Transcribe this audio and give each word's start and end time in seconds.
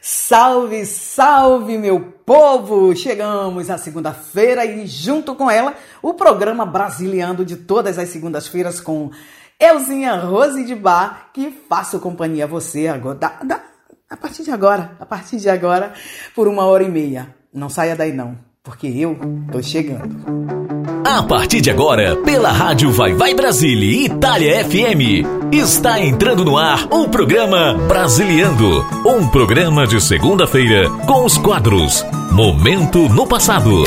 Salve, 0.00 0.86
salve, 0.86 1.76
meu 1.76 2.00
povo! 2.24 2.94
Chegamos 2.94 3.68
à 3.68 3.76
segunda-feira 3.76 4.64
e, 4.64 4.86
junto 4.86 5.34
com 5.34 5.50
ela, 5.50 5.74
o 6.00 6.14
programa 6.14 6.64
Brasiliando 6.64 7.44
de 7.44 7.56
todas 7.56 7.98
as 7.98 8.08
segundas-feiras 8.08 8.80
com 8.80 9.10
Euzinha 9.58 10.14
Rose 10.14 10.64
de 10.64 10.74
Bar, 10.74 11.30
que 11.32 11.50
faço 11.68 11.98
companhia 11.98 12.44
a 12.44 12.48
você 12.48 12.86
agora, 12.86 13.18
da, 13.18 13.28
da, 13.42 13.60
a 14.08 14.16
partir 14.16 14.44
de 14.44 14.52
agora, 14.52 14.92
a 15.00 15.06
partir 15.06 15.38
de 15.38 15.50
agora, 15.50 15.92
por 16.34 16.46
uma 16.46 16.64
hora 16.64 16.84
e 16.84 16.88
meia. 16.88 17.34
Não 17.52 17.68
saia 17.68 17.96
daí 17.96 18.12
não, 18.12 18.38
porque 18.62 18.86
eu 18.86 19.18
tô 19.50 19.60
chegando. 19.60 20.97
A 21.10 21.22
partir 21.22 21.62
de 21.62 21.70
agora, 21.70 22.16
pela 22.16 22.52
Rádio 22.52 22.92
Vai 22.92 23.14
Vai 23.14 23.32
Brasília 23.32 24.04
Itália 24.04 24.62
FM, 24.62 25.24
está 25.50 25.98
entrando 25.98 26.44
no 26.44 26.58
ar 26.58 26.86
o 26.90 27.08
programa 27.08 27.72
Brasiliando. 27.88 28.84
Um 29.06 29.26
programa 29.26 29.86
de 29.86 30.02
segunda-feira 30.02 30.90
com 31.06 31.24
os 31.24 31.38
quadros 31.38 32.04
Momento 32.30 33.08
no 33.08 33.26
Passado, 33.26 33.84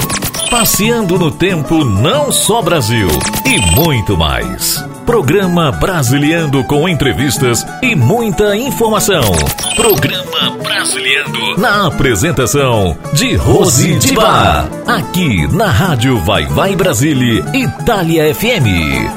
Passeando 0.49 1.19
no 1.19 1.29
Tempo 1.29 1.85
Não 1.85 2.31
Só 2.31 2.59
Brasil 2.59 3.07
e 3.45 3.75
muito 3.75 4.17
mais. 4.17 4.83
Programa 5.11 5.73
Brasiliando 5.73 6.63
com 6.63 6.87
entrevistas 6.87 7.67
e 7.81 7.93
muita 7.93 8.55
informação. 8.55 9.21
Programa 9.75 10.51
Brasiliando 10.63 11.57
na 11.57 11.85
apresentação 11.85 12.97
de 13.11 13.35
Rose 13.35 13.99
de 13.99 14.13
Bar. 14.13 14.69
Aqui 14.87 15.53
na 15.53 15.65
Rádio 15.65 16.17
Vai 16.21 16.45
Vai 16.45 16.77
Brasília 16.77 17.43
Itália 17.53 18.33
FM. 18.33 19.11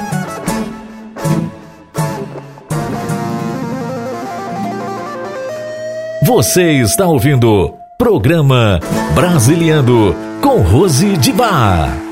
Você 6.24 6.72
está 6.72 7.06
ouvindo 7.06 7.72
Programa 7.96 8.80
Brasiliando 9.14 10.12
com 10.42 10.60
Rose 10.60 11.16
de 11.18 11.32
Bar. 11.32 12.03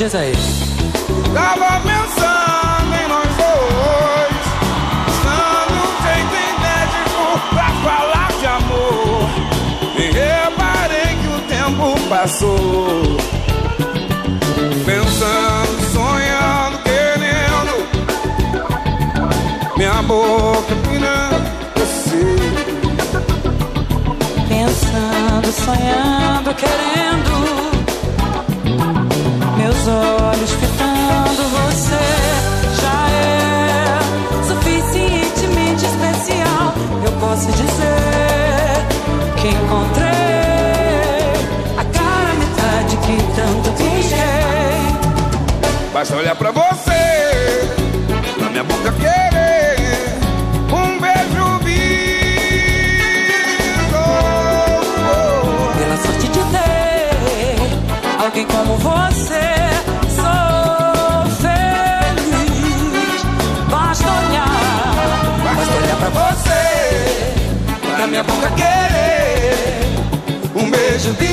Diz 0.00 0.14
aí. 0.14 0.32
Tava 1.34 1.78
pensando 1.80 2.94
em 2.94 3.06
nós 3.06 3.28
dois, 3.36 4.32
buscando 5.04 5.74
um 5.76 5.92
jeito 6.06 6.34
inédito 6.48 7.24
pra 7.50 7.68
falar 7.84 8.30
de 8.40 8.46
amor. 8.46 9.28
E 9.98 10.04
reparei 10.10 11.10
que 11.20 11.28
o 11.28 11.38
tempo 11.50 11.86
passou. 12.08 13.18
Pensando, 14.86 15.80
sonhando, 15.92 16.78
querendo. 16.82 17.74
Minha 19.76 20.00
boca 20.04 20.74
pirando 20.88 21.46
você. 21.76 22.24
Pensando, 24.48 25.52
sonhando, 25.52 26.54
querendo 26.54 27.29
meus 29.80 29.88
olhos 29.88 30.50
fitando 30.52 31.42
você 31.48 32.04
já 32.80 32.98
é 33.10 33.98
suficientemente 34.46 35.86
especial. 35.86 36.74
Eu 37.04 37.12
posso 37.12 37.50
dizer 37.52 38.86
que 39.40 39.48
encontrei 39.48 40.10
a 41.78 41.84
cara 41.84 42.34
metade 42.34 42.96
que 42.96 43.16
tanto 43.34 43.70
busquei. 43.70 44.20
Basta 45.92 46.16
olhar 46.16 46.36
pra 46.36 46.50
você, 46.50 47.70
na 48.38 48.50
minha 48.50 48.64
boca 48.64 48.92
querer 48.92 49.29
alguém 58.30 58.46
como 58.46 58.76
você. 58.76 59.50
minha 68.10 68.24
boca 68.24 68.50
querer 68.50 69.54
um 70.56 70.68
beijo 70.68 71.12
de 71.12 71.28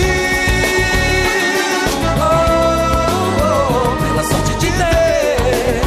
pela 4.00 4.24
sorte 4.24 4.54
de 4.60 4.68
ter 4.68 5.82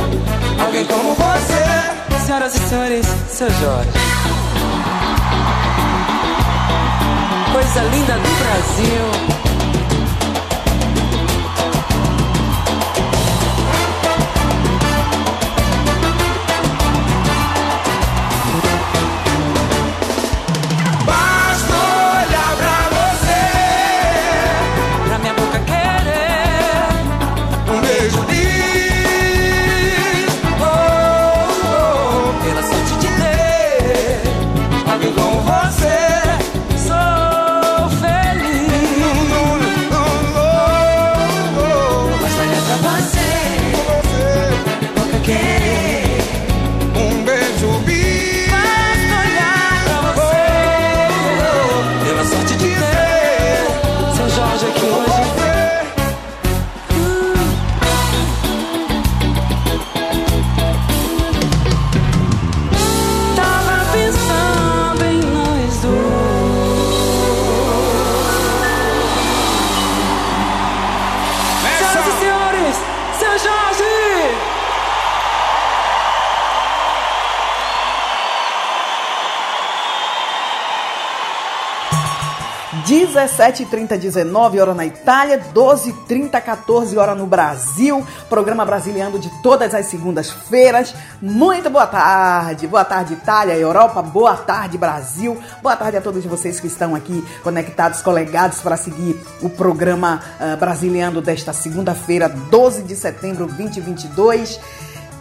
alguém 0.60 0.84
como 0.86 1.14
você. 1.14 2.24
Senhoras 2.26 2.54
e 2.54 2.58
senhores, 2.58 3.06
seu 3.28 3.50
Jorge. 3.50 3.90
Coisa 7.52 7.82
linda 7.82 8.14
do 8.14 8.28
Brasil. 8.42 9.39
17h30, 83.26 83.98
19 83.98 84.60
horas 84.60 84.74
na 84.74 84.86
Itália, 84.86 85.38
12h30, 85.54 86.40
14 86.40 86.96
horas 86.96 87.18
no 87.18 87.26
Brasil. 87.26 88.06
Programa 88.28 88.64
Brasiliano 88.64 89.18
de 89.18 89.28
todas 89.42 89.74
as 89.74 89.86
segundas-feiras. 89.86 90.94
Muito 91.20 91.68
boa 91.68 91.86
tarde. 91.86 92.66
Boa 92.66 92.84
tarde, 92.84 93.14
Itália, 93.14 93.54
Europa. 93.54 94.00
Boa 94.00 94.36
tarde, 94.36 94.78
Brasil. 94.78 95.38
Boa 95.62 95.76
tarde 95.76 95.98
a 95.98 96.00
todos 96.00 96.24
vocês 96.24 96.58
que 96.60 96.66
estão 96.66 96.94
aqui 96.94 97.22
conectados, 97.42 98.00
colegados, 98.00 98.60
para 98.60 98.76
seguir 98.76 99.20
o 99.42 99.50
programa 99.50 100.22
uh, 100.40 100.56
Brasiliano 100.56 101.20
desta 101.20 101.52
segunda-feira, 101.52 102.28
12 102.28 102.84
de 102.84 102.96
setembro 102.96 103.46
de 103.46 103.52
2022. 103.54 104.58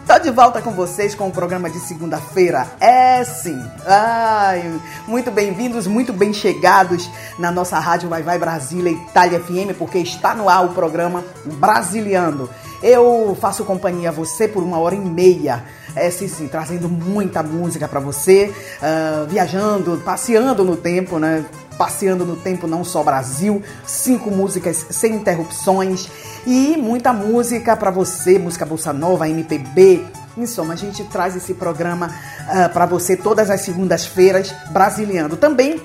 Tô 0.09 0.17
de 0.17 0.31
volta 0.31 0.59
com 0.59 0.71
vocês 0.71 1.13
com 1.13 1.27
o 1.27 1.31
programa 1.31 1.69
de 1.69 1.79
segunda-feira. 1.79 2.65
É 2.79 3.23
sim. 3.23 3.63
Ai, 3.85 4.81
muito 5.07 5.29
bem-vindos, 5.29 5.85
muito 5.85 6.11
bem 6.11 6.33
chegados 6.33 7.07
na 7.38 7.51
nossa 7.51 7.77
rádio 7.77 8.09
Vai 8.09 8.23
Vai 8.23 8.39
Brasília 8.39 8.91
Itália 8.91 9.39
FM, 9.39 9.77
porque 9.77 10.00
está 10.00 10.33
no 10.33 10.50
ar 10.50 10.65
o 10.65 10.69
programa 10.69 11.23
Brasiliando. 11.45 12.50
Eu 12.81 13.38
faço 13.39 13.63
companhia 13.63 14.09
a 14.09 14.11
você 14.11 14.47
por 14.47 14.63
uma 14.63 14.79
hora 14.79 14.95
e 14.95 15.00
meia. 15.00 15.63
É 15.95 16.09
sim, 16.09 16.27
sim, 16.27 16.47
trazendo 16.47 16.89
muita 16.89 17.44
música 17.44 17.88
para 17.88 18.00
você, 18.00 18.51
uh, 18.81 19.27
viajando, 19.27 20.01
passeando 20.03 20.63
no 20.63 20.75
tempo, 20.75 21.19
né? 21.19 21.45
Passeando 21.80 22.26
no 22.26 22.36
tempo, 22.36 22.68
não 22.68 22.84
só 22.84 23.02
Brasil, 23.02 23.64
cinco 23.88 24.30
músicas 24.30 24.86
sem 24.90 25.16
interrupções 25.16 26.10
e 26.46 26.76
muita 26.76 27.14
música 27.14 27.78
para 27.78 27.90
você, 27.90 28.38
música 28.38 28.66
bolsa 28.66 28.92
nova, 28.92 29.30
MPB. 29.30 30.06
Em 30.38 30.46
soma, 30.46 30.74
a 30.74 30.76
gente 30.76 31.06
traz 31.06 31.38
esse 31.38 31.54
programa 31.54 32.08
uh, 32.08 32.66
ah, 32.66 32.70
para 32.70 32.86
você 32.86 33.16
todas 33.16 33.50
as 33.50 33.62
segundas-feiras, 33.62 34.54
brasiliano. 34.72 35.38
Também 35.38 35.81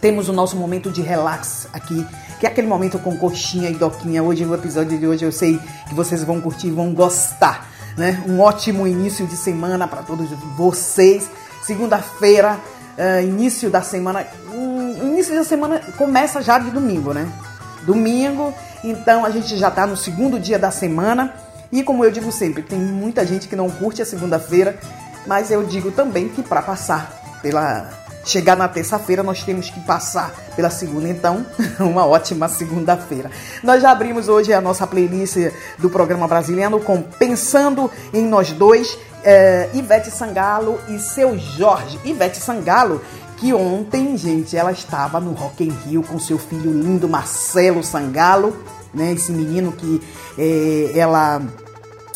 temos 0.00 0.28
o 0.28 0.32
nosso 0.32 0.56
momento 0.56 0.90
de 0.90 1.00
relax 1.02 1.68
aqui, 1.72 2.04
que 2.40 2.44
é 2.44 2.48
aquele 2.48 2.66
momento 2.66 2.98
com 2.98 3.16
coxinha 3.16 3.70
e 3.70 3.74
doquinha. 3.74 4.24
Hoje, 4.24 4.44
no 4.44 4.52
episódio 4.52 4.98
de 4.98 5.06
hoje, 5.06 5.24
eu 5.24 5.30
sei 5.30 5.60
que 5.88 5.94
vocês 5.94 6.24
vão 6.24 6.40
curtir, 6.40 6.72
vão 6.72 6.92
gostar. 6.92 7.70
Né? 7.96 8.24
Um 8.26 8.40
ótimo 8.40 8.88
início 8.88 9.24
de 9.24 9.36
semana 9.36 9.86
para 9.86 10.02
todos 10.02 10.28
vocês. 10.56 11.30
Segunda-feira, 11.62 12.58
uh, 12.98 13.22
início 13.22 13.70
da 13.70 13.82
semana. 13.82 14.26
Início 15.22 15.36
da 15.36 15.44
semana 15.44 15.80
começa 15.96 16.42
já 16.42 16.58
de 16.58 16.68
domingo, 16.72 17.12
né? 17.14 17.32
Domingo, 17.82 18.52
então 18.82 19.24
a 19.24 19.30
gente 19.30 19.56
já 19.56 19.68
está 19.68 19.86
no 19.86 19.96
segundo 19.96 20.36
dia 20.36 20.58
da 20.58 20.72
semana. 20.72 21.32
E 21.70 21.80
como 21.84 22.04
eu 22.04 22.10
digo 22.10 22.32
sempre, 22.32 22.60
tem 22.60 22.76
muita 22.76 23.24
gente 23.24 23.46
que 23.46 23.54
não 23.54 23.70
curte 23.70 24.02
a 24.02 24.04
segunda-feira, 24.04 24.76
mas 25.24 25.52
eu 25.52 25.62
digo 25.62 25.92
também 25.92 26.28
que 26.28 26.42
para 26.42 26.60
passar 26.60 27.38
pela 27.40 27.88
chegar 28.24 28.56
na 28.56 28.66
terça-feira, 28.66 29.22
nós 29.22 29.44
temos 29.44 29.70
que 29.70 29.78
passar 29.80 30.32
pela 30.56 30.70
segunda. 30.70 31.08
Então, 31.08 31.46
uma 31.78 32.04
ótima 32.04 32.48
segunda-feira. 32.48 33.30
Nós 33.62 33.80
já 33.80 33.92
abrimos 33.92 34.28
hoje 34.28 34.52
a 34.52 34.60
nossa 34.60 34.88
playlist 34.88 35.36
do 35.78 35.88
programa 35.88 36.26
brasileiro 36.26 36.80
com 36.80 37.00
Pensando 37.00 37.88
em 38.12 38.26
Nós 38.26 38.50
Dois, 38.50 38.98
é, 39.22 39.70
Ivete 39.72 40.10
Sangalo 40.10 40.80
e 40.88 40.98
seu 40.98 41.38
Jorge. 41.38 42.00
Ivete 42.04 42.38
Sangalo, 42.38 43.00
que 43.42 43.52
ontem, 43.52 44.16
gente, 44.16 44.56
ela 44.56 44.70
estava 44.70 45.18
no 45.18 45.32
Rock 45.32 45.64
in 45.64 45.70
Rio 45.84 46.04
com 46.04 46.16
seu 46.16 46.38
filho 46.38 46.72
lindo 46.72 47.08
Marcelo 47.08 47.82
Sangalo, 47.82 48.56
né? 48.94 49.10
Esse 49.14 49.32
menino 49.32 49.72
que 49.72 50.00
é, 50.38 50.96
ela 50.96 51.42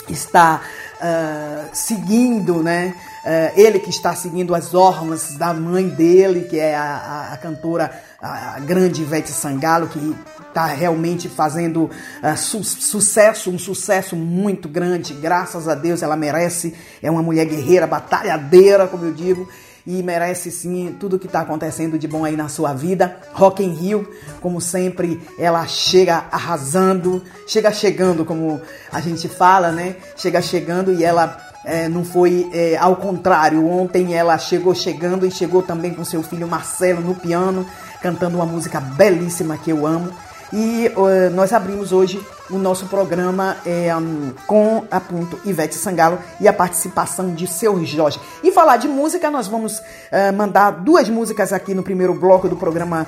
está 0.08 0.60
uh, 1.00 1.68
seguindo, 1.72 2.62
né? 2.62 2.94
Uh, 3.24 3.60
ele 3.60 3.80
que 3.80 3.90
está 3.90 4.14
seguindo 4.14 4.54
as 4.54 4.72
ormas 4.72 5.32
da 5.32 5.52
mãe 5.52 5.88
dele, 5.88 6.42
que 6.42 6.60
é 6.60 6.76
a, 6.76 7.30
a, 7.32 7.36
cantora, 7.38 7.90
a, 8.22 8.54
a, 8.54 8.60
grande 8.60 9.02
Ivete 9.02 9.32
Sangalo, 9.32 9.88
que 9.88 10.14
está 10.46 10.66
realmente 10.66 11.28
fazendo 11.28 11.90
uh, 12.22 12.36
su 12.36 12.62
sucesso, 12.62 13.50
um 13.50 13.58
sucesso 13.58 14.14
muito 14.14 14.68
grande, 14.68 15.12
graças 15.12 15.66
a 15.66 15.74
Deus 15.74 16.04
ela 16.04 16.14
merece, 16.14 16.72
é 17.02 17.10
uma 17.10 17.20
mulher 17.20 17.46
guerreira, 17.46 17.84
batalhadeira, 17.84 18.86
como 18.86 19.06
eu 19.06 19.12
digo, 19.12 19.48
e 19.86 20.02
merece 20.02 20.50
sim 20.50 20.96
tudo 20.98 21.18
que 21.18 21.26
está 21.26 21.40
acontecendo 21.40 21.98
de 21.98 22.08
bom 22.08 22.24
aí 22.24 22.36
na 22.36 22.48
sua 22.48 22.74
vida. 22.74 23.16
Rock 23.32 23.62
in 23.62 23.72
Rio, 23.72 24.10
como 24.40 24.60
sempre, 24.60 25.20
ela 25.38 25.66
chega 25.66 26.24
arrasando, 26.30 27.22
chega 27.46 27.72
chegando, 27.72 28.24
como 28.24 28.60
a 28.90 29.00
gente 29.00 29.28
fala, 29.28 29.70
né? 29.70 29.96
Chega 30.16 30.42
chegando 30.42 30.92
e 30.92 31.04
ela 31.04 31.40
é, 31.64 31.88
não 31.88 32.04
foi 32.04 32.50
é, 32.52 32.76
ao 32.76 32.96
contrário. 32.96 33.64
Ontem 33.68 34.14
ela 34.14 34.36
chegou 34.38 34.74
chegando 34.74 35.24
e 35.24 35.30
chegou 35.30 35.62
também 35.62 35.94
com 35.94 36.04
seu 36.04 36.22
filho 36.22 36.48
Marcelo 36.48 37.00
no 37.00 37.14
piano, 37.14 37.64
cantando 38.02 38.36
uma 38.36 38.46
música 38.46 38.80
belíssima 38.80 39.56
que 39.56 39.70
eu 39.70 39.86
amo. 39.86 40.12
E 40.56 40.90
uh, 40.96 41.28
nós 41.34 41.52
abrimos 41.52 41.92
hoje 41.92 42.18
o 42.48 42.56
nosso 42.56 42.86
programa 42.86 43.58
é, 43.66 43.94
um, 43.94 44.32
com 44.46 44.84
a 44.90 44.98
ponto 44.98 45.38
Ivete 45.44 45.74
Sangalo 45.74 46.18
e 46.40 46.48
a 46.48 46.52
participação 46.52 47.34
de 47.34 47.46
seu 47.46 47.84
Jorge. 47.84 48.18
E 48.42 48.50
falar 48.50 48.78
de 48.78 48.88
música, 48.88 49.30
nós 49.30 49.46
vamos 49.46 49.78
uh, 49.78 50.32
mandar 50.34 50.70
duas 50.70 51.10
músicas 51.10 51.52
aqui 51.52 51.74
no 51.74 51.82
primeiro 51.82 52.14
bloco 52.14 52.48
do 52.48 52.56
programa 52.56 53.06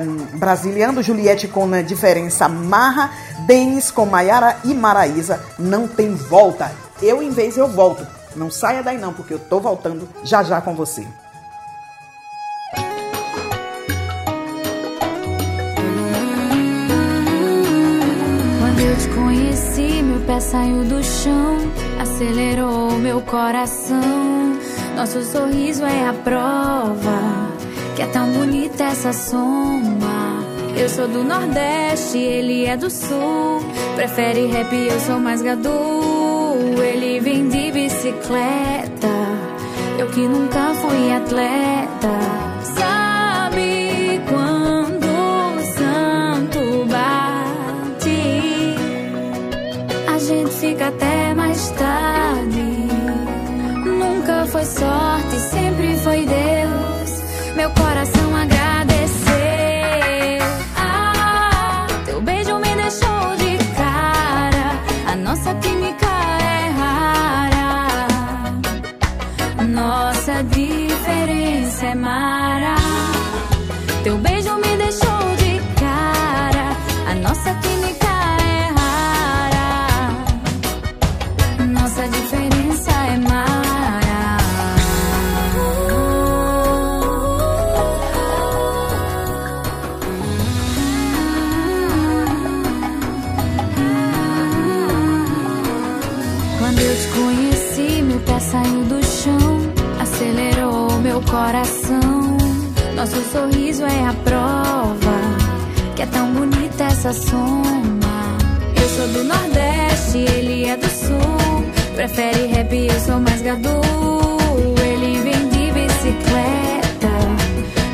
um, 0.00 0.38
Brasiliano. 0.38 1.02
Juliette 1.02 1.48
com 1.48 1.74
a 1.74 1.82
diferença 1.82 2.48
Marra, 2.48 3.10
Denis 3.44 3.90
com 3.90 4.06
Maiara 4.06 4.58
e 4.62 4.72
Maraísa. 4.72 5.40
Não 5.58 5.88
tem 5.88 6.14
volta. 6.14 6.70
Eu, 7.02 7.20
em 7.20 7.30
vez, 7.30 7.56
eu 7.56 7.66
volto. 7.66 8.06
Não 8.36 8.52
saia 8.52 8.84
daí 8.84 8.98
não, 8.98 9.12
porque 9.12 9.34
eu 9.34 9.40
tô 9.40 9.58
voltando 9.58 10.08
já 10.22 10.44
já 10.44 10.60
com 10.60 10.76
você. 10.76 11.04
Pé 20.26 20.40
saiu 20.40 20.84
do 20.84 21.02
chão, 21.02 21.58
acelerou 22.00 22.92
meu 22.92 23.20
coração. 23.20 24.58
Nosso 24.96 25.22
sorriso 25.22 25.84
é 25.84 26.08
a 26.08 26.12
prova 26.12 27.54
que 27.94 28.02
é 28.02 28.06
tão 28.06 28.30
bonita 28.32 28.84
essa 28.84 29.12
soma. 29.12 30.44
Eu 30.76 30.88
sou 30.88 31.06
do 31.06 31.22
Nordeste, 31.22 32.18
ele 32.18 32.66
é 32.66 32.76
do 32.76 32.90
Sul. 32.90 33.62
Prefere 33.94 34.46
rap, 34.46 34.72
eu 34.74 34.98
sou 35.00 35.20
mais 35.20 35.40
gadu. 35.42 35.70
Ele 36.82 37.20
vem 37.20 37.48
de 37.48 37.70
bicicleta, 37.70 39.08
eu 39.98 40.08
que 40.08 40.26
nunca 40.26 40.74
fui 40.74 41.12
atleta. 41.12 42.43
Fica 50.64 50.88
até 50.88 51.34
mais 51.34 51.70
tarde. 51.72 52.62
Nunca 53.84 54.46
foi 54.46 54.64
sorte, 54.64 55.36
sempre 55.52 55.96
foi 55.98 56.24
Deus. 56.24 57.10
Meu 57.54 57.70
coração 57.70 58.28
agradeceu. 58.34 59.34
Ah, 60.76 61.86
teu 62.06 62.20
beijo 62.22 62.56
me 62.58 62.74
deixou 62.82 63.36
de 63.42 63.52
cara. 63.76 64.68
A 65.12 65.16
nossa 65.16 65.54
química 65.56 66.06
é 66.56 66.70
rara. 66.80 68.06
Nossa 69.68 70.42
diferença 70.44 71.86
é 71.86 71.94
mara. 71.94 72.76
Teu 74.02 74.16
beijo 74.18 74.54
me 74.56 74.76
deixou 74.78 75.22
de 75.42 75.52
cara. 75.78 76.66
A 77.10 77.14
nossa 77.16 77.52
química 77.54 77.73
coração. 101.34 102.36
Nosso 102.94 103.20
sorriso 103.32 103.84
é 103.84 104.06
a 104.06 104.14
prova 104.28 105.18
que 105.96 106.02
é 106.02 106.06
tão 106.06 106.32
bonita 106.32 106.84
essa 106.84 107.12
soma. 107.12 108.16
Eu 108.80 108.88
sou 108.88 109.08
do 109.08 109.24
Nordeste, 109.24 110.18
ele 110.18 110.64
é 110.66 110.76
do 110.76 110.88
Sul. 110.88 111.64
Prefere 111.96 112.46
rap, 112.46 112.72
eu 112.72 113.00
sou 113.00 113.18
mais 113.18 113.42
gadu. 113.42 113.80
Ele 114.90 115.18
vem 115.26 115.48
de 115.48 115.72
bicicleta, 115.72 117.14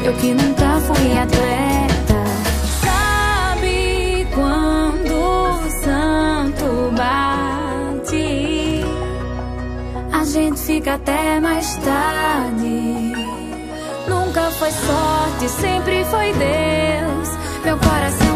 eu 0.05 0.13
que 0.15 0.35
nunca 0.35 0.69
fui 0.87 1.19
atleta. 1.19 2.21
Sabe 2.85 4.27
quando 4.35 5.15
o 5.15 5.71
santo 5.85 6.93
bate? 6.95 8.85
A 10.13 10.25
gente 10.25 10.61
fica 10.61 10.95
até 10.95 11.41
mais 11.41 11.77
tarde 11.77 12.50
foi 14.59 14.71
sorte, 14.71 15.49
sempre 15.49 16.05
foi 16.05 16.33
Deus. 16.33 17.29
Meu 17.65 17.77
coração 17.79 18.30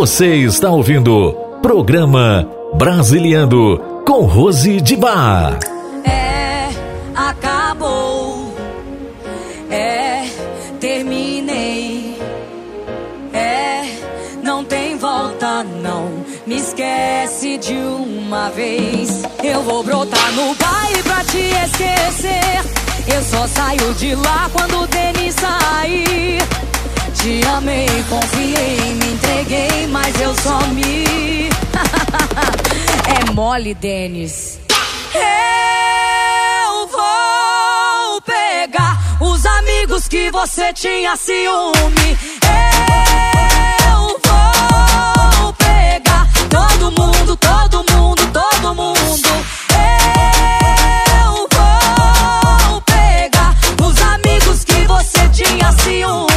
Você 0.00 0.34
está 0.36 0.70
ouvindo 0.70 1.34
Programa 1.60 2.48
Brasiliando 2.72 3.78
com 4.06 4.24
Rose 4.24 4.80
de 4.80 4.96
Bar. 4.96 5.58
É, 6.06 6.70
acabou. 7.14 8.50
É, 9.68 10.24
terminei. 10.80 12.16
É, 13.34 13.82
não 14.42 14.64
tem 14.64 14.96
volta, 14.96 15.62
não. 15.64 16.08
Me 16.46 16.56
esquece 16.56 17.58
de 17.58 17.74
uma 17.74 18.48
vez. 18.48 19.22
Eu 19.44 19.62
vou 19.64 19.82
brotar 19.82 20.32
no 20.32 20.54
baile 20.54 21.02
pra 21.02 21.22
te 21.24 21.42
esquecer. 21.66 22.64
Eu 23.06 23.22
só 23.22 23.46
saio 23.46 23.92
de 23.96 24.14
lá 24.14 24.48
quando 24.50 24.82
o 24.82 24.86
Denis 24.86 25.34
sair. 25.34 26.59
Te 27.22 27.42
amei, 27.48 27.86
confiei, 28.08 28.94
me 28.94 29.12
entreguei, 29.12 29.86
mas 29.88 30.18
eu 30.18 30.34
só 30.36 30.58
me. 30.68 31.50
é 33.04 33.32
mole, 33.34 33.74
Denis. 33.74 34.58
Eu 35.14 36.86
vou 36.86 38.22
pegar 38.22 38.98
os 39.20 39.44
amigos 39.44 40.08
que 40.08 40.30
você 40.30 40.72
tinha 40.72 41.14
ciúme. 41.14 42.18
Eu 43.92 44.18
vou 44.24 45.52
pegar 45.52 46.26
todo 46.48 46.90
mundo, 46.90 47.36
todo 47.36 47.84
mundo, 47.92 48.22
todo 48.32 48.74
mundo. 48.74 49.28
Eu 51.22 51.46
vou 51.52 52.80
pegar 52.80 53.54
os 53.86 54.00
amigos 54.00 54.64
que 54.64 54.86
você 54.86 55.28
tinha 55.28 55.70
ciúme. 55.72 56.29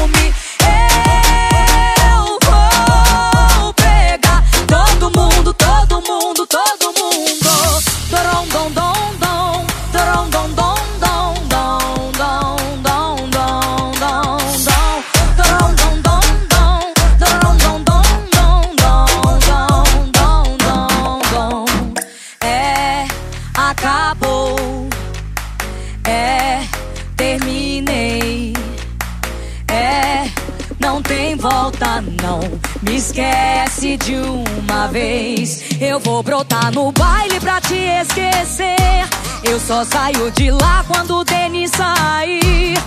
Vou 36.03 36.21
brotar 36.21 36.71
no 36.71 36.91
baile 36.91 37.39
pra 37.39 37.59
te 37.61 37.75
esquecer. 37.75 39.07
Eu 39.43 39.59
só 39.59 39.83
saio 39.83 40.29
de 40.31 40.51
lá 40.51 40.83
quando 40.87 41.17
o 41.17 41.23
Denis 41.23 41.71
sair. 41.71 42.77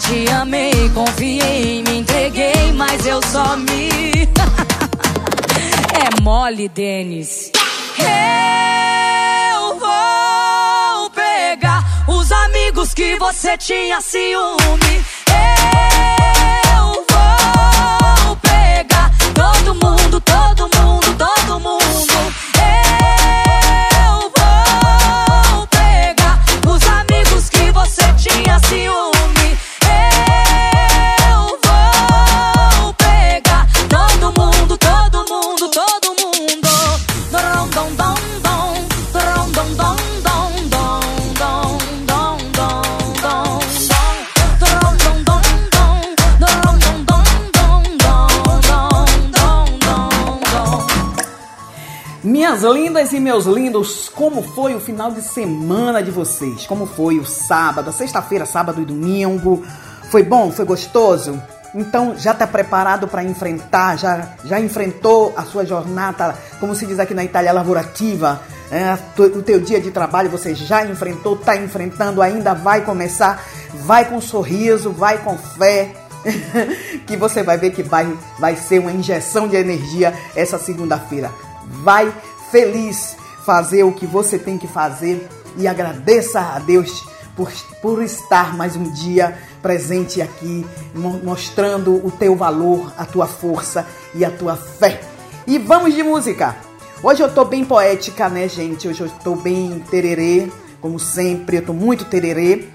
Te 0.00 0.30
amei, 0.30 0.90
confiei, 0.94 1.82
me 1.82 2.00
entreguei, 2.00 2.72
mas 2.74 3.06
eu 3.06 3.20
só 3.26 3.56
me. 3.56 4.28
é 5.94 6.20
mole, 6.22 6.68
Denis. 6.68 7.50
Eu 7.98 9.78
vou 9.78 11.10
pegar 11.10 11.84
os 12.08 12.30
amigos 12.32 12.92
que 12.92 13.16
você 13.16 13.56
tinha 13.56 14.00
ciúme. 14.00 15.04
Eu 16.76 17.04
vou 17.08 18.36
pegar 18.36 19.10
todo 19.34 19.74
mundo, 19.74 20.20
todo 20.20 20.68
mundo, 20.76 21.01
mundo. 21.60 22.12
Eu 24.04 24.30
vou 24.36 25.66
pegar 25.68 26.38
os 26.66 26.82
amigos 26.88 27.48
que 27.48 27.70
você 27.72 28.02
tinha 28.14 28.58
ciúme. 28.60 29.11
Minhas 52.52 52.64
lindas 52.64 53.12
e 53.14 53.18
meus 53.18 53.46
lindos, 53.46 54.10
como 54.10 54.42
foi 54.42 54.74
o 54.74 54.80
final 54.80 55.10
de 55.10 55.22
semana 55.22 56.02
de 56.02 56.10
vocês? 56.10 56.66
Como 56.66 56.84
foi 56.84 57.18
o 57.18 57.24
sábado, 57.24 57.90
sexta-feira, 57.90 58.44
sábado 58.44 58.82
e 58.82 58.84
domingo? 58.84 59.64
Foi 60.10 60.22
bom? 60.22 60.52
Foi 60.52 60.66
gostoso? 60.66 61.42
Então 61.74 62.14
já 62.14 62.32
está 62.32 62.46
preparado 62.46 63.08
para 63.08 63.24
enfrentar, 63.24 63.96
já, 63.96 64.34
já 64.44 64.60
enfrentou 64.60 65.32
a 65.34 65.44
sua 65.44 65.64
jornada, 65.64 66.36
como 66.60 66.74
se 66.74 66.84
diz 66.84 66.98
aqui 66.98 67.14
na 67.14 67.24
Itália, 67.24 67.54
lavorativa? 67.54 68.42
É, 68.70 68.98
o 69.18 69.42
teu 69.42 69.58
dia 69.58 69.80
de 69.80 69.90
trabalho 69.90 70.28
você 70.28 70.54
já 70.54 70.84
enfrentou, 70.84 71.36
está 71.36 71.56
enfrentando, 71.56 72.20
ainda 72.20 72.52
vai 72.52 72.82
começar, 72.82 73.42
vai 73.76 74.04
com 74.04 74.20
sorriso, 74.20 74.92
vai 74.92 75.16
com 75.16 75.38
fé, 75.38 75.94
que 77.06 77.16
você 77.16 77.42
vai 77.42 77.56
ver 77.56 77.70
que 77.70 77.82
vai, 77.82 78.14
vai 78.38 78.56
ser 78.56 78.78
uma 78.78 78.92
injeção 78.92 79.48
de 79.48 79.56
energia 79.56 80.12
essa 80.36 80.58
segunda-feira. 80.58 81.30
Vai 81.82 82.12
feliz 82.52 83.16
fazer 83.46 83.82
o 83.82 83.92
que 83.92 84.06
você 84.06 84.38
tem 84.38 84.58
que 84.58 84.68
fazer 84.68 85.26
e 85.56 85.66
agradeça 85.66 86.38
a 86.38 86.58
Deus 86.58 87.02
por, 87.34 87.50
por 87.80 88.02
estar 88.02 88.54
mais 88.54 88.76
um 88.76 88.92
dia 88.92 89.36
presente 89.62 90.20
aqui, 90.20 90.66
mo- 90.94 91.18
mostrando 91.24 91.94
o 92.06 92.10
teu 92.10 92.36
valor, 92.36 92.92
a 92.98 93.06
tua 93.06 93.26
força 93.26 93.86
e 94.14 94.22
a 94.22 94.30
tua 94.30 94.54
fé. 94.54 95.00
E 95.46 95.58
vamos 95.58 95.94
de 95.94 96.02
música! 96.02 96.54
Hoje 97.02 97.22
eu 97.22 97.32
tô 97.32 97.44
bem 97.44 97.64
poética, 97.64 98.28
né, 98.28 98.46
gente? 98.48 98.86
Hoje 98.86 99.00
eu 99.00 99.08
tô 99.24 99.34
bem 99.34 99.82
tererê, 99.90 100.46
como 100.80 101.00
sempre, 101.00 101.56
eu 101.56 101.64
tô 101.64 101.72
muito 101.72 102.04
tererê. 102.04 102.68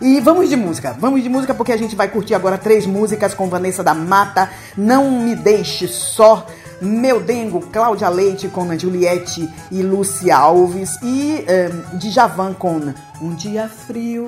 E 0.00 0.20
vamos 0.20 0.48
de 0.48 0.56
música, 0.56 0.96
vamos 0.98 1.22
de 1.22 1.28
música 1.28 1.52
porque 1.52 1.72
a 1.72 1.76
gente 1.76 1.94
vai 1.94 2.08
curtir 2.08 2.34
agora 2.34 2.56
três 2.56 2.86
músicas 2.86 3.34
com 3.34 3.48
Vanessa 3.48 3.82
da 3.84 3.94
Mata, 3.94 4.48
Não 4.76 5.10
Me 5.22 5.34
Deixe 5.34 5.86
Só, 5.86 6.46
Meu 6.80 7.20
Dengo, 7.20 7.60
Cláudia 7.60 8.08
Leite 8.08 8.48
com 8.48 8.78
Juliette 8.78 9.48
e 9.70 9.82
Lúcia 9.82 10.36
Alves 10.36 10.96
e 11.02 11.44
eh, 11.46 11.70
Djavan 11.94 12.54
com 12.54 12.94
Um 13.20 13.34
Dia 13.34 13.68
Frio. 13.68 14.26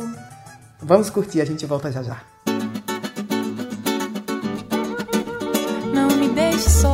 Vamos 0.83 1.11
curtir, 1.11 1.41
a 1.41 1.45
gente 1.45 1.65
volta 1.67 1.93
já 1.93 2.03
já. 2.03 2.21
Não 5.95 6.09
me 6.17 6.29
deixe 6.29 6.69
só. 6.69 6.90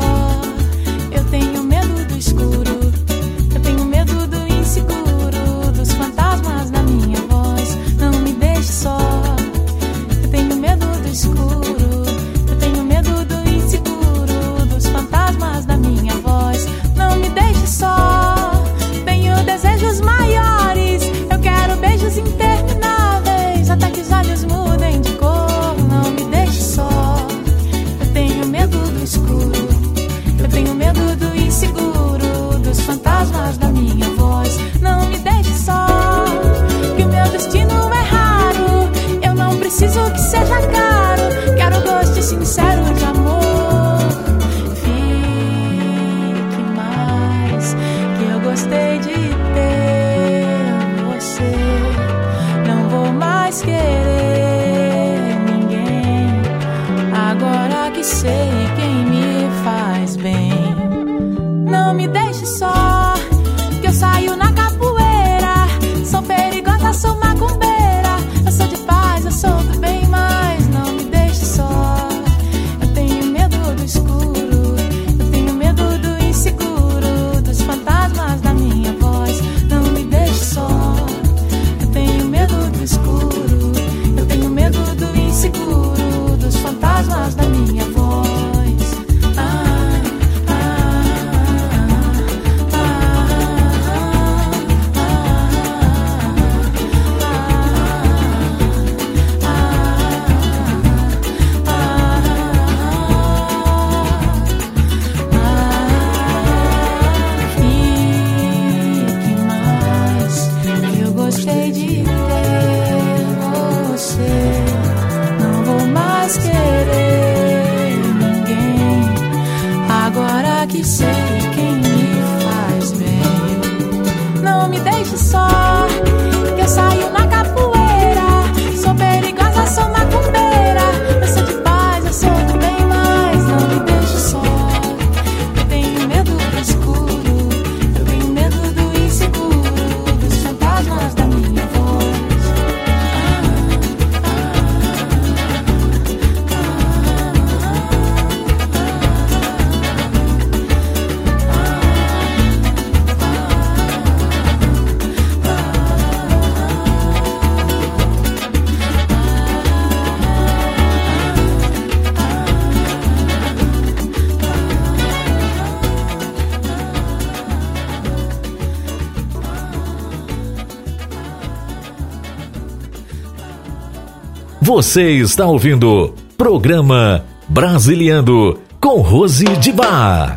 Você 174.76 175.12
está 175.12 175.46
ouvindo 175.46 176.14
programa 176.36 177.24
Brasiliando 177.48 178.60
com 178.78 179.00
Rose 179.00 179.46
de 179.56 179.72
Bar. 179.72 180.36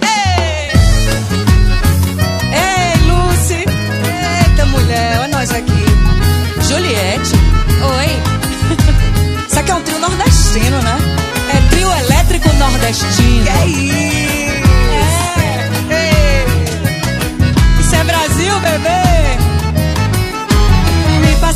Ei, 0.00 0.70
Ei 2.54 2.94
Lucy! 3.06 3.64
Eita 4.48 4.64
mulher, 4.64 5.18
olha 5.20 5.28
nós 5.28 5.50
aqui. 5.50 5.84
Juliette? 6.66 7.34
Oi! 7.84 8.08
Isso 9.46 9.58
aqui 9.60 9.70
é 9.70 9.74
um 9.74 9.82
trio 9.82 9.98
nordestino, 9.98 10.80
né? 10.80 10.96
É 11.54 11.68
trio 11.68 11.92
elétrico 11.92 12.48
nordestino. 12.54 13.44
Que 13.44 13.50
é 13.50 13.66
isso? 13.66 14.01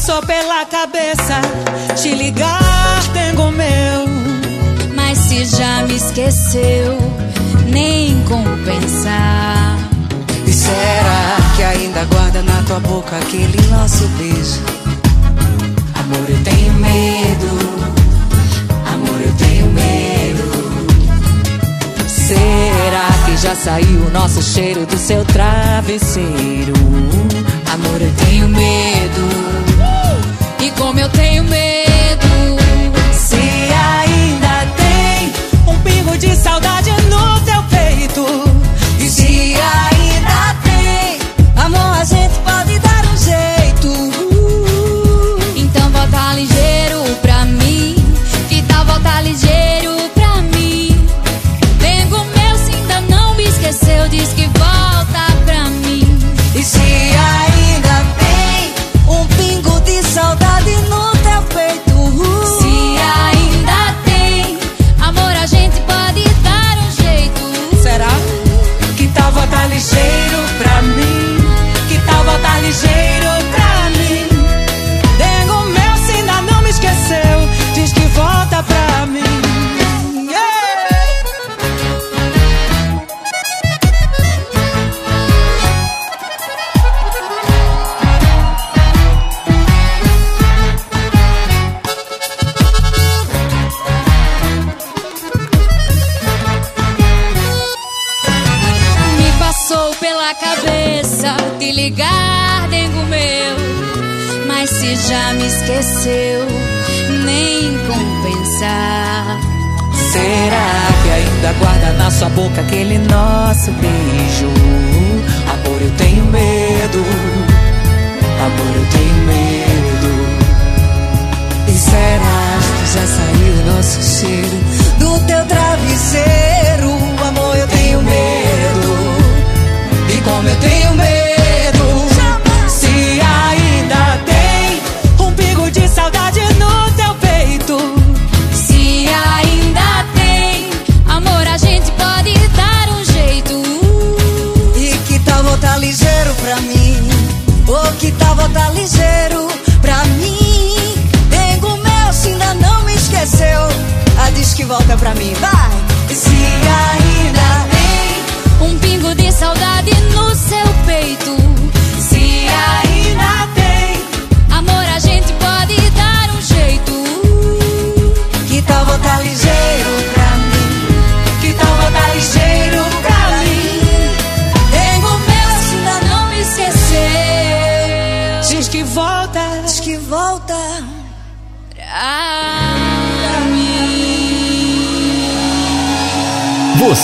passou 0.06 0.22
pela 0.22 0.64
cabeça 0.66 1.40
te 2.00 2.14
ligar, 2.14 3.02
tengo 3.12 3.50
meu. 3.50 4.06
Mas 4.94 5.18
se 5.18 5.44
já 5.44 5.82
me 5.82 5.96
esqueceu, 5.96 6.96
nem 7.68 8.22
compensar. 8.22 9.76
E 10.46 10.52
será 10.52 11.36
que 11.56 11.62
ainda 11.64 12.04
guarda 12.04 12.40
na 12.42 12.62
tua 12.62 12.78
boca 12.80 13.16
aquele 13.16 13.60
nosso 13.68 14.06
beijo? 14.16 14.62
Amor, 15.94 16.30
eu 16.30 16.44
tenho 16.44 16.72
medo. 16.74 17.86
Amor, 18.94 19.20
eu 19.20 19.32
tenho 19.34 19.66
medo. 19.72 20.44
Será 22.06 23.08
que 23.24 23.36
já 23.38 23.56
saiu 23.56 24.06
o 24.06 24.10
nosso 24.12 24.40
cheiro 24.40 24.86
do 24.86 24.96
seu 24.96 25.24
travesseiro? 25.24 26.74
Amor, 27.72 28.00
eu 28.00 28.12
tenho 28.24 28.48
medo 28.48 29.65
como 30.96 31.00
eu 31.00 31.08
tenho 31.10 31.44
medo. 31.44 32.26
Se 33.12 33.36
ainda 33.36 34.66
tem 34.76 35.32
um 35.66 35.78
pingo 35.80 36.16
de 36.16 36.34
saudade 36.34 36.90
no 37.10 37.38
teu 37.40 37.62
peito. 37.64 38.45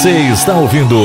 Você 0.03 0.33
está 0.33 0.59
ouvindo 0.59 0.97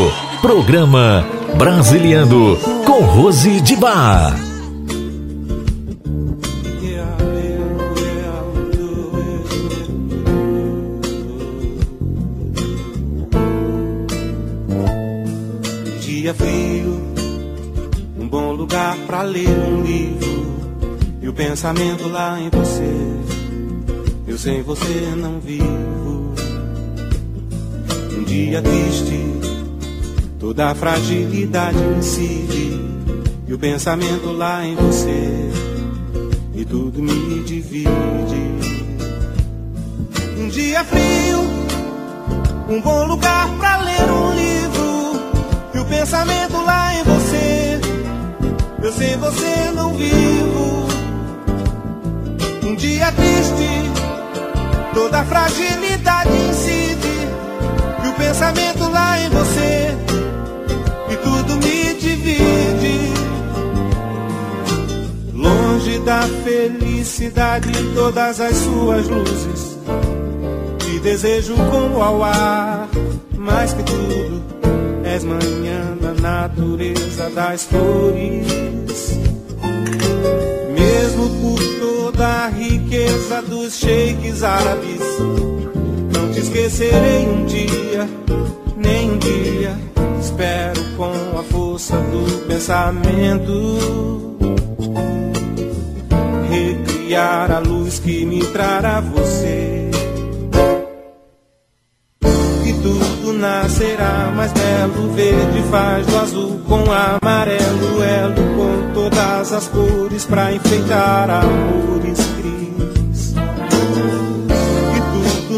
programa 0.42 1.24
Brasiliando 1.56 2.58
com 2.84 3.00
Rose 3.04 3.62
de 3.62 3.76
Bar. 3.76 4.36
Dia 16.00 16.34
frio, 16.34 17.00
um 18.20 18.28
bom 18.28 18.52
lugar 18.54 18.98
pra 19.06 19.22
ler 19.22 19.48
um 19.48 19.84
livro 19.84 20.98
e 21.22 21.30
o 21.30 21.34
pensamento 21.34 22.10
lá 22.10 22.40
em 22.42 22.50
você. 22.50 22.96
Eu 24.28 24.40
sem 24.40 24.64
você 24.64 25.14
não 25.16 25.40
vivo. 25.40 26.17
Dia 28.38 28.62
triste, 28.62 29.20
toda 30.40 30.70
a 30.70 30.76
fragilidade 30.76 31.80
incide 31.98 32.80
e 33.48 33.54
o 33.54 33.58
pensamento 33.58 34.32
lá 34.32 34.64
em 34.64 34.76
você 34.76 35.50
e 36.54 36.64
tudo 36.64 37.02
me 37.02 37.44
divide. 37.44 37.90
Um 40.38 40.48
dia 40.50 40.84
frio, 40.84 41.40
um 42.70 42.80
bom 42.80 43.08
lugar 43.08 43.50
pra 43.58 43.78
ler 43.78 44.04
um 44.04 44.32
livro 44.36 45.20
e 45.74 45.80
o 45.80 45.86
pensamento 45.86 46.62
lá 46.64 46.94
em 46.94 47.04
você. 47.04 47.82
Eu 48.84 48.94
sem 48.94 49.18
você 49.18 49.72
não 49.74 49.96
vivo. 49.96 50.88
Um 52.64 52.76
dia 52.76 53.12
triste, 53.12 54.94
toda 54.94 55.22
a 55.22 55.26
fragilidade 55.26 56.37
pensamento 58.38 58.88
lá 58.92 59.20
em 59.20 59.30
você 59.30 59.98
e 61.10 61.16
tudo 61.16 61.56
me 61.56 61.94
divide. 61.96 63.14
Longe 65.34 65.98
da 66.00 66.22
felicidade 66.44 67.72
todas 67.96 68.40
as 68.40 68.56
suas 68.58 69.08
luzes. 69.08 69.80
Te 70.78 71.00
desejo 71.00 71.56
como 71.72 72.04
ao 72.04 72.24
ar, 72.24 72.88
mais 73.36 73.74
que 73.74 73.82
tudo, 73.82 74.44
és 75.04 75.24
manhã 75.24 75.98
da 76.00 76.14
natureza 76.22 77.32
das 77.32 77.64
flores. 77.64 78.48
Mesmo 80.76 81.30
por 81.42 81.60
toda 81.80 82.28
a 82.28 82.48
riqueza 82.50 83.42
dos 83.42 83.74
sheiks 83.80 84.44
árabes, 84.44 85.02
esquecerei 86.58 87.28
um 87.28 87.46
dia, 87.46 88.10
nem 88.76 89.12
um 89.12 89.18
dia. 89.18 89.78
Espero 90.20 90.84
com 90.98 91.40
a 91.40 91.44
força 91.44 91.96
do 91.96 92.48
pensamento 92.48 94.38
recriar 96.50 97.52
a 97.52 97.60
luz 97.60 98.00
que 98.00 98.26
me 98.26 98.44
trará 98.48 99.00
você. 99.02 99.92
E 102.66 102.74
tudo 102.74 103.34
nascerá 103.34 104.32
mais 104.36 104.52
belo, 104.54 105.14
verde 105.14 105.62
faz 105.70 106.08
do 106.08 106.18
azul 106.18 106.60
com 106.68 106.84
amarelo, 106.92 108.04
elo 108.04 108.56
com 108.56 108.94
todas 108.94 109.54
as 109.54 109.68
cores 109.68 110.26
pra 110.26 110.54
enfeitar 110.54 111.30
amores 111.30 112.18
cris. 112.36 113.36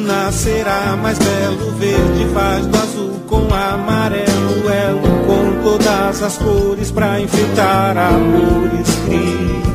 Nascerá 0.02 0.98
mais 1.02 1.18
belo, 1.20 1.72
verde 1.78 2.34
faz 2.34 2.66
do 2.66 2.78
azul 2.78 3.20
com 3.28 3.54
amarelo, 3.54 4.70
elo 4.70 5.26
com 5.26 5.64
todas 5.64 6.24
as 6.24 6.38
cores 6.38 6.92
pra 6.92 7.20
enfeitar 7.20 7.98
amores 7.98 8.88
cris. 9.06 9.69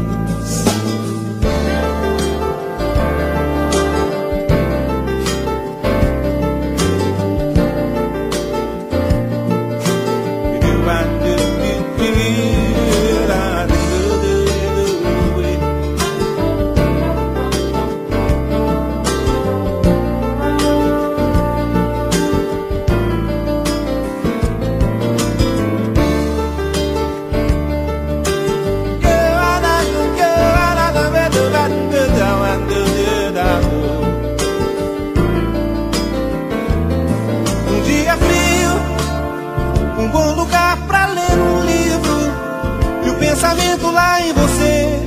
Pensamento 43.55 43.90
lá 43.90 44.21
em 44.21 44.33
você. 44.33 45.01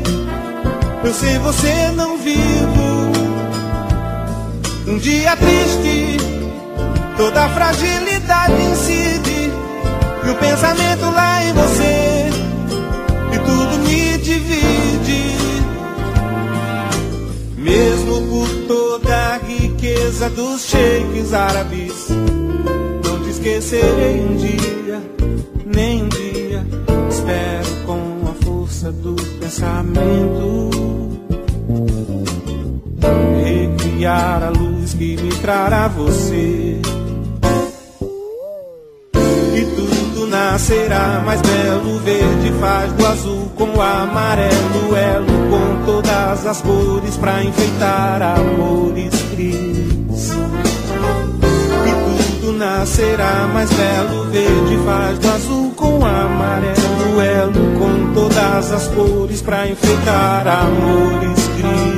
Eu 1.04 1.14
sem 1.14 1.40
você 1.40 1.92
não 1.96 2.18
vivo. 2.18 3.12
Um 4.88 4.98
dia 4.98 5.36
triste, 5.36 6.18
toda 7.18 7.46
a 7.46 7.50
fragilidade 7.50 8.54
incide 8.72 9.52
e 10.26 10.30
o 10.30 10.36
pensamento 10.36 11.06
lá 11.14 11.44
em 11.44 11.54
você 11.54 12.30
e 13.34 13.40
tudo 13.40 13.78
me 13.80 14.18
divide. 14.18 15.38
Mesmo 17.58 18.22
por 18.28 18.50
toda 18.68 19.16
a 19.16 19.38
riqueza 19.40 20.30
dos 20.30 20.66
sheiks 20.66 21.34
árabes, 21.34 22.08
não 23.04 23.24
te 23.24 23.30
esquecerei 23.30 24.22
um 24.22 24.36
dia, 24.38 25.02
nem 25.66 26.04
um 26.04 26.08
dia. 26.08 26.66
Espero 27.10 27.86
com 27.86 28.17
força 28.78 28.92
do 28.92 29.16
pensamento 29.40 30.70
recriar 33.44 34.44
a 34.44 34.50
luz 34.50 34.94
que 34.94 35.18
me 35.18 35.30
trará 35.42 35.88
você. 35.88 36.80
E 39.56 39.66
tudo 39.76 40.28
nascerá 40.28 41.24
mais 41.26 41.42
belo, 41.42 42.00
verde 42.00 42.52
faz 42.60 42.94
do 42.94 43.08
azul 43.08 43.52
com 43.56 43.78
o 43.78 43.82
amarelo, 43.82 44.96
elo 44.96 45.26
com 45.50 45.86
todas 45.86 46.46
as 46.46 46.62
cores 46.62 47.18
pra 47.18 47.44
enfeitar 47.44 48.22
amores 48.22 49.14
cris. 49.32 50.67
Nascerá 52.58 53.48
mais 53.54 53.70
belo, 53.72 54.24
verde 54.32 54.80
faz 54.84 55.20
do 55.20 55.30
azul 55.30 55.72
com 55.76 56.04
amarelo, 56.04 57.22
elo 57.22 57.80
com 57.80 58.14
todas 58.16 58.72
as 58.72 58.88
cores 58.88 59.42
pra 59.44 59.68
enfeitar 59.68 60.48
amores. 60.48 61.97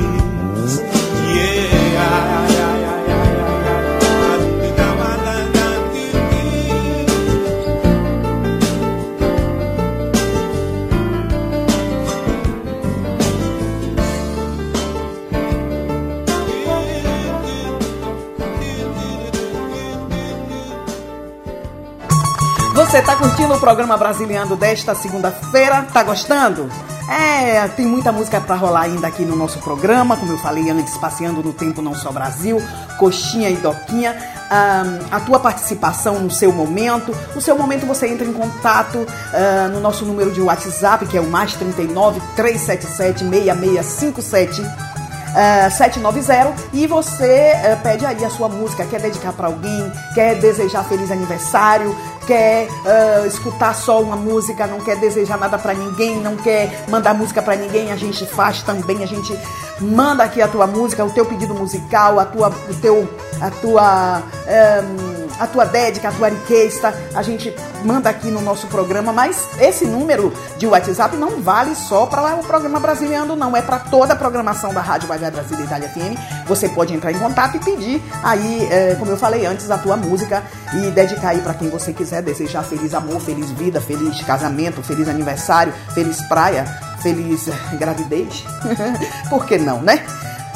Você 22.90 23.00
tá 23.02 23.14
curtindo 23.14 23.54
o 23.54 23.60
programa 23.60 23.96
Brasiliano 23.96 24.56
desta 24.56 24.96
segunda-feira? 24.96 25.86
Tá 25.92 26.02
gostando? 26.02 26.68
É, 27.08 27.68
tem 27.68 27.86
muita 27.86 28.10
música 28.10 28.40
pra 28.40 28.56
rolar 28.56 28.80
ainda 28.80 29.06
aqui 29.06 29.24
no 29.24 29.36
nosso 29.36 29.60
programa, 29.60 30.16
como 30.16 30.32
eu 30.32 30.38
falei 30.38 30.68
antes, 30.70 30.98
passeando 30.98 31.40
no 31.40 31.52
tempo 31.52 31.80
não 31.80 31.94
só 31.94 32.10
Brasil, 32.10 32.60
coxinha 32.98 33.48
e 33.48 33.54
doquinha, 33.54 34.16
a 35.08 35.20
tua 35.20 35.38
participação 35.38 36.18
no 36.18 36.32
seu 36.32 36.50
momento. 36.50 37.16
No 37.32 37.40
seu 37.40 37.56
momento 37.56 37.86
você 37.86 38.08
entra 38.08 38.26
em 38.26 38.32
contato 38.32 39.06
ah, 39.32 39.68
no 39.68 39.78
nosso 39.78 40.04
número 40.04 40.32
de 40.32 40.40
WhatsApp, 40.40 41.06
que 41.06 41.16
é 41.16 41.20
o 41.20 41.30
mais 41.30 41.54
39 41.54 42.20
377 42.34 43.24
6657. 43.24 44.89
Eh, 45.34 45.70
790 45.70 46.54
e 46.72 46.86
você 46.86 47.24
eh, 47.24 47.78
pede 47.82 48.04
aí 48.06 48.24
a 48.24 48.30
sua 48.30 48.48
música, 48.48 48.84
quer 48.84 49.00
dedicar 49.00 49.32
para 49.32 49.46
alguém, 49.46 49.92
quer 50.14 50.36
desejar 50.36 50.84
feliz 50.84 51.10
aniversário, 51.10 51.94
quer 52.26 52.68
eh, 52.84 53.26
escutar 53.26 53.74
só 53.74 54.00
uma 54.00 54.16
música, 54.16 54.66
não 54.66 54.80
quer 54.80 54.96
desejar 54.96 55.38
nada 55.38 55.58
para 55.58 55.74
ninguém, 55.74 56.16
não 56.20 56.36
quer 56.36 56.84
mandar 56.88 57.14
música 57.14 57.42
para 57.42 57.56
ninguém, 57.56 57.92
a 57.92 57.96
gente 57.96 58.26
faz 58.26 58.62
também, 58.62 59.02
a 59.02 59.06
gente 59.06 59.36
manda 59.80 60.24
aqui 60.24 60.42
a 60.42 60.48
tua 60.48 60.66
música, 60.66 61.04
o 61.04 61.10
teu 61.10 61.24
pedido 61.24 61.54
musical, 61.54 62.18
a 62.20 62.24
tua, 62.24 62.48
o 62.48 62.74
teu, 62.74 63.08
a 63.40 63.50
tua, 63.50 64.22
ehm, 64.46 65.19
a 65.40 65.46
tua 65.46 65.64
dédica, 65.64 66.10
a 66.10 66.12
tua 66.12 66.28
requesta, 66.28 66.94
a 67.14 67.22
gente 67.22 67.54
manda 67.82 68.10
aqui 68.10 68.30
no 68.30 68.42
nosso 68.42 68.66
programa, 68.66 69.10
mas 69.10 69.48
esse 69.58 69.86
número 69.86 70.30
de 70.58 70.66
WhatsApp 70.66 71.16
não 71.16 71.40
vale 71.40 71.74
só 71.74 72.04
para 72.04 72.36
o 72.36 72.44
programa 72.44 72.78
brasileiro, 72.78 73.34
não, 73.34 73.56
é 73.56 73.62
para 73.62 73.78
toda 73.78 74.12
a 74.12 74.16
programação 74.16 74.74
da 74.74 74.82
Rádio 74.82 75.08
Vai 75.08 75.18
Brasília 75.18 75.62
e 75.62 75.64
Itália 75.64 75.88
FM. 75.88 76.46
Você 76.46 76.68
pode 76.68 76.92
entrar 76.92 77.10
em 77.10 77.18
contato 77.18 77.56
e 77.56 77.60
pedir 77.60 78.02
aí, 78.22 78.68
eh, 78.70 78.96
como 78.98 79.10
eu 79.10 79.16
falei 79.16 79.46
antes, 79.46 79.70
a 79.70 79.78
tua 79.78 79.96
música 79.96 80.42
e 80.74 80.90
dedicar 80.90 81.30
aí 81.30 81.40
para 81.40 81.54
quem 81.54 81.70
você 81.70 81.92
quiser, 81.94 82.20
desejar 82.22 82.62
feliz 82.62 82.92
amor, 82.92 83.18
feliz 83.20 83.50
vida, 83.52 83.80
feliz 83.80 84.20
casamento, 84.22 84.82
feliz 84.82 85.08
aniversário, 85.08 85.72
feliz 85.94 86.20
praia, 86.28 86.66
feliz 87.02 87.48
eh, 87.48 87.76
gravidez. 87.76 88.44
Por 89.30 89.46
que 89.46 89.56
não, 89.56 89.80
né? 89.80 90.04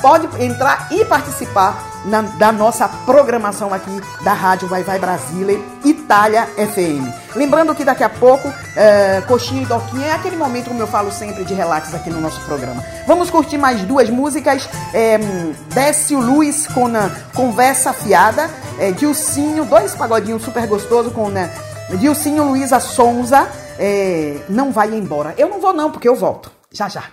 Pode 0.04 0.28
entrar 0.44 0.88
e 0.90 1.02
participar 1.06 1.82
na- 2.04 2.20
da 2.20 2.52
nossa 2.52 2.86
programação 2.86 3.72
aqui 3.72 4.02
da 4.22 4.34
Rádio 4.34 4.68
Vai 4.68 4.82
Vai 4.82 4.98
Brasília 4.98 5.58
Itália 5.82 6.46
FM. 6.58 7.08
Lembrando 7.34 7.74
que 7.74 7.86
daqui 7.86 8.04
a 8.04 8.10
pouco, 8.10 8.52
é, 8.76 9.22
Coxinha 9.26 9.62
e 9.62 9.64
Doquinha 9.64 10.08
é 10.08 10.12
aquele 10.12 10.36
momento, 10.36 10.68
como 10.68 10.82
eu 10.82 10.86
falo 10.86 11.10
sempre, 11.10 11.42
de 11.46 11.54
relax 11.54 11.94
aqui 11.94 12.10
no 12.10 12.20
nosso 12.20 12.38
programa. 12.42 12.84
Vamos 13.06 13.30
curtir 13.30 13.56
mais 13.56 13.80
duas 13.80 14.10
músicas. 14.10 14.68
É, 14.92 15.16
Décio 15.72 16.20
Luiz 16.20 16.66
com 16.66 16.86
a 16.88 17.08
Conversa 17.34 17.94
Fiada. 17.94 18.50
É, 18.78 18.90
Dilcinho, 18.92 19.64
dois 19.64 19.94
pagodinhos 19.94 20.42
super 20.42 20.66
gostosos 20.66 21.14
com 21.14 21.30
né, 21.30 21.50
Dilcinho 21.98 22.44
Luiza 22.44 22.78
Sonza. 22.78 23.48
É, 23.78 24.36
não 24.50 24.70
vai 24.70 24.88
embora. 24.94 25.32
Eu 25.38 25.48
não 25.48 25.62
vou 25.62 25.72
não, 25.72 25.90
porque 25.90 26.06
eu 26.08 26.14
volto. 26.14 26.50
Já, 26.70 26.90
já. 26.90 27.04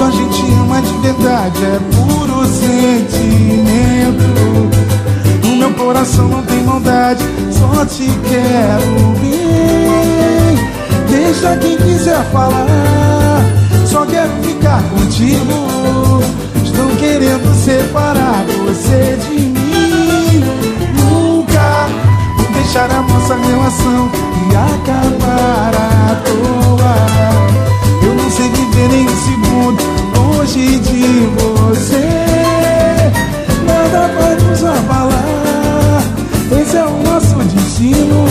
Quando 0.00 0.14
a 0.14 0.16
gente 0.16 0.42
ama 0.52 0.80
de 0.80 0.96
verdade 0.96 1.62
é 1.62 1.78
puro 1.94 2.46
sentimento. 2.46 4.24
No 5.44 5.56
meu 5.56 5.74
coração 5.74 6.26
não 6.26 6.42
tem 6.42 6.62
maldade, 6.62 7.22
só 7.50 7.84
te 7.84 8.06
quero 8.26 9.14
bem. 9.20 10.56
Deixa 11.06 11.54
quem 11.58 11.76
quiser 11.76 12.24
falar, 12.32 13.44
só 13.84 14.06
quero 14.06 14.30
ficar 14.42 14.82
contigo. 14.84 16.22
Estão 16.64 16.96
querendo 16.96 17.54
separar 17.62 18.46
você 18.46 19.18
de 19.28 19.38
mim. 19.38 20.42
Nunca 20.98 21.88
vou 22.38 22.50
deixar 22.54 22.90
a 22.90 23.02
nossa 23.02 23.34
relação 23.34 24.10
e 24.50 24.56
acabar 24.56 25.74
à 25.74 26.14
toa. 26.24 27.69
Viver 28.72 28.94
um 28.94 29.08
segundo 29.24 29.82
longe 30.16 30.78
de 30.78 31.26
você. 31.38 32.08
Nada 33.66 34.08
vai 34.14 34.34
nos 34.36 34.64
abalar. 34.64 36.02
Esse 36.60 36.76
é 36.76 36.84
o 36.84 37.02
nosso 37.02 37.36
destino. 37.36 38.24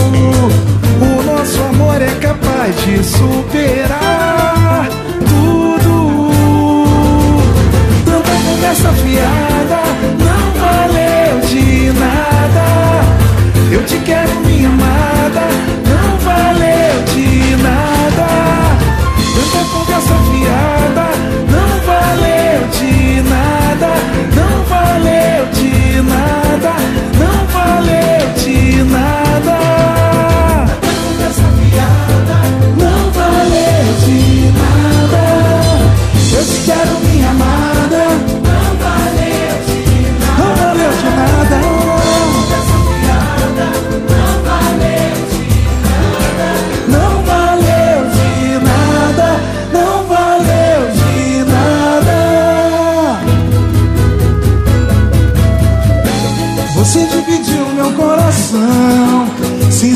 O 1.00 1.22
nosso 1.22 1.62
amor 1.62 2.00
é 2.00 2.14
capaz 2.20 2.74
de 2.84 3.04
superar 3.04 4.88
tudo. 5.28 6.30
Tanta 8.04 8.30
conversa 8.44 8.92
fiada 8.92 9.49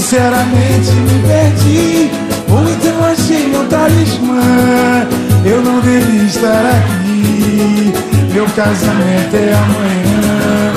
sinceramente 0.05 0.91
me 0.93 1.19
perdi. 1.27 2.11
Ou 2.51 2.69
então 2.69 3.05
achei 3.07 3.49
meu 3.49 3.65
talismã, 3.69 5.07
eu 5.45 5.63
não 5.63 5.81
devia 5.81 6.25
estar 6.25 6.67
aqui. 6.67 7.93
Meu 8.33 8.47
casamento 8.51 9.35
é 9.35 9.53
amanhã. 9.55 10.73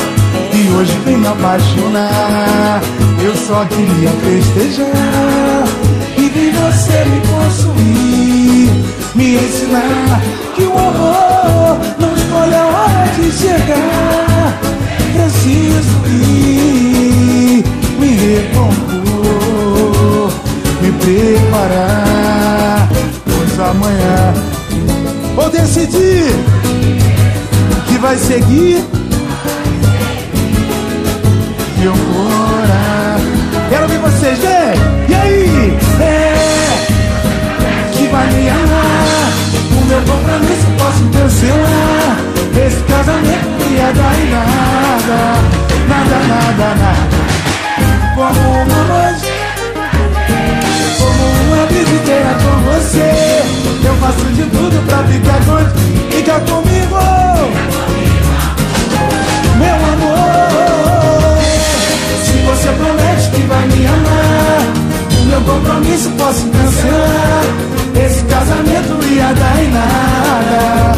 E 0.53 0.69
hoje 0.71 0.97
vem 1.05 1.17
me 1.17 1.27
apaixonar 1.27 2.81
Eu 3.23 3.35
só 3.35 3.63
queria 3.65 4.09
festejar 4.09 4.87
E 6.17 6.29
vi 6.29 6.49
você 6.49 7.05
me 7.05 7.21
consumir 7.27 8.71
Me 9.13 9.35
ensinar 9.35 10.21
que 10.55 10.63
o 10.63 10.71
amor 10.71 11.77
Não 11.99 12.15
escolhe 12.15 12.55
a 12.55 12.65
hora 12.65 13.07
de 13.15 13.31
chegar 13.31 14.59
Preciso 15.13 16.07
ir 16.07 17.63
Me 17.99 18.15
recompor 18.15 18.96
Me 20.88 20.93
preparar 20.93 22.88
Pois 23.26 23.60
amanhã 23.60 24.34
Vou 25.36 25.50
decidir 25.50 26.34
Que 27.88 27.97
vai 27.97 28.17
seguir 28.17 28.86
eu 31.84 31.95
morar. 31.95 33.19
Quero 33.69 33.84
ouvir 33.84 34.00
vocês, 34.00 34.39
vem! 34.39 35.10
E 35.10 35.13
aí? 35.13 35.78
É 36.02 36.34
que 37.93 38.08
vai 38.08 38.28
me 38.34 38.50
amar. 38.50 39.32
O 39.71 39.86
meu 39.86 40.02
compromisso 40.02 40.67
posso 40.78 41.04
cancelar. 41.13 42.17
Esse 42.65 42.82
casamento 42.84 43.47
não 43.60 43.71
ia 43.71 43.93
dar 43.93 44.19
em 44.19 44.30
nada. 44.32 45.19
Nada, 45.88 46.17
nada, 46.28 46.76
nada. 46.76 47.08
Como 48.15 48.41
uma 48.50 48.78
como 48.88 49.16
uma 51.47 51.65
vida 51.67 51.89
inteira 51.89 52.36
com 52.43 52.55
você. 52.71 53.10
Eu 53.86 53.95
faço 53.95 54.25
de 54.33 54.43
tudo 54.43 54.86
pra 54.88 55.03
ficar 55.03 55.39
contigo. 55.45 55.88
Fica 56.12 56.39
comigo, 56.41 56.97
meu 59.57 59.75
amor. 59.75 61.38
Se 62.25 62.33
você 62.45 62.69
promete 62.69 63.29
que 63.31 63.41
vai 63.43 63.67
me 63.67 63.88
amar, 63.88 64.62
o 65.21 65.25
meu 65.25 65.41
compromisso 65.41 66.10
posso 66.12 66.47
cancelar. 66.47 67.45
Esse 68.05 68.23
casamento 68.25 69.05
ia 69.07 69.33
dar 69.33 69.63
em 69.63 69.71
nada. 69.71 70.97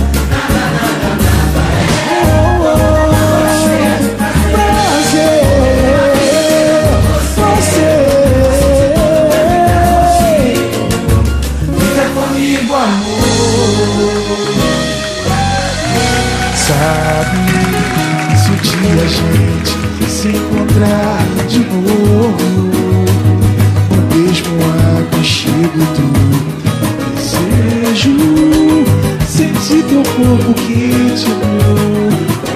gente 19.09 20.09
se 20.09 20.27
encontrar 20.29 21.25
de 21.47 21.59
novo. 21.59 22.69
O 23.91 23.95
mesmo 24.15 24.59
aconchego 24.99 25.83
do 25.95 26.07
desejo. 27.15 28.15
Sentir 29.27 29.83
teu 29.83 30.03
corpo 30.03 30.53
quente 30.53 31.29
no 31.29 31.35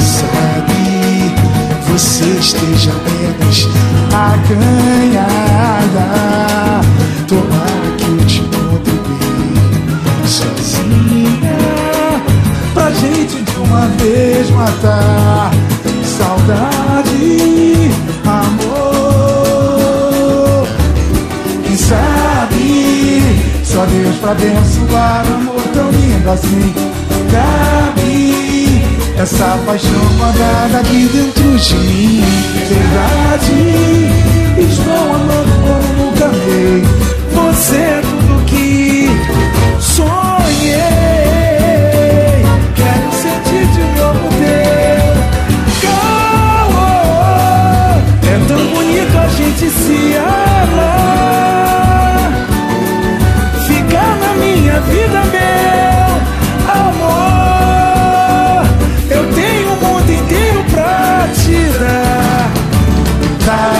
Sabe, 0.00 0.82
você 1.90 2.26
esteja 2.40 2.90
apenas 2.90 3.58
acanhada. 4.12 6.06
Tomar 7.26 7.87
Saudade, 16.04 17.90
amor. 18.24 18.78
Quem 21.64 21.76
sabe, 21.76 23.22
só 23.64 23.84
Deus 23.86 24.16
pra 24.20 24.30
abençoar 24.30 25.26
um 25.26 25.34
amor 25.34 25.62
tão 25.74 25.90
lindo 25.90 26.30
assim. 26.30 26.72
Cabe 27.32 28.84
essa 29.18 29.58
paixão 29.66 30.06
guardada 30.16 30.78
aqui 30.78 31.10
dentro 31.12 31.58
de 31.58 31.74
mim. 31.74 32.22
Verdade, 32.68 33.52
estou 34.60 35.10
amando 35.14 35.52
como 35.62 35.88
nunca 36.04 36.26
amei. 36.26 36.84
Você 37.34 37.76
é 37.76 38.00
tudo 38.00 38.44
que 38.46 39.10
sonhei. 39.80 41.07
Se 49.70 50.16
amar. 50.16 51.58
Ficar 53.66 54.16
na 54.16 54.34
minha 54.34 54.80
vida, 54.80 55.22
meu 55.34 56.08
amor. 56.82 58.64
Eu 59.10 59.24
tenho 59.34 59.72
o 59.72 59.76
mundo 59.76 60.10
inteiro 60.10 60.64
pra 60.70 61.28
te 61.34 61.58
dar. 61.78 62.50
Pra 63.44 63.77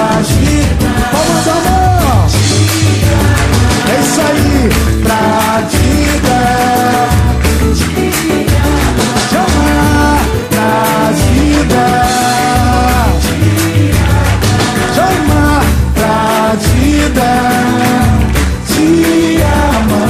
Te 18.66 19.42
amar. 19.42 20.08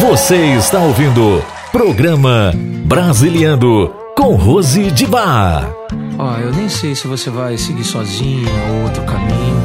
Você 0.00 0.36
está 0.56 0.78
ouvindo 0.78 1.42
Programa 1.72 2.52
Brasiliando 2.84 3.92
com 4.16 4.36
Rose 4.36 4.90
de 4.90 5.06
Bar. 5.06 5.70
Ó, 6.18 6.36
eu 6.38 6.52
nem 6.52 6.68
sei 6.68 6.94
se 6.94 7.08
você 7.08 7.30
vai 7.30 7.58
seguir 7.58 7.84
sozinho 7.84 8.48
ou 8.70 8.84
outro 8.84 9.02
caminho. 9.04 9.62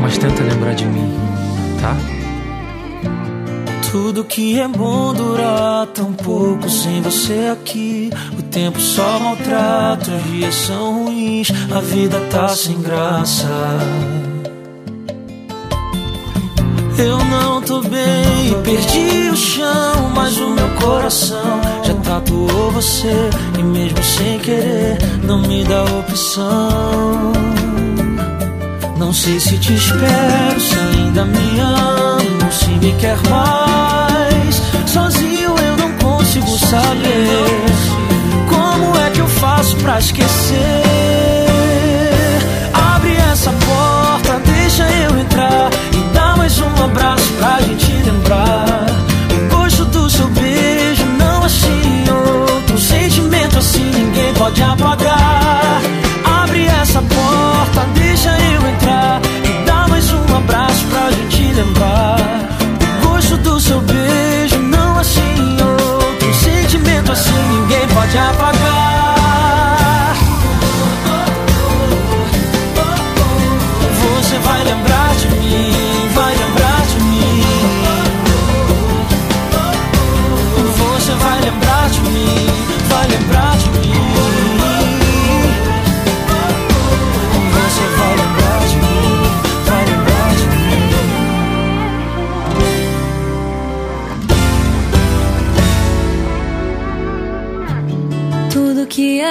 Mas 0.00 0.18
tenta 0.18 0.42
lembrar 0.42 0.74
de 0.74 0.84
mim, 0.84 1.14
tá? 1.80 1.96
Tudo 3.90 4.24
que 4.24 4.58
é 4.58 4.66
bom 4.66 5.14
dura 5.14 5.86
tão 5.94 6.12
pouco 6.12 6.68
sem 6.68 7.00
você 7.00 7.48
aqui. 7.52 8.10
Tempo 8.54 8.80
só 8.80 9.18
maltrata, 9.18 10.12
os 10.12 10.30
dias 10.30 10.54
são 10.54 11.06
ruins, 11.06 11.48
a 11.74 11.80
vida 11.80 12.20
tá 12.30 12.46
sem 12.50 12.80
graça. 12.80 13.48
Eu 16.96 17.18
não 17.24 17.60
tô 17.60 17.80
bem, 17.80 18.62
perdi 18.62 19.28
o 19.32 19.36
chão, 19.36 20.08
mas 20.14 20.38
o 20.38 20.50
meu 20.50 20.68
coração 20.80 21.60
já 21.82 21.94
tatuou 21.94 22.70
você 22.70 23.28
e 23.58 23.62
mesmo 23.64 24.04
sem 24.04 24.38
querer 24.38 24.98
não 25.24 25.42
me 25.42 25.64
dá 25.64 25.82
opção. 25.82 27.32
Não 28.96 29.12
sei 29.12 29.40
se 29.40 29.58
te 29.58 29.74
espero, 29.74 30.60
se 30.60 30.78
ainda 30.78 31.24
me 31.24 31.58
amo, 31.58 32.52
se 32.52 32.68
me 32.68 32.92
quer 33.00 33.18
mais. 33.28 34.62
Sozinho 34.86 35.56
eu 35.58 35.76
não 35.76 35.92
consigo 35.98 36.56
saber 36.56 37.53
pra 39.84 39.98
esquecer. 39.98 40.56
Abre 42.72 43.14
essa 43.30 43.50
porta, 43.52 44.40
deixa 44.46 44.82
eu 44.82 45.18
entrar 45.18 45.70
e 45.92 46.14
dá 46.14 46.34
mais 46.36 46.58
um 46.58 46.84
abraço 46.84 47.30
pra 47.34 47.60
gente 47.60 47.92
lembrar. 48.02 48.86
O 49.30 49.54
gosto 49.54 49.84
do 49.84 50.08
seu 50.08 50.26
beijo 50.28 51.04
não 51.18 51.44
achei 51.44 51.70
em 51.70 52.10
outro 52.10 52.78
sentimento 52.78 53.58
assim 53.58 53.84
ninguém 53.90 54.32
pode 54.32 54.62
apagar. 54.62 55.82
Abre 56.42 56.66
essa 56.66 57.02
porta, 57.02 57.86
deixa 57.94 58.30
eu 58.30 58.66
entrar 58.66 59.20
e 59.44 59.66
dá 59.66 59.86
mais 59.86 60.10
um 60.10 60.36
abraço 60.36 60.84
pra 60.86 61.10
gente 61.10 61.52
lembrar. 61.52 61.83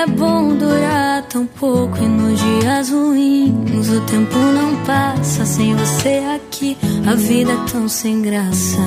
É 0.03 0.05
bom 0.05 0.53
dura 0.57 1.23
tão 1.29 1.45
pouco 1.45 1.97
e 1.97 2.05
nos 2.05 2.37
dias 2.37 2.89
ruins 2.89 3.89
o 3.89 4.01
tempo 4.01 4.37
não 4.37 4.75
passa 4.83 5.45
sem 5.45 5.73
você 5.75 6.21
aqui. 6.35 6.77
A 7.09 7.15
vida 7.15 7.53
é 7.53 7.71
tão 7.71 7.87
sem 7.87 8.21
graça. 8.21 8.79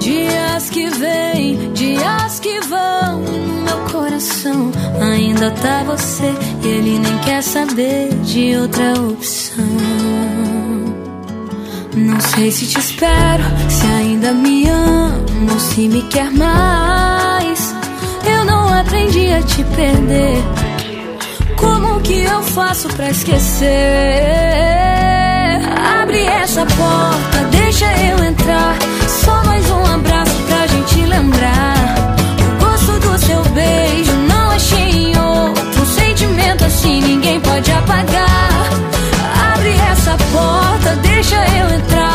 Dias 0.00 0.70
que 0.70 0.88
vêm, 0.90 1.72
dias 1.72 2.40
que 2.40 2.60
vão 2.62 3.20
no 3.20 3.62
meu 3.62 3.78
coração 3.92 4.72
ainda 5.00 5.50
tá 5.52 5.84
você 5.84 6.34
e 6.64 6.66
ele 6.66 6.98
nem 6.98 7.18
quer 7.18 7.42
saber 7.42 8.08
de 8.24 8.56
outra 8.56 8.92
opção. 8.94 9.64
Não 11.94 12.20
sei 12.20 12.50
se 12.50 12.66
te 12.66 12.78
espero, 12.80 13.44
se 13.68 13.86
ainda 13.86 14.32
me 14.32 14.68
amo, 14.68 15.60
se 15.60 15.86
me 15.86 16.02
quer 16.08 16.30
mais. 16.32 17.17
Aprendi 18.78 19.32
a 19.32 19.42
te 19.42 19.64
perder. 19.64 20.38
Como 21.56 22.00
que 22.00 22.20
eu 22.22 22.40
faço 22.42 22.88
pra 22.90 23.10
esquecer? 23.10 23.66
Abre 26.00 26.22
essa 26.22 26.64
porta, 26.64 27.44
deixa 27.50 27.86
eu 28.06 28.24
entrar. 28.24 28.76
Só 29.08 29.42
mais 29.44 29.68
um 29.68 29.84
abraço 29.84 30.42
pra 30.46 30.66
gente 30.68 31.02
lembrar. 31.06 31.74
O 32.40 32.64
gosto 32.64 32.92
do 33.00 33.18
seu 33.18 33.42
beijo 33.52 34.12
não 34.28 34.50
achei 34.52 34.90
em 34.90 35.18
outro 35.18 35.84
sentimento 35.86 36.64
assim 36.64 37.00
ninguém 37.00 37.40
pode 37.40 37.72
apagar. 37.72 38.70
Abre 39.54 39.74
essa 39.90 40.16
porta, 40.32 40.94
deixa 41.02 41.34
eu 41.34 41.74
entrar. 41.74 42.07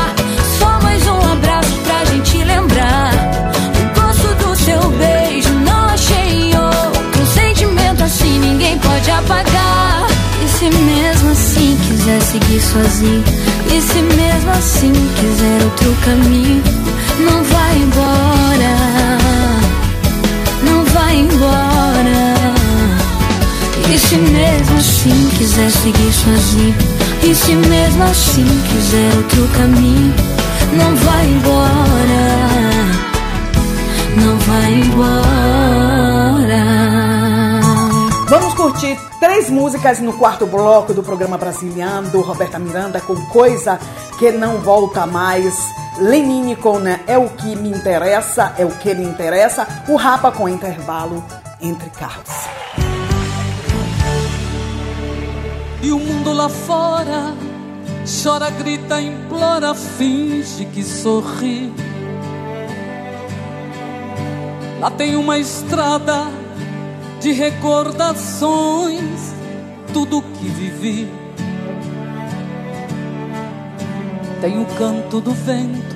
Ninguém 8.74 8.80
pode 8.80 9.12
apagar. 9.12 10.08
E 10.44 10.48
se 10.48 10.66
mesmo 10.66 11.32
assim 11.32 11.78
quiser 11.88 12.22
seguir 12.22 12.62
sozinho, 12.62 13.24
e 13.72 13.82
se 13.82 14.02
mesmo 14.02 14.52
assim 14.52 14.92
quiser 14.92 15.64
outro 15.64 15.96
caminho, 16.04 16.64
não 17.20 17.44
vai 17.44 17.78
embora, 17.78 18.76
não 20.64 20.84
vai 20.86 21.16
embora. 21.16 22.34
E 23.94 23.98
se 23.98 24.16
mesmo 24.16 24.78
assim 24.78 25.30
quiser 25.38 25.70
seguir 25.70 26.14
sozinho, 26.14 26.76
e 27.24 27.36
se 27.36 27.56
mesmo 27.56 28.04
assim 28.04 28.46
quiser 28.70 29.16
outro 29.18 29.48
caminho, 29.58 30.14
não 30.74 30.96
vai 30.96 31.26
embora, 31.26 32.26
não 34.18 34.38
vai 34.40 34.74
embora. 34.74 35.64
Vamos 38.28 38.54
curtir 38.54 38.98
três 39.20 39.50
músicas 39.50 40.00
no 40.00 40.14
quarto 40.14 40.46
bloco 40.46 40.94
do 40.94 41.04
programa 41.04 41.38
Brasiliano, 41.38 42.10
do 42.10 42.22
Roberta 42.22 42.58
Miranda, 42.58 43.00
com 43.00 43.16
Coisa 43.28 43.80
que 44.18 44.32
Não 44.32 44.60
Volta 44.60 45.06
Mais. 45.06 45.56
Lenine 46.00 46.56
com 46.56 46.80
né, 46.80 47.02
É 47.06 47.18
o 47.18 47.30
que 47.30 47.56
me 47.56 47.70
interessa, 47.70 48.54
é 48.58 48.66
o 48.66 48.72
que 48.72 48.94
me 48.96 49.04
interessa. 49.04 49.68
O 49.88 49.96
Rapa 49.96 50.32
com 50.32 50.50
intervalo 50.50 51.24
entre 51.62 51.90
carros. 51.92 52.48
E 55.82 55.92
o 55.92 56.00
mundo 56.00 56.34
lá 56.34 56.50
fora 56.50 57.34
chora, 58.06 58.50
grita, 58.50 59.02
implora, 59.02 59.74
finge 59.74 60.66
que 60.66 60.84
sorri. 60.84 61.74
Lá 64.80 64.92
tem 64.92 65.16
uma 65.16 65.38
estrada 65.38 66.28
de 67.24 67.32
recordações, 67.32 69.34
tudo 69.94 70.22
que 70.22 70.50
vivi. 70.50 71.10
Tem 74.42 74.62
o 74.62 74.66
canto 74.78 75.22
do 75.22 75.32
vento, 75.32 75.96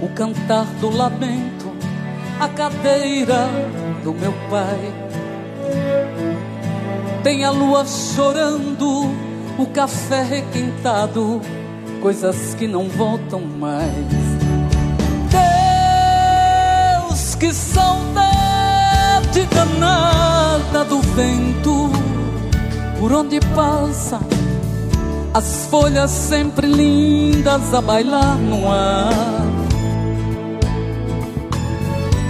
o 0.00 0.08
cantar 0.10 0.64
do 0.80 0.88
lamento, 0.88 1.72
a 2.38 2.48
cadeira 2.48 3.48
do 4.04 4.14
meu 4.14 4.32
pai. 4.48 4.94
Tem 7.24 7.44
a 7.44 7.50
lua 7.50 7.84
chorando, 7.84 9.10
o 9.58 9.66
café 9.74 10.22
requentado, 10.22 11.40
coisas 12.00 12.54
que 12.54 12.68
não 12.68 12.88
voltam 12.88 13.40
mais. 13.40 14.06
Deus, 17.08 17.34
que 17.34 17.52
saudade 17.52 18.45
danada 19.44 20.84
do 20.84 21.00
vento, 21.00 21.90
por 22.98 23.12
onde 23.12 23.40
passa, 23.54 24.20
as 25.34 25.66
folhas 25.66 26.10
sempre 26.10 26.66
lindas 26.66 27.74
a 27.74 27.80
bailar 27.80 28.36
no 28.38 28.70
ar. 28.70 29.44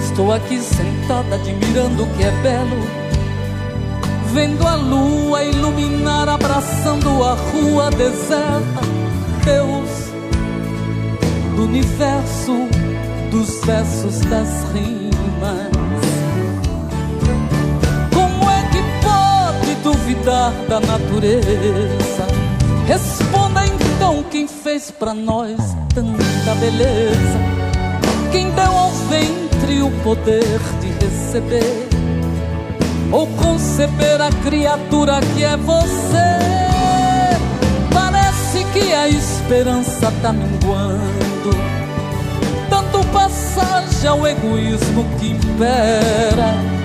Estou 0.02 0.32
aqui 0.32 0.58
sentada 0.58 1.34
admirando 1.34 2.04
o 2.04 2.06
que 2.16 2.24
é 2.24 2.30
belo 2.42 3.06
vendo 4.36 4.66
a 4.66 4.74
lua 4.74 5.42
iluminar, 5.44 6.28
abraçando 6.28 7.24
a 7.24 7.32
rua 7.32 7.90
deserta. 7.90 8.80
Deus 9.42 10.12
do 11.56 11.64
universo, 11.64 12.52
dos 13.30 13.64
versos 13.64 14.20
das 14.26 14.64
rimas. 14.74 15.75
Duvidar 19.86 20.52
da 20.68 20.80
natureza? 20.80 22.26
Responda 22.88 23.64
então 23.66 24.24
quem 24.24 24.48
fez 24.48 24.90
pra 24.90 25.14
nós 25.14 25.56
tanta 25.94 26.54
beleza. 26.58 27.38
Quem 28.32 28.50
deu 28.50 28.72
ao 28.72 28.90
ventre 29.08 29.82
o 29.82 29.90
poder 30.02 30.58
de 30.80 30.88
receber 31.04 31.88
ou 33.12 33.28
conceber 33.28 34.20
a 34.20 34.30
criatura 34.42 35.20
que 35.34 35.44
é 35.44 35.56
você. 35.56 36.34
Parece 37.94 38.64
que 38.72 38.92
a 38.92 39.08
esperança 39.08 40.12
tá 40.20 40.32
minguando, 40.32 41.50
dando 42.68 43.06
passagem 43.12 44.08
ao 44.08 44.26
egoísmo 44.26 45.04
que 45.20 45.30
impera. 45.30 46.75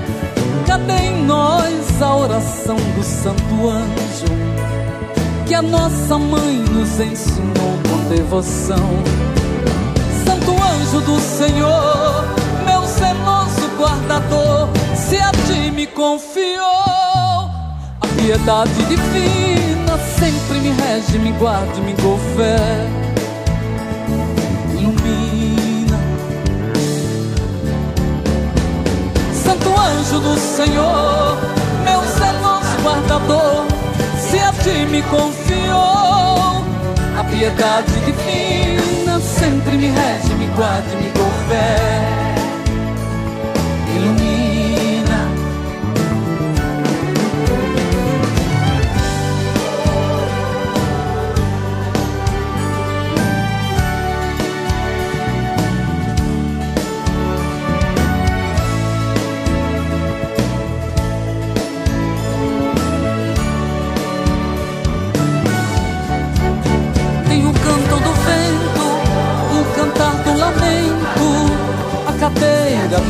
Cadê 0.72 1.08
em 1.08 1.26
nós 1.26 2.02
a 2.02 2.16
oração 2.16 2.78
do 2.78 3.04
santo 3.04 3.70
anjo 3.70 4.26
que 5.46 5.54
a 5.54 5.62
nossa 5.62 6.18
mãe 6.18 6.64
nos 6.72 6.98
ensinou 6.98 7.74
com 7.90 8.08
devoção? 8.08 8.90
Santo 10.26 10.52
anjo 10.52 11.02
do 11.02 11.20
Senhor, 11.20 12.24
meu 12.66 12.86
zeloso 12.88 13.68
guardador 13.78 14.70
se 14.96 15.18
a 15.18 15.32
ti 15.46 15.72
me 15.72 15.88
confiou. 15.88 16.64
A 18.00 18.08
piedade 18.16 18.86
divina 18.86 19.98
sempre 20.18 20.58
me 20.60 20.70
rege, 20.70 21.20
me 21.20 21.34
guarde, 21.34 21.82
me 21.82 21.92
governa, 22.02 23.11
Santo 29.52 29.70
anjo 29.78 30.20
do 30.22 30.40
Senhor, 30.40 31.38
meu 31.84 32.02
zeloso 32.04 32.82
guardador, 32.82 33.66
se 34.18 34.40
a 34.40 34.54
ti 34.54 34.86
me 34.90 35.02
confiou. 35.02 36.64
A 37.20 37.24
piedade 37.30 37.92
divina 38.06 39.20
sempre 39.20 39.76
me 39.76 39.88
rege, 39.88 40.34
me 40.36 40.48
guarde, 40.56 40.96
me 40.96 41.10
governa. 41.10 42.21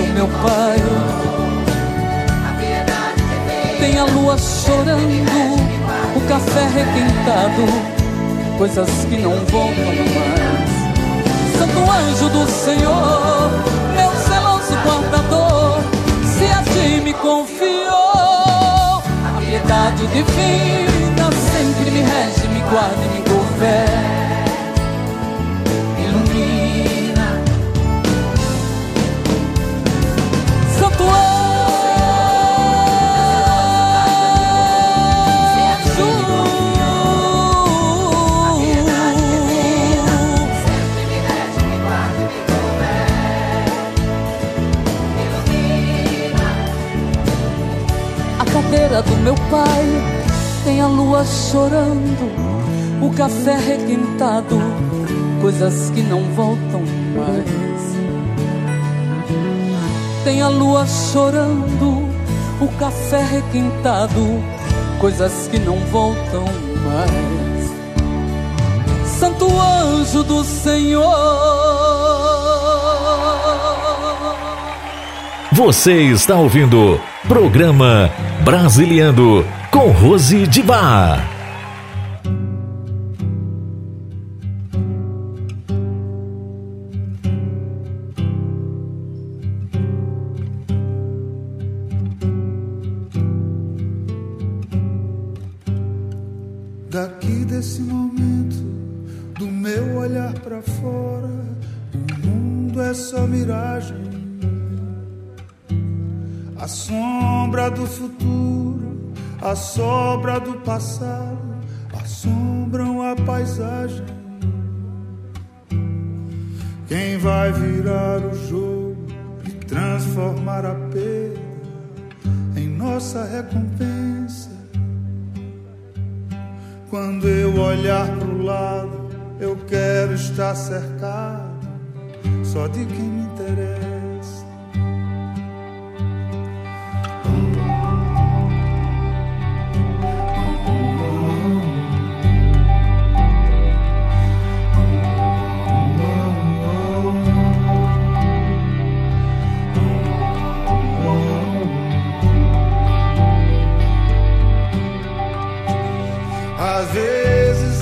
Meu 0.08 0.28
pai. 0.28 0.78
Tem 3.80 3.98
a 3.98 4.06
lua 4.06 4.38
chorando, 4.38 5.56
o 6.16 6.22
café 6.28 6.68
requentado, 6.68 7.66
coisas 8.58 8.90
que 9.06 9.18
não 9.18 9.32
voltam 9.46 9.86
mais. 10.16 10.72
Santo 11.58 11.92
anjo 11.92 12.30
do 12.30 12.48
Senhor, 12.50 13.52
meu 13.96 14.12
zeloso 14.28 14.74
guardador, 14.86 15.82
se 16.26 16.46
a 16.46 16.64
ti 16.64 17.02
me 17.02 17.14
confiou, 17.14 19.02
a 19.26 19.40
piedade 19.40 20.08
divina 20.08 21.30
sempre 21.52 21.92
me 21.92 22.02
rege, 22.02 22.48
me 22.48 22.62
guarda 22.70 23.06
e 23.06 23.10
me 23.10 23.30
governa. 23.30 24.11
Meu 49.24 49.36
pai 49.50 49.86
tem 50.64 50.82
a 50.82 50.88
lua 50.88 51.24
chorando, 51.26 53.02
o 53.02 53.14
café 53.14 53.56
requintado, 53.56 54.60
coisas 55.42 55.92
que 55.92 56.02
não 56.02 56.24
voltam 56.36 56.82
mais. 57.16 57.62
Tem 60.24 60.42
a 60.42 60.48
lua 60.48 60.86
chorando, 60.86 62.08
o 62.60 62.68
café 62.80 63.24
requintado, 63.24 64.44
coisas 65.00 65.48
que 65.50 65.60
não 65.60 65.78
voltam 65.92 66.46
mais. 66.84 67.72
Santo 69.08 69.48
anjo 69.60 70.24
do 70.24 70.44
Senhor. 70.44 71.02
Você 75.52 75.94
está 76.04 76.36
ouvindo 76.38 77.00
programa 77.28 78.10
Brasiliando 78.44 79.46
com 79.70 79.92
Rose 79.92 80.48
de 80.48 80.64
Bar. 80.64 81.31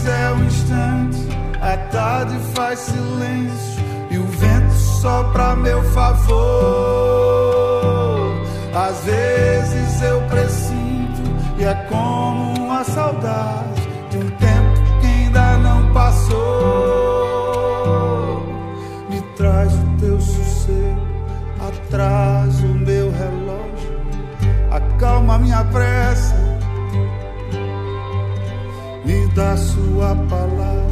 Vezes 0.09 0.21
é 0.21 0.31
um 0.33 0.43
instante, 0.43 1.19
a 1.61 1.77
tarde 1.91 2.35
faz 2.55 2.79
silêncio 2.79 3.83
e 4.09 4.17
o 4.17 4.25
vento 4.25 4.73
sopra 4.73 5.51
a 5.51 5.55
meu 5.55 5.83
favor. 5.91 6.39
Às 8.73 9.03
vezes 9.03 10.01
eu 10.01 10.19
presinto 10.21 11.21
e 11.57 11.63
é 11.63 11.73
como 11.89 12.65
uma 12.65 12.83
saudade 12.83 13.81
de 14.09 14.17
um 14.17 14.29
tempo 14.31 14.99
que 15.01 15.07
ainda 15.07 15.57
não 15.59 15.93
passou. 15.93 16.39
Me 19.09 19.21
traz 19.35 19.73
o 19.73 19.97
teu 19.99 20.19
sossego, 20.19 21.07
atrás 21.67 22.59
o 22.61 22.67
meu 22.67 23.11
relógio, 23.11 23.99
acalma 24.71 25.37
minha 25.39 25.63
pressa 25.65 26.18
dá 29.39 29.55
sua 29.55 30.13
palavra, 30.27 30.88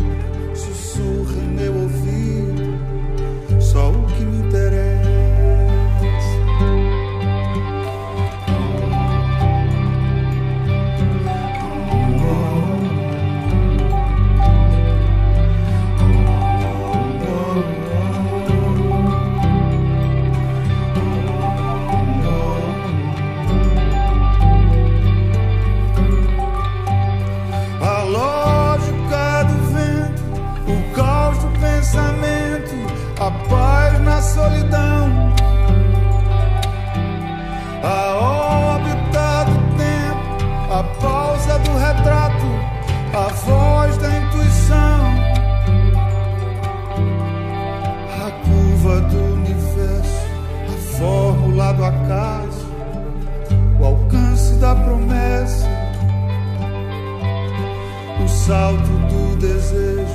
salto 58.47 58.79
do 59.09 59.35
desejo, 59.35 60.07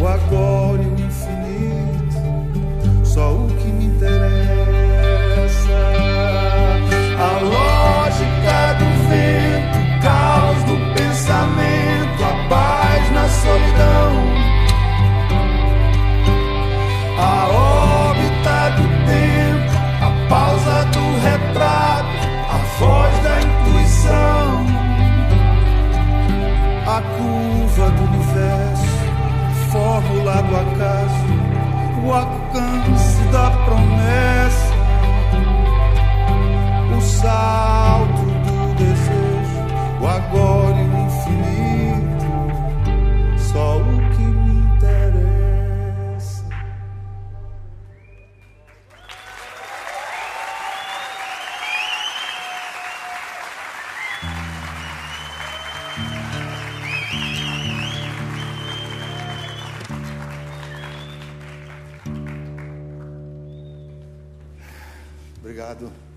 o 0.00 0.06
agora 0.06 0.61
fórmula 30.32 30.42
do 30.42 30.56
acaso, 30.56 31.26
o 32.04 32.12
alcance 32.12 33.22
da 33.30 33.61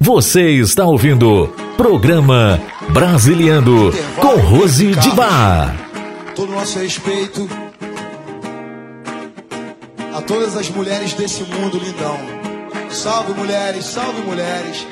Você 0.06 0.52
está 0.52 0.86
ouvindo 0.86 1.48
programa 1.76 2.62
Brasiliando 2.90 3.92
com 4.22 4.36
Rose 4.40 4.94
de 4.94 5.10
Bar. 5.10 5.76
todo 6.36 6.52
nosso 6.52 6.78
respeito 6.78 7.50
a 10.14 10.22
todas 10.22 10.56
as 10.56 10.70
mulheres 10.70 11.14
desse 11.14 11.42
mundo 11.46 11.80
lindão. 11.80 12.20
Salve 12.92 13.34
mulheres, 13.34 13.84
salve 13.86 14.22
mulheres. 14.22 14.86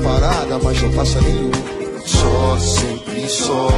Parada, 0.00 0.58
mas 0.62 0.82
não 0.82 0.90
passa 0.92 1.20
nenhum. 1.20 1.50
Só, 2.04 2.58
sempre 2.58 3.28
só. 3.28 3.68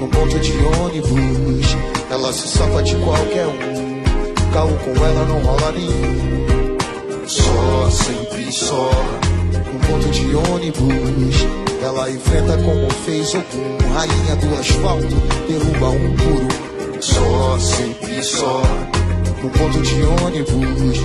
No 0.00 0.08
ponto 0.08 0.38
de 0.40 0.52
ônibus 0.80 1.76
Ela 2.10 2.32
se 2.32 2.48
safa 2.48 2.82
de 2.82 2.96
qualquer 2.96 3.46
um. 3.46 4.52
Carro 4.52 4.76
com 4.84 5.04
ela 5.04 5.24
não 5.26 5.40
rola 5.40 5.72
nenhum. 5.72 6.76
Só, 7.26 7.90
sempre 7.90 8.52
só. 8.52 8.90
No 9.72 9.80
ponto 9.86 10.08
de 10.10 10.34
ônibus 10.34 11.46
Ela 11.82 12.10
enfrenta 12.10 12.56
como 12.58 12.90
fez 13.04 13.34
algum. 13.34 13.94
Rainha 13.94 14.36
do 14.36 14.58
asfalto 14.58 15.16
Derruba 15.48 15.90
um 15.90 16.14
um 16.14 17.00
Só, 17.00 17.58
sempre 17.58 18.22
só. 18.22 18.62
No 19.42 19.50
ponto 19.50 19.80
de 19.80 20.02
ônibus 20.02 20.98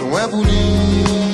Não 0.00 0.18
é 0.18 0.26
bonita 0.26 1.18
nem 1.18 1.27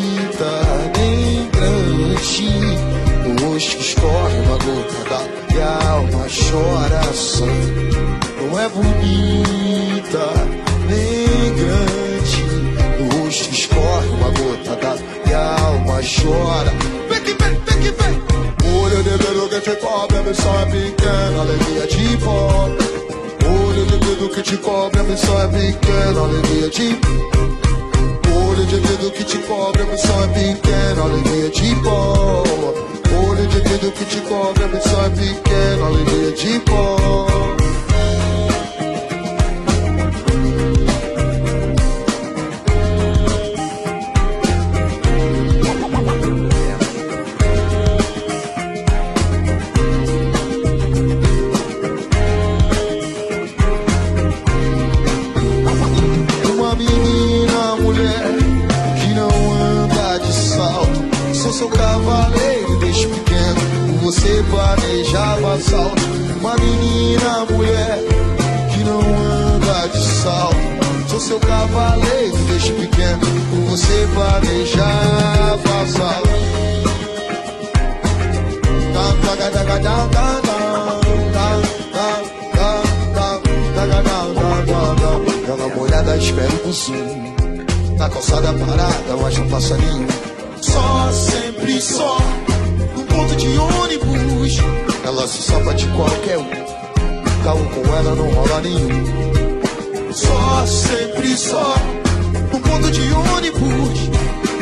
grande 2.24 2.78
No 3.26 3.52
rosto 3.52 3.80
escorre 3.80 4.38
uma 4.40 4.56
gota 4.58 5.04
d'água 5.08 5.28
E 5.54 5.60
a 5.60 5.90
alma 5.90 6.26
chora 6.28 7.00
Não 8.40 8.58
é 8.58 8.68
bonita 8.68 10.34
nem 10.86 11.54
grande. 11.54 12.42
No 13.00 13.24
rosto 13.24 13.52
escorre 13.52 14.08
uma 14.08 14.30
gota 14.30 14.76
d'água 14.76 15.02
E 15.26 15.32
a 15.32 15.60
alma 15.60 16.00
chora. 16.02 16.72
Vem 17.08 17.22
que 17.22 17.34
vem, 17.42 17.60
vem 17.66 17.80
que 17.80 18.02
vem. 18.02 18.22
Olho 18.82 19.02
de 19.02 19.18
dedo 19.18 19.48
que 19.48 19.60
te 19.60 19.76
cobre, 19.76 20.18
a 20.18 20.22
missão 20.22 20.60
é 20.60 20.66
pequena 20.66 21.40
Alegria 21.40 21.86
de 21.86 22.16
volta 22.16 22.84
Olho 23.46 23.86
de 23.86 23.98
dedo 23.98 24.28
que 24.30 24.42
te 24.42 24.56
cobre, 24.58 25.00
a 25.00 25.04
missão 25.04 25.40
é 25.40 25.48
pequena 25.48 26.20
Alegria 26.20 26.70
de 26.70 26.98
Olho 27.38 27.63
Olho 28.64 28.80
de 28.80 28.88
vidro 28.88 29.10
que 29.10 29.24
te 29.24 29.36
cobre, 29.40 29.82
a 29.82 29.84
missão 29.84 30.24
é 30.24 30.28
pequena, 30.28 31.02
alegria 31.02 31.50
de 31.50 31.74
pó. 31.82 32.42
Olho 33.28 33.46
de 33.46 33.60
vidro 33.60 33.92
que 33.92 34.04
te 34.06 34.20
cobre, 34.22 34.64
a 34.64 34.68
missão 34.68 35.04
é 35.04 35.10
pequena, 35.10 35.86
alegria 35.86 36.32
de 36.32 36.60
pó. 36.60 37.63
Dam, 84.04 84.66
dam, 84.66 84.94
dam. 84.96 85.24
Ela 85.46 85.68
molhada 85.74 86.16
espera 86.16 86.52
o 86.64 86.72
zoom 86.72 87.34
Na 87.98 88.08
calçada 88.08 88.52
parada, 88.52 89.16
mas 89.20 89.38
não 89.38 89.48
passa 89.48 89.76
nenhum 89.76 90.06
Só, 90.60 91.10
sempre 91.12 91.80
só 91.80 92.18
No 92.96 93.04
ponto 93.04 93.36
de 93.36 93.58
ônibus 93.58 94.58
Ela 95.04 95.26
se 95.26 95.42
salva 95.42 95.74
de 95.74 95.86
qualquer 95.88 96.38
um 96.38 96.48
Carro 97.42 97.68
com 97.70 97.94
ela 97.94 98.14
não 98.14 98.30
rola 98.30 98.60
nenhum 98.62 99.04
Só, 100.12 100.64
sempre 100.66 101.36
só 101.36 101.74
No 102.54 102.60
ponto 102.60 102.88
de 102.88 103.12
ônibus. 103.12 103.98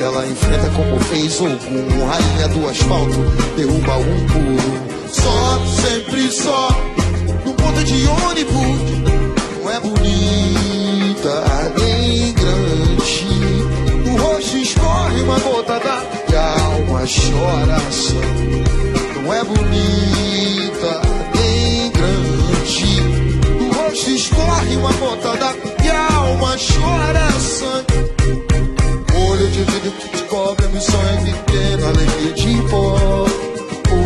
Ela 0.01 0.27
enfrenta 0.27 0.71
como 0.71 0.99
fez 1.01 1.39
algum 1.39 2.07
Rainha 2.07 2.49
do 2.49 2.67
asfalto, 2.67 3.19
derruba 3.55 3.99
um 3.99 4.27
puro 4.29 5.09
Só, 5.09 5.61
sempre 5.83 6.33
só 6.33 6.69
No 7.45 7.53
ponto 7.53 7.85
de 7.85 8.07
ônibus. 8.07 8.81
Não 9.61 9.71
é 9.71 9.79
bonita, 9.79 11.45
nem 11.79 12.33
grande. 12.33 13.27
No 14.07 14.17
rosto 14.17 14.57
escorre 14.57 15.21
uma 15.21 15.39
gota 15.41 15.79
da 15.79 16.03
E 16.31 16.35
a 16.35 16.65
alma 16.65 17.01
chora 17.01 17.79
só. 17.91 19.21
Não 19.21 19.35
é 19.35 19.45
bonita, 19.45 21.03
nem 21.35 21.91
grande. 21.91 23.01
No 23.61 23.71
rosto 23.71 24.11
escorre 24.11 24.77
uma 24.77 24.93
gota 24.93 25.37
da 25.37 25.49
a 25.49 25.51
alma 25.51 25.72
chora 26.63 27.31
sangue 27.41 28.13
Olho 29.15 29.49
de 29.49 29.63
vidro 29.65 29.91
que 29.93 30.09
te 30.09 30.23
cobre, 30.25 30.67
a 30.67 30.69
missão 30.69 31.01
é 31.01 31.17
pequena, 31.17 31.89
alegria 31.89 32.33
de 32.33 32.63
pó. 32.71 33.27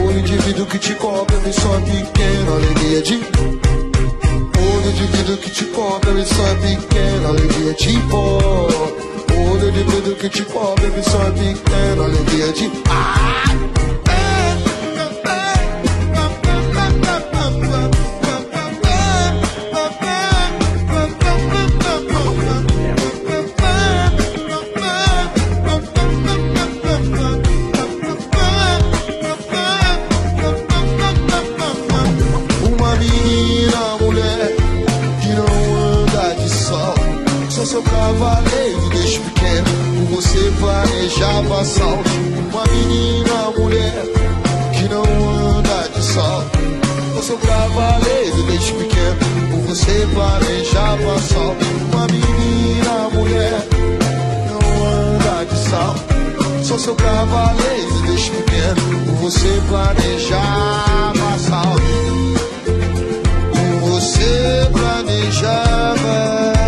Olho 0.06 0.22
de 0.22 0.36
vidro 0.38 0.66
que 0.66 0.78
te 0.78 0.94
cobre, 0.94 1.36
a 1.36 1.40
missão 1.40 1.76
é 1.76 1.80
pequena, 1.80 2.52
alegria 2.52 3.02
de 3.02 3.14
Olho 4.58 4.92
de 4.92 5.06
vidro 5.06 5.36
que 5.36 5.50
te 5.50 5.64
cobre, 5.66 6.10
a 6.10 6.14
missão 6.14 6.46
é 6.46 6.54
pequena, 6.54 7.28
alegria 7.28 7.74
de 7.74 7.98
pó. 8.10 8.68
Olho 9.52 9.72
de 9.72 9.82
vidro 9.82 10.16
que 10.16 10.28
te 10.28 10.42
cobre, 10.44 10.86
a 10.86 10.90
missão 10.90 11.26
é 11.26 11.30
pequena, 11.30 12.04
alegria 12.04 12.52
de 12.52 12.66
Uma 12.66 13.75
seu 47.26 47.38
cavaleiro 47.38 48.42
desde 48.44 48.72
pequeno. 48.74 49.18
Com 49.50 49.60
você 49.62 50.08
planejava 50.14 51.14
assalto. 51.16 51.64
Uma 51.92 52.06
menina, 52.06 53.10
mulher 53.12 53.66
não 54.48 54.86
anda 54.86 55.44
de 55.44 55.58
salto. 55.68 56.04
Sou 56.62 56.78
seu 56.78 56.94
cavaleiro 56.94 58.02
desde 58.06 58.30
pequeno. 58.30 59.06
Com 59.06 59.12
você 59.16 59.60
planejava 59.68 61.34
assalto. 61.34 61.82
Você 63.80 64.68
planejava 64.72 66.65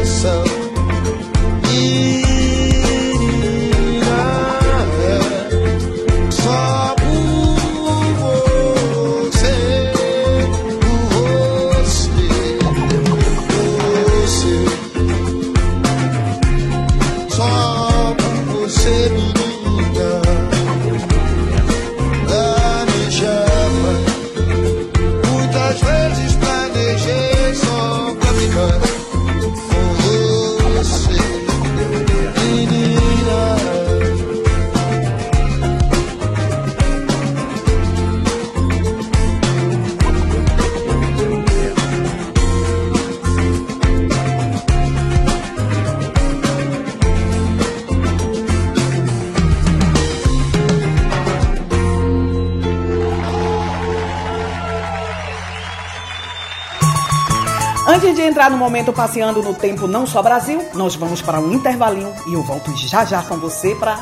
momento 58.59 58.93
passeando 58.93 59.43
no 59.43 59.55
tempo 59.55 59.87
não 59.87 60.07
só 60.07 60.23
Brasil, 60.23 60.63
nós 60.75 60.95
vamos 60.95 61.23
para 61.23 61.41
um 61.41 61.53
intervalinho 61.55 62.13
e 62.27 62.35
eu 62.35 62.43
volto 62.43 62.77
já 62.77 63.05
já 63.05 63.23
com 63.23 63.37
você 63.39 63.75
para 63.75 63.99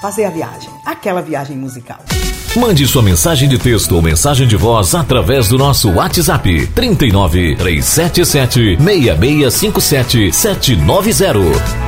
fazer 0.00 0.24
a 0.24 0.30
viagem, 0.30 0.70
aquela 0.84 1.20
viagem 1.20 1.56
musical. 1.56 1.98
Mande 2.56 2.86
sua 2.86 3.02
mensagem 3.02 3.48
de 3.48 3.58
texto 3.58 3.94
ou 3.94 4.00
mensagem 4.00 4.46
de 4.46 4.56
voz 4.56 4.94
através 4.94 5.48
do 5.48 5.58
nosso 5.58 5.90
WhatsApp 5.92 6.66
39 6.68 7.56
377 7.56 8.78
6657 8.82 10.32
790. 10.32 11.87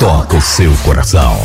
toca 0.00 0.34
o 0.34 0.40
seu 0.40 0.72
coração. 0.82 1.36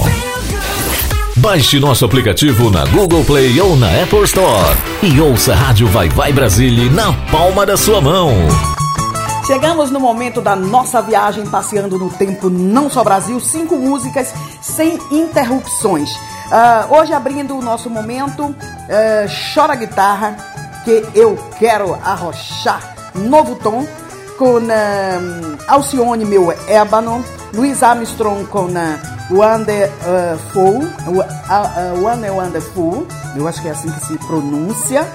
Baixe 1.36 1.78
nosso 1.78 2.06
aplicativo 2.06 2.72
na 2.72 2.86
Google 2.86 3.26
Play 3.26 3.60
ou 3.60 3.76
na 3.76 3.88
Apple 4.02 4.24
Store 4.24 4.78
e 5.04 5.20
ouça 5.20 5.52
a 5.52 5.56
Rádio 5.58 5.88
Vai 5.90 6.08
Vai 6.08 6.32
Brasília 6.32 6.90
na 6.90 7.12
palma 7.30 7.66
da 7.66 7.76
sua 7.76 8.00
mão. 8.00 8.32
Chegamos 9.46 9.92
no 9.92 10.00
momento 10.00 10.40
da 10.40 10.56
nossa 10.56 11.02
viagem 11.02 11.46
passeando 11.46 12.00
no 12.00 12.10
tempo 12.10 12.50
Não 12.50 12.90
Só 12.90 13.04
Brasil, 13.04 13.38
cinco 13.42 13.76
músicas 13.76 14.34
sem 14.62 14.98
interrupções. 15.12 16.10
Uh, 16.16 16.96
hoje 16.98 17.12
abrindo 17.12 17.58
o 17.58 17.62
nosso 17.62 17.90
momento, 17.90 18.46
uh, 18.46 18.56
Chora 19.54 19.76
Guitarra, 19.76 20.38
que 20.86 21.06
eu 21.14 21.38
quero 21.60 21.94
arrochar, 21.96 23.12
novo 23.14 23.56
tom, 23.56 23.86
com 24.38 24.60
uh, 24.60 25.58
Alcione, 25.68 26.24
meu 26.24 26.54
ébano, 26.70 27.22
Luiz 27.56 27.82
Armstrong 27.82 28.46
com 28.48 28.66
uh, 28.66 29.32
Wonderful, 29.32 30.84
uh, 31.08 32.06
One 32.06 32.30
Wonderful, 32.30 33.08
eu 33.36 33.48
acho 33.48 33.62
que 33.62 33.70
é 33.70 33.72
assim 33.72 33.90
que 33.90 34.06
se 34.06 34.18
pronuncia. 34.20 35.08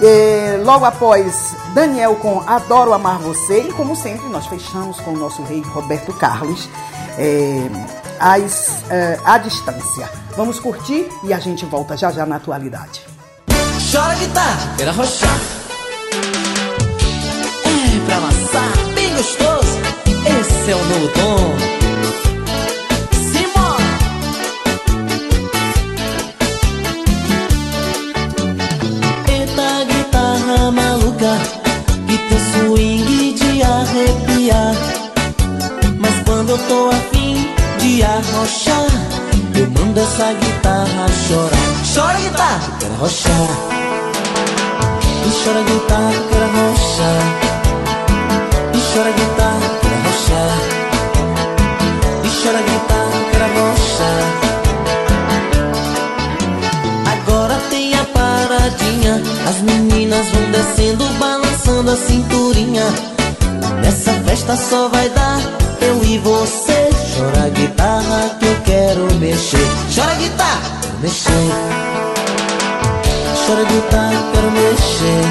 E, 0.00 0.58
logo 0.64 0.84
após, 0.84 1.56
Daniel 1.74 2.14
com 2.16 2.40
Adoro 2.46 2.92
Amar 2.92 3.18
Você. 3.20 3.62
E 3.62 3.72
como 3.72 3.96
sempre, 3.96 4.28
nós 4.28 4.46
fechamos 4.46 5.00
com 5.00 5.12
o 5.12 5.16
nosso 5.16 5.42
rei 5.42 5.62
Roberto 5.62 6.12
Carlos, 6.12 6.68
é, 7.18 7.68
as, 8.20 8.84
é, 8.90 9.18
à 9.24 9.38
distância. 9.38 10.10
Vamos 10.36 10.60
curtir 10.60 11.08
e 11.24 11.32
a 11.32 11.38
gente 11.38 11.64
volta 11.64 11.96
já 11.96 12.12
já 12.12 12.24
na 12.26 12.36
atualidade. 12.36 13.00
Chora 13.90 14.14
guitarra, 14.14 14.74
queira 14.76 14.92
rochar. 14.92 15.38
É 17.64 18.06
pra 18.06 18.16
amassar, 18.18 18.94
bem 18.94 19.10
gostoso. 19.16 19.78
Esse 20.38 20.70
é 20.70 20.76
o 20.76 20.84
novo 20.84 21.08
tom. 21.08 21.77
Quando 36.48 36.60
eu 36.62 36.66
tô 36.66 36.88
afim 36.88 37.54
de 37.78 38.02
arrochar, 38.02 38.86
eu 39.54 39.68
mando 39.70 40.00
essa 40.00 40.32
guitarra 40.32 41.06
chorar. 41.28 41.52
Chora 41.94 42.18
guitarra, 42.18 42.72
quero 42.80 42.94
arrochar. 42.94 43.50
E 45.26 45.30
chora 45.44 45.62
guitarra, 45.62 46.12
quero 46.30 46.44
arrochar. 46.44 47.22
E 48.72 48.78
chora 48.92 49.10
guitarra, 49.10 49.68
quero 49.82 49.94
arrochar. 49.94 50.58
E 52.24 52.26
chora 52.42 52.62
guitarra, 52.62 53.18
quero 53.30 53.44
arrochar. 53.44 54.48
As 59.48 59.58
meninas 59.62 60.26
vão 60.28 60.50
descendo, 60.50 61.04
balançando 61.18 61.90
a 61.90 61.96
cinturinha. 61.96 62.84
Nessa 63.82 64.12
festa 64.24 64.56
só 64.56 64.88
vai 64.88 65.08
dar 65.10 65.58
eu 65.60 65.67
e 66.08 66.18
você. 66.18 66.88
Chora 67.14 67.50
guitarra 67.50 68.36
que 68.38 68.46
eu 68.46 68.56
quero 68.64 69.14
mexer. 69.16 69.66
Chora 69.94 70.14
guitarra, 70.14 70.62
quero 70.80 70.98
mexer. 71.00 71.30
Chora 73.46 73.64
guitarra, 73.64 74.22
quero 74.32 74.50
mexer. 74.50 75.24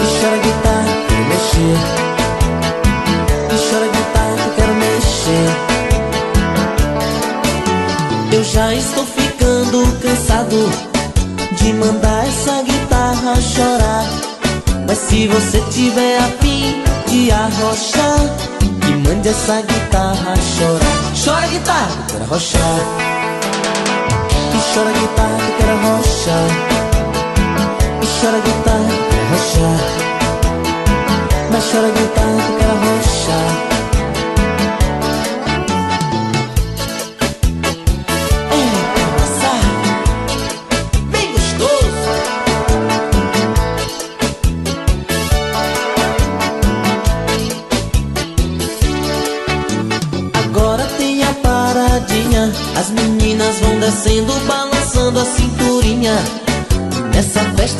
E 0.00 0.06
chora 0.20 0.36
guitarra, 0.36 0.92
quero 1.08 1.24
mexer. 1.32 1.76
E 3.50 3.56
chora 3.70 3.88
guitarra, 3.96 4.44
quero 4.56 4.74
mexer. 4.74 5.48
Eu 8.32 8.44
já 8.44 8.74
estou 8.74 9.06
ficando 9.06 9.86
cansado 10.02 10.70
de 11.52 11.72
mandar 11.72 12.26
essa 12.26 12.62
guitarra 12.62 13.40
chorar. 13.40 14.04
Mas 14.86 14.98
se 14.98 15.26
você 15.28 15.60
tiver 15.70 16.18
afim 16.18 16.82
de 17.06 17.30
arrochar, 17.30 18.51
me 18.86 18.96
mande 19.08 19.28
essa 19.28 19.60
guitarra 19.62 20.34
chorar. 20.36 21.02
Chora 21.24 21.46
guitarra, 21.46 21.88
que 22.06 22.12
quero 22.12 22.24
arrochar. 22.24 22.80
E 24.54 24.74
chora 24.74 24.92
guitarra, 24.92 25.36
que 25.38 25.52
quero 25.58 25.72
arrochar. 25.72 26.48
E 28.00 28.06
chora 28.20 28.38
guitarra, 28.38 28.88
que 28.88 29.04
quero 29.10 29.24
arrochar. 29.26 29.80
Mas 31.50 31.64
chora 31.70 31.88
guitarra, 31.88 32.40
que 32.46 32.52
quero 32.58 32.72
arrochar. 32.72 33.81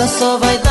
Só 0.08 0.38
vai 0.38 0.61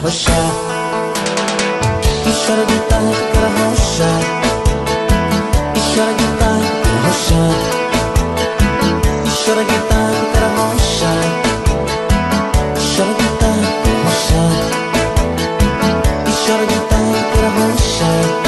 que 0.00 0.06
arrochar. 0.06 0.50
E 2.26 2.32
chora 2.32 2.64
guitarra, 2.64 3.10
que 3.10 3.24
quero 3.32 3.46
arrochar. 3.46 4.20
E 5.74 5.80
chora 5.94 6.12
guitarra, 6.12 6.60
que 6.60 6.80
quero 6.82 6.98
arrochar. 7.00 7.54
E 9.24 9.30
chora 9.44 9.62
guitarra, 9.62 10.14
que 10.16 10.26
quero 10.32 10.46
arrochar. 10.46 11.24
E 12.76 12.82
chora 12.96 13.12
guitarra, 13.20 13.66
que 13.66 13.80
quero 13.82 13.98
arrochar. 14.00 14.54
E 16.26 16.32
chora 16.44 16.64
guitarra, 16.64 17.18
que 17.18 17.32
quero 17.32 17.46
arrochar 17.46 18.40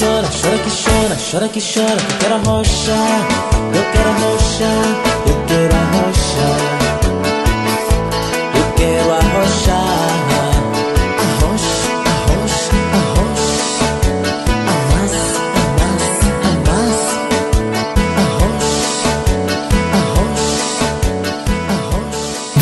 chora, 0.00 0.28
chora 0.28 0.58
que 0.58 0.70
chora, 0.70 1.16
chora 1.30 1.48
que 1.48 1.60
chora, 1.60 1.96
que 1.96 2.12
eu 2.12 2.18
quero 2.18 2.34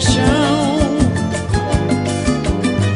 Paixão. 0.00 0.78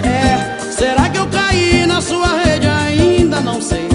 É, 0.02 0.72
será 0.72 1.08
que 1.10 1.18
eu 1.18 1.26
caí 1.26 1.84
na 1.86 2.00
sua 2.00 2.28
rede? 2.38 2.66
Ainda 2.66 3.40
não 3.40 3.60
sei. 3.60 3.86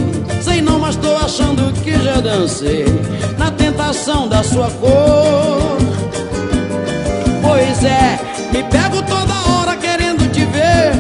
Sei 0.42 0.62
não, 0.62 0.80
mas 0.80 0.96
tô 0.96 1.16
achando 1.16 1.74
que 1.82 1.92
já 2.04 2.22
dancei 2.22 2.86
na 3.38 3.50
tentação 3.52 4.28
da 4.28 4.44
sua 4.44 4.70
cor. 4.70 5.78
Pois 7.42 7.84
é, 7.84 8.20
me 8.54 8.64
pego 8.64 9.02
toda 9.02 9.34
hora 9.50 9.76
querendo 9.76 10.32
te 10.32 10.46
ver, 10.46 10.92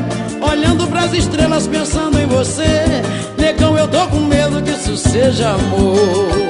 olhando 0.42 0.88
pras 0.88 1.14
estrelas 1.14 1.68
pensando 1.68 2.20
em 2.20 2.26
você. 2.26 3.04
Negão, 3.38 3.78
eu 3.78 3.88
tô 3.88 4.08
com 4.08 4.22
medo 4.22 4.62
que 4.64 4.72
isso 4.72 4.98
seja 4.98 5.52
amor. 5.52 6.50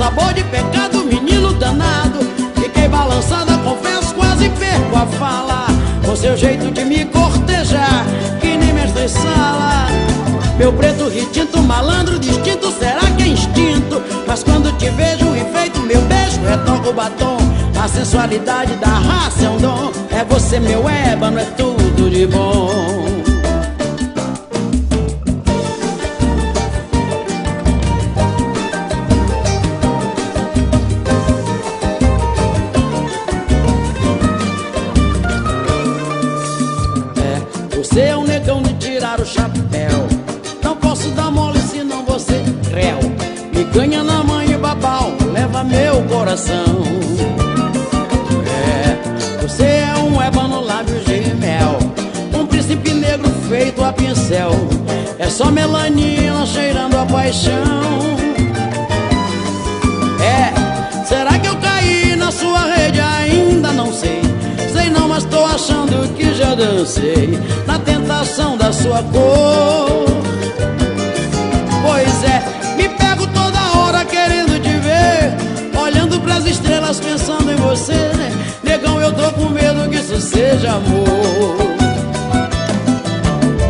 sabor 0.00 0.32
de 0.32 0.42
pecado, 0.44 1.04
menino 1.04 1.52
danado. 1.52 2.39
Balançada, 2.90 3.56
confesso, 3.58 4.14
quase 4.14 4.48
perco 4.50 4.96
a 4.96 5.06
fala. 5.06 5.66
Com 6.04 6.16
seu 6.16 6.36
jeito 6.36 6.70
de 6.70 6.84
me 6.84 7.04
cortejar, 7.06 8.04
que 8.40 8.56
nem 8.56 8.72
mestre 8.72 9.08
sala. 9.08 9.86
Meu 10.58 10.72
preto 10.72 11.08
retinto, 11.08 11.62
malandro 11.62 12.18
distinto, 12.18 12.70
será 12.72 13.00
que 13.16 13.22
é 13.22 13.28
instinto? 13.28 14.02
Mas 14.26 14.42
quando 14.42 14.76
te 14.76 14.90
vejo 14.90 15.34
enfeito, 15.34 15.80
meu 15.80 16.00
beijo 16.02 16.40
retoca 16.42 16.90
o 16.90 16.92
batom. 16.92 17.38
A 17.82 17.88
sensualidade 17.88 18.74
da 18.76 18.88
raça 18.88 19.46
é 19.46 19.48
um 19.48 19.56
dom. 19.56 19.90
É 20.10 20.22
você, 20.24 20.60
meu 20.60 20.86
ébano, 20.86 21.38
é 21.38 21.44
tudo 21.56 22.10
de 22.10 22.26
bom. 22.26 23.19
Meu 45.70 46.02
coração. 46.02 46.82
É, 48.46 49.40
você 49.40 49.64
é 49.64 49.94
um 49.98 50.20
ébano 50.20 50.60
lábios 50.60 51.04
de 51.04 51.34
mel. 51.34 51.78
Um 52.34 52.46
príncipe 52.46 52.92
negro 52.92 53.30
feito 53.48 53.82
a 53.82 53.92
pincel. 53.92 54.52
É 55.18 55.28
só 55.28 55.50
melanina 55.50 56.44
cheirando 56.44 56.96
a 56.96 57.06
paixão. 57.06 58.00
É, 60.20 61.04
será 61.06 61.38
que 61.38 61.48
eu 61.48 61.56
caí 61.56 62.16
na 62.16 62.30
sua 62.30 62.74
rede? 62.74 63.00
Ainda 63.00 63.72
não 63.72 63.92
sei. 63.92 64.20
Sei 64.72 64.90
não, 64.90 65.08
mas 65.08 65.24
tô 65.24 65.44
achando 65.44 66.12
que 66.14 66.34
já 66.34 66.54
dancei 66.54 67.38
na 67.66 67.78
tentação 67.78 68.56
da 68.56 68.72
sua 68.72 69.02
cor. 69.04 70.04
Pois 71.82 72.24
é, 72.24 72.59
estrelas 76.50 76.98
pensando 77.00 77.50
em 77.52 77.56
você. 77.56 78.10
Negão, 78.62 79.00
eu 79.00 79.12
tô 79.12 79.30
com 79.32 79.48
medo 79.48 79.88
que 79.88 79.96
isso 79.96 80.20
seja 80.20 80.72
amor. 80.72 81.56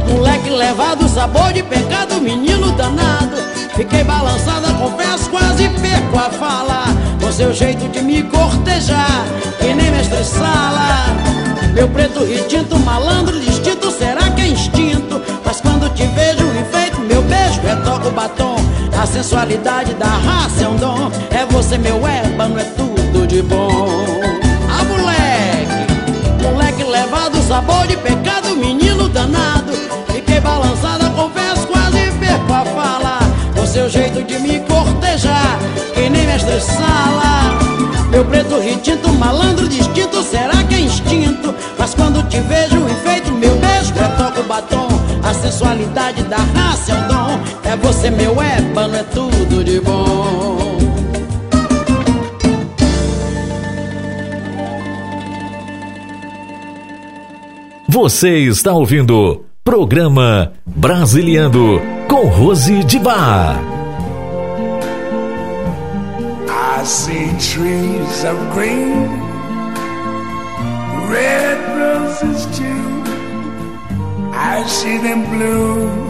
Moleque 0.09 0.51
levado, 0.51 1.09
sabor 1.09 1.53
de 1.53 1.63
pecado, 1.63 2.21
menino 2.21 2.73
danado. 2.73 3.37
Fiquei 3.77 4.03
balançada, 4.03 4.73
confesso, 4.75 5.29
quase 5.31 5.69
perco 5.69 6.19
a 6.19 6.31
fala. 6.31 6.85
Com 7.21 7.31
seu 7.31 7.53
jeito 7.53 7.87
de 7.89 8.01
me 8.01 8.23
cortejar, 8.25 9.25
que 9.59 9.75
nem 9.75 9.91
mestre 9.91 10.25
sala. 10.25 11.07
Meu 11.75 11.89
preto 11.89 12.25
retinto, 12.25 12.79
malandro 12.79 13.39
distinto, 13.41 13.91
será 13.91 14.31
que 14.31 14.41
é 14.41 14.49
instinto? 14.49 15.21
Mas 15.45 15.61
quando 15.61 15.93
te 15.95 16.07
vejo 16.07 16.45
enfeito, 16.59 17.01
meu 17.01 17.23
beijo 17.23 17.61
retoca 17.61 18.09
o 18.09 18.11
batom. 18.11 18.70
A 19.01 19.07
sensualidade 19.07 19.95
da 19.95 20.05
raça 20.05 20.63
é 20.63 20.69
um 20.69 20.77
dom. 20.77 21.11
É 21.31 21.47
você, 21.47 21.79
meu 21.79 22.07
ébano, 22.07 22.61
é 22.61 22.65
tudo 22.65 23.27
de 23.27 23.41
bom. 23.41 23.89
Ah, 24.69 24.85
moleque, 24.85 26.43
moleque 26.43 26.85
levado, 26.85 27.43
sabor 27.49 27.87
de 27.87 27.97
pecado, 27.97 28.55
menino 28.55 29.09
danado. 29.09 29.73
Fiquei 30.13 30.39
balançada, 30.39 31.09
confesso, 31.17 31.67
quase 31.69 32.13
perco 32.21 32.53
a 32.53 32.63
fala. 32.67 33.19
Com 33.57 33.67
seu 33.67 33.89
jeito 33.89 34.23
de 34.23 34.39
me 34.39 34.61
cortejar, 34.61 35.59
que 35.95 36.11
nem 36.11 36.27
mestre 36.27 36.61
sala. 36.61 37.59
Meu 38.11 38.27
preto 38.27 38.59
retinto, 38.59 39.09
malandro 39.15 39.67
distinto, 39.67 40.23
será 40.23 40.63
que 40.65 40.75
é 40.75 40.81
instinto? 40.81 41.55
Mas 41.79 41.95
quando 41.95 42.23
te 42.29 42.39
vejo 42.41 42.77
enfeito, 42.77 43.33
meu 43.33 43.57
beijo 43.57 43.95
retoca 43.95 44.41
o 44.41 44.45
batom. 44.45 44.89
A 45.23 45.33
sensualidade 45.33 46.23
da 46.25 46.37
raça 46.37 46.93
é 46.93 46.95
um 46.97 47.09
dom. 47.09 47.30
É 47.71 47.77
você, 47.77 48.11
meu 48.11 48.43
ébano, 48.43 48.97
é 48.97 49.05
tudo 49.05 49.63
de 49.63 49.81
bom. 49.81 50.77
Você 57.89 58.39
está 58.39 58.73
ouvindo 58.73 59.45
Programa 59.63 60.53
Brasiliando 60.67 61.81
com 62.09 62.27
Rose 62.27 62.83
de 62.83 62.99
Bar. 62.99 63.63
I 66.49 66.85
see 66.85 67.29
trees 67.39 68.25
of 68.25 68.37
green, 68.53 69.07
red 71.09 71.61
roses 71.79 72.47
too. 72.47 73.05
I 74.33 74.65
see 74.67 74.99
them 74.99 75.23
bloom 75.31 76.10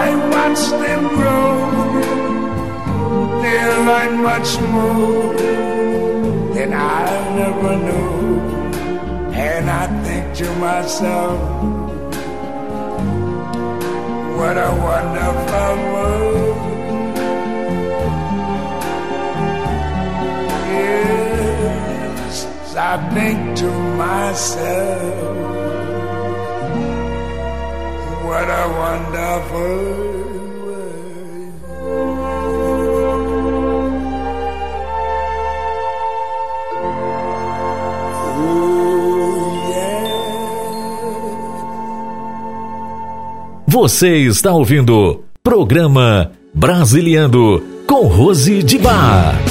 I 0.00 0.04
watch 0.32 0.62
them 0.82 1.02
grow. 1.16 1.52
They 3.42 3.60
learn 3.88 4.12
much 4.22 4.50
more 4.60 5.34
than 6.54 6.72
I 6.72 7.04
never 7.36 7.76
knew. 7.86 8.18
And 9.32 9.70
I 9.70 9.86
think 10.04 10.24
to 10.38 10.48
myself, 10.56 11.38
what 14.38 14.56
a 14.56 14.70
wonderful 14.88 15.74
world. 15.92 16.58
Yes, 21.08 22.34
I 22.76 22.94
think 23.14 23.56
to 23.58 23.70
myself, 23.96 25.27
what 28.28 28.48
a 28.60 28.64
wonderful 28.80 30.18
Você 43.66 44.16
está 44.18 44.52
ouvindo 44.52 45.24
Programa 45.42 46.32
Brasiliando 46.52 47.62
com 47.86 48.06
Rose 48.08 48.62
de 48.62 48.78
Bar. 48.78 49.47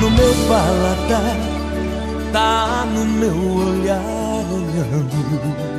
No 0.00 0.10
meu 0.10 0.34
paladar 0.48 1.58
tá 2.32 2.86
no 2.94 3.04
meu 3.04 3.34
olhar 3.34 4.02
olhando. 4.52 5.78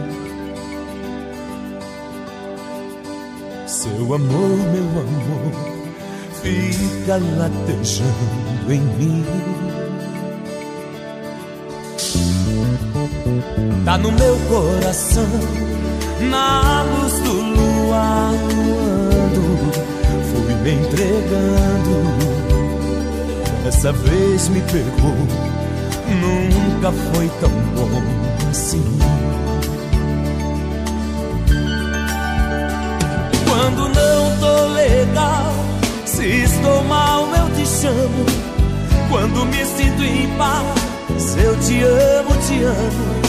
Seu 3.65 4.13
amor, 4.13 4.57
meu 4.74 4.89
amor, 5.01 5.53
fica 6.41 7.20
latejando 7.38 8.74
em 8.74 8.82
mim. 8.82 9.26
Tá 13.86 13.97
no 13.97 14.11
meu 14.11 14.38
coração, 14.49 15.28
na 16.30 16.84
luz 16.84 17.13
do 17.20 17.34
luar, 17.34 18.32
luando, 18.53 19.72
fui 20.32 20.55
me 20.55 20.72
entregando. 20.74 22.38
Dessa 23.64 23.91
vez 23.91 24.47
me 24.49 24.62
pegou, 24.62 25.16
nunca 26.22 26.91
foi 26.91 27.30
tão 27.39 27.49
bom 27.76 27.89
assim. 28.49 28.84
Quando 33.47 33.89
não 33.89 34.38
tô 34.39 34.68
legal, 34.74 35.53
se 36.05 36.43
estou 36.43 36.84
mal, 36.86 37.28
eu 37.36 37.49
te 37.55 37.66
chamo. 37.68 38.26
Quando 39.10 39.45
me 39.45 39.66
sinto 39.66 40.03
em 40.03 40.28
paz, 40.38 41.36
eu 41.38 41.55
te 41.60 41.84
amo, 41.84 42.32
te 42.47 42.64
amo. 42.64 43.20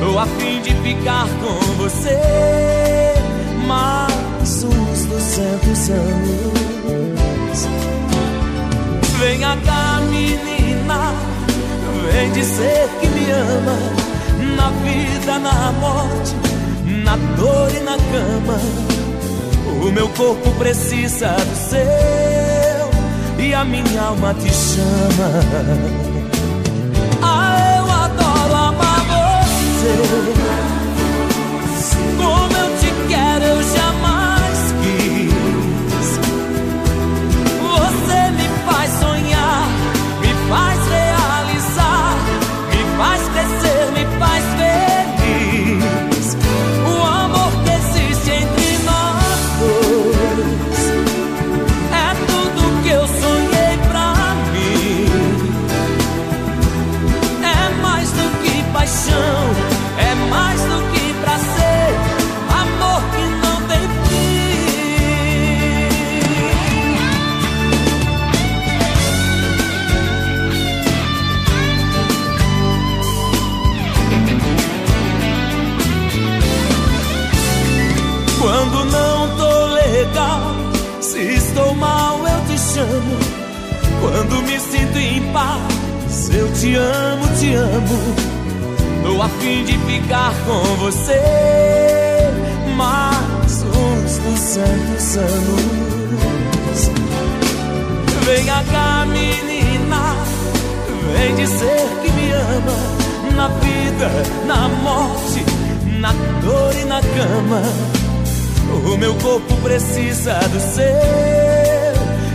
Tô 0.00 0.18
a 0.18 0.26
fim 0.26 0.62
de 0.62 0.74
ficar 0.76 1.26
com 1.40 1.58
você 1.74 2.18
mais 3.66 4.64
uns 4.64 5.04
duzentos 5.06 5.90
anos. 5.90 6.50
Venha 9.20 9.54
cá, 9.66 10.00
menina, 10.08 11.12
vem 12.10 12.32
dizer 12.32 12.88
que 13.00 13.06
me 13.08 13.30
ama. 13.30 13.76
Na 14.56 14.70
vida, 14.82 15.38
na 15.38 15.72
morte, 15.72 16.34
na 17.04 17.16
dor 17.36 17.70
e 17.70 17.80
na 17.80 17.98
cama. 17.98 18.58
O 19.84 19.92
meu 19.92 20.08
corpo 20.08 20.50
precisa 20.52 21.36
do 21.36 21.54
seu 21.54 22.90
e 23.44 23.52
a 23.52 23.62
minha 23.62 24.00
alma 24.00 24.32
te 24.32 24.50
chama. 24.50 25.30
Ah, 27.20 27.76
eu 27.76 27.92
adoro 27.92 28.54
amar 28.54 29.00
você. 29.00 30.49
Precisa 110.20 110.38
do 110.48 110.60
seu 110.60 110.84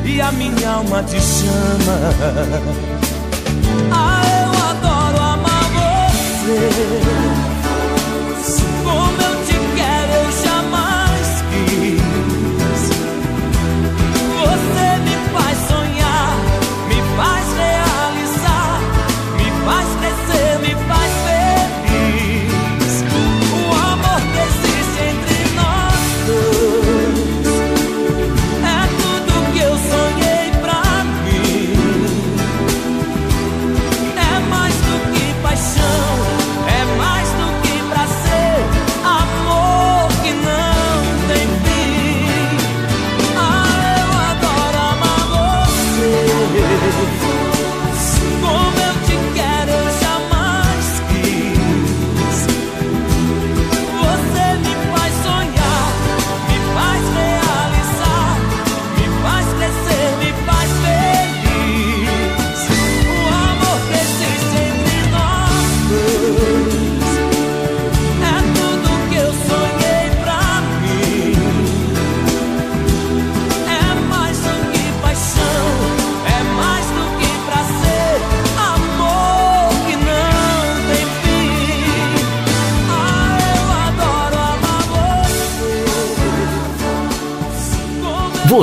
e 0.06 0.20
a 0.20 0.32
minha 0.32 0.70
alma 0.70 1.04
te 1.04 1.20
chama. 1.22 3.05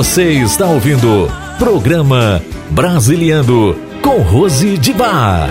Você. 0.03 0.33
Está 0.33 0.65
ouvindo 0.67 1.31
Programa 1.57 2.41
Brasiliando 2.69 3.79
com 4.01 4.21
Rose 4.21 4.77
de 4.77 4.91
Bar. 4.91 5.49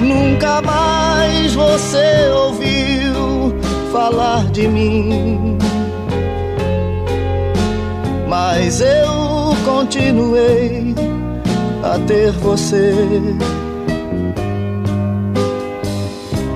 Nunca 0.00 0.62
mais 0.62 1.52
você 1.52 2.30
ouviu 2.34 3.54
falar 3.92 4.46
de 4.50 4.66
mim. 4.66 5.58
Mas 8.26 8.80
eu 8.80 9.54
continuei 9.66 10.93
ter 12.00 12.32
você. 12.32 12.92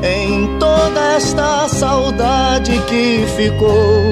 Em 0.03 0.59
toda 0.59 1.01
esta 1.17 1.69
saudade 1.69 2.73
que 2.89 3.25
ficou, 3.37 4.03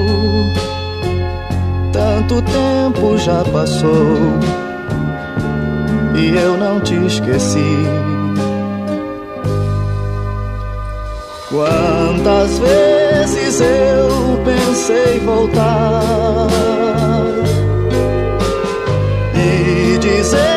tanto 1.91 2.41
tempo 2.41 3.17
já 3.17 3.43
passou 3.45 4.17
e 6.15 6.35
eu 6.35 6.57
não 6.57 6.79
te 6.79 6.95
esqueci. 7.05 7.85
Quantas 11.49 12.59
vezes 12.59 13.61
eu 13.61 14.43
pensei 14.43 15.19
voltar 15.19 16.47
e 19.33 19.97
dizer 19.99 20.56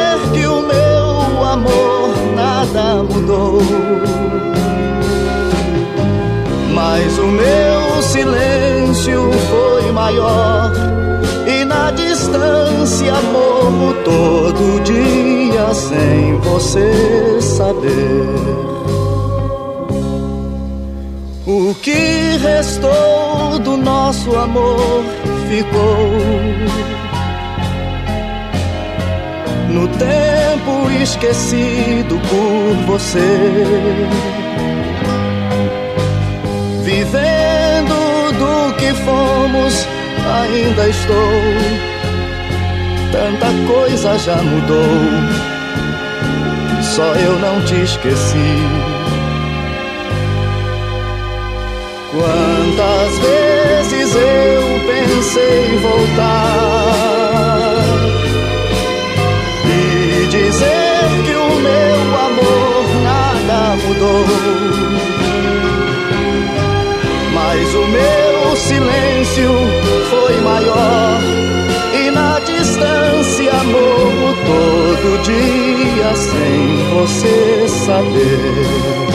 mas 6.75 7.19
o 7.19 7.27
meu 7.27 8.03
silêncio 8.03 9.31
foi 9.51 9.93
maior 9.93 10.73
e 11.47 11.65
na 11.65 11.91
distância 11.91 13.15
morro 13.33 13.95
todo 14.05 14.83
dia 14.85 15.75
sem 15.75 16.37
você 16.39 17.41
saber. 17.41 18.71
O 21.47 21.75
que 21.83 22.39
restou 22.39 23.59
do 23.59 23.77
nosso 23.77 24.37
amor 24.37 25.03
ficou 25.49 27.00
no 29.71 29.87
tempo 29.89 30.91
esquecido 31.03 32.19
por 32.29 32.75
você. 32.87 33.19
Vivendo 36.83 38.33
do 38.39 38.75
que 38.77 38.93
fomos, 39.05 39.87
ainda 40.43 40.89
estou. 40.89 41.31
Tanta 43.13 43.47
coisa 43.73 44.19
já 44.19 44.37
mudou, 44.37 44.85
só 46.83 47.15
eu 47.15 47.39
não 47.39 47.65
te 47.65 47.83
esqueci. 47.83 48.91
Quantas 52.13 53.19
vezes 53.19 54.15
eu 54.17 54.81
pensei 54.87 55.79
voltar 55.79 57.30
mas 67.35 67.75
o 67.75 67.87
meu 67.87 68.57
silêncio 68.57 69.51
foi 70.11 70.41
maior 70.41 71.21
e 71.95 72.11
na 72.11 72.39
distância 72.41 73.53
morro 73.65 74.35
todo 74.47 75.23
dia 75.23 76.15
sem 76.15 76.77
você 76.95 77.69
saber. 77.69 79.10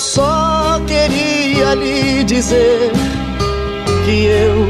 Eu 0.00 0.06
só 0.06 0.80
queria 0.86 1.74
lhe 1.74 2.24
dizer 2.24 2.90
que 4.06 4.24
eu 4.24 4.66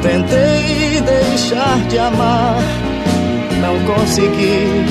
tentei 0.00 1.02
deixar 1.02 1.78
de 1.90 1.98
amar, 1.98 2.56
não 3.60 3.78
consegui. 3.94 4.86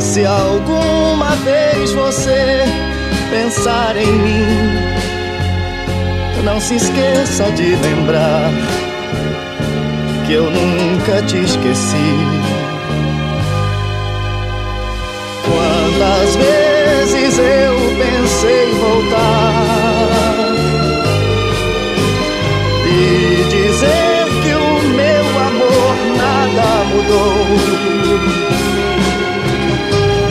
Se 0.00 0.24
alguma 0.24 1.36
vez 1.44 1.92
você 1.92 2.64
pensar 3.28 3.98
em 3.98 4.12
mim, 4.12 4.46
não 6.42 6.58
se 6.58 6.76
esqueça 6.76 7.50
de 7.52 7.76
lembrar 7.76 8.50
que 10.26 10.32
eu 10.32 10.50
nunca 10.50 11.20
te 11.26 11.36
esqueci. 11.36 12.43
Quantas 15.96 16.34
vezes 16.36 17.38
eu 17.38 17.74
pensei 17.96 18.72
voltar 18.80 20.52
e 22.84 23.44
dizer 23.48 24.26
que 24.42 24.54
o 24.54 24.82
meu 24.88 25.24
amor 25.38 25.94
nada 26.16 26.84
mudou, 26.86 27.46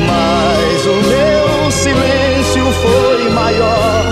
mas 0.05 0.85
o 0.85 0.97
meu 1.07 1.71
silêncio 1.71 2.65
foi 2.81 3.29
maior 3.29 4.03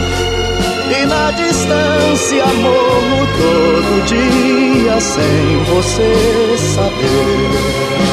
e 0.90 1.06
na 1.06 1.32
distância 1.32 2.46
morro 2.46 3.28
todo 3.38 4.06
dia 4.06 5.02
sem 5.02 5.64
você 5.66 6.58
saber. 6.58 8.11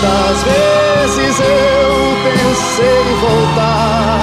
Quantas 0.00 0.42
vezes 0.44 1.40
eu 1.40 1.90
pensei 2.24 3.04
voltar 3.20 4.20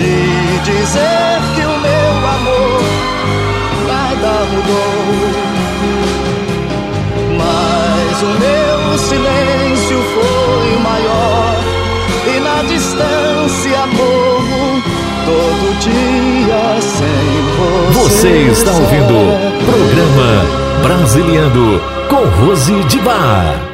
e 0.00 0.58
dizer 0.64 1.38
que 1.54 1.60
o 1.66 1.78
meu 1.80 2.12
amor 2.30 2.82
nada 3.86 4.32
mudou, 4.54 4.96
mas 7.36 8.22
o 8.22 8.32
meu 8.40 8.98
silêncio 8.98 9.98
foi 10.14 10.68
maior 10.82 11.54
e 12.26 12.40
na 12.40 12.62
distância 12.62 13.86
morro 13.86 14.82
todo 15.26 15.78
dia 15.78 16.80
sem 16.80 17.28
você. 17.58 18.08
Você 18.08 18.32
está 18.50 18.72
ouvindo 18.72 19.14
programa 19.66 20.28
Brasiliano 20.82 21.93
Rose 22.24 22.82
de 22.84 22.98
Bar. 23.00 23.73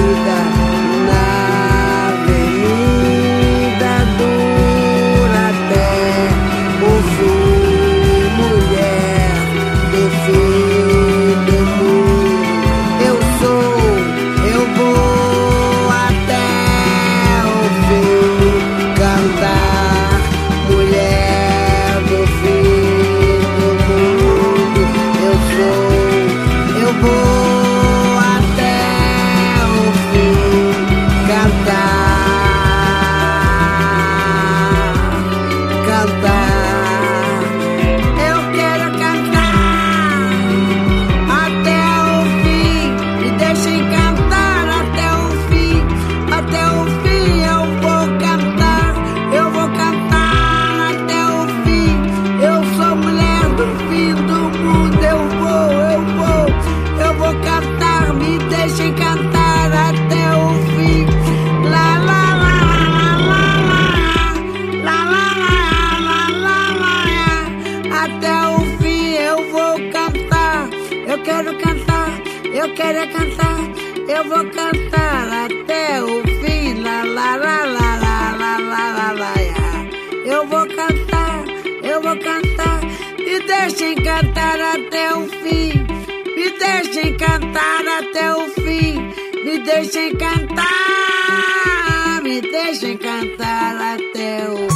quero 72.91 72.99
é 72.99 73.07
cantar. 73.07 73.59
Eu 74.09 74.23
vou 74.25 74.45
cantar 74.51 75.45
até 75.45 76.03
o 76.03 76.21
fim. 76.23 76.81
Lá, 76.81 77.03
lá, 77.03 77.35
lá, 77.37 77.63
lá, 77.63 77.95
lá, 77.95 78.31
lá, 78.31 78.57
lá, 78.57 78.91
lá, 78.91 79.11
lá. 79.13 79.33
Eu 80.25 80.45
vou 80.47 80.67
cantar, 80.67 81.45
eu 81.83 82.01
vou 82.01 82.17
cantar. 82.17 82.81
Me 83.17 83.39
deixem 83.39 83.95
cantar 83.95 84.59
até 84.59 85.15
o 85.15 85.27
fim. 85.27 85.85
Me 86.35 86.49
deixem 86.59 87.17
cantar 87.17 87.87
até 87.99 88.33
o 88.33 88.49
fim. 88.49 89.13
Me 89.43 89.59
deixem 89.59 90.15
cantar. 90.15 90.65
Me 92.23 92.41
deixem 92.41 92.97
cantar 92.97 93.95
até 93.95 94.49
o 94.49 94.57
fim. 94.57 94.70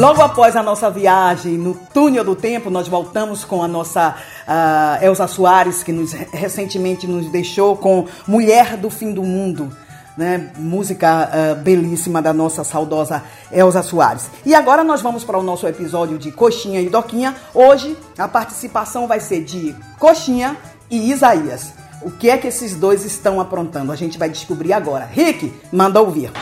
Logo 0.00 0.22
após 0.22 0.56
a 0.56 0.62
nossa 0.62 0.90
viagem 0.90 1.58
no 1.58 1.74
túnel 1.74 2.24
do 2.24 2.34
tempo, 2.34 2.70
nós 2.70 2.88
voltamos 2.88 3.44
com 3.44 3.62
a 3.62 3.68
nossa 3.68 4.16
ah, 4.48 4.98
Elza 5.02 5.26
Soares, 5.26 5.82
que 5.82 5.92
nos, 5.92 6.12
recentemente 6.12 7.06
nos 7.06 7.30
deixou 7.30 7.76
com 7.76 8.06
Mulher 8.26 8.78
do 8.78 8.88
Fim 8.88 9.12
do 9.12 9.22
Mundo. 9.22 9.70
Né? 10.16 10.52
Música 10.56 11.28
ah, 11.30 11.54
belíssima 11.54 12.22
da 12.22 12.32
nossa 12.32 12.64
saudosa 12.64 13.22
Elza 13.52 13.82
Soares. 13.82 14.30
E 14.46 14.54
agora 14.54 14.82
nós 14.82 15.02
vamos 15.02 15.22
para 15.22 15.36
o 15.36 15.42
nosso 15.42 15.66
episódio 15.66 16.16
de 16.16 16.32
Coxinha 16.32 16.80
e 16.80 16.88
Doquinha. 16.88 17.36
Hoje 17.52 17.94
a 18.16 18.26
participação 18.26 19.06
vai 19.06 19.20
ser 19.20 19.44
de 19.44 19.76
Coxinha 19.98 20.56
e 20.90 21.10
Isaías. 21.10 21.74
O 22.00 22.10
que 22.10 22.30
é 22.30 22.38
que 22.38 22.46
esses 22.46 22.74
dois 22.74 23.04
estão 23.04 23.38
aprontando? 23.38 23.92
A 23.92 23.96
gente 23.96 24.18
vai 24.18 24.30
descobrir 24.30 24.72
agora. 24.72 25.04
Rick, 25.04 25.52
manda 25.70 26.00
ouvir. 26.00 26.32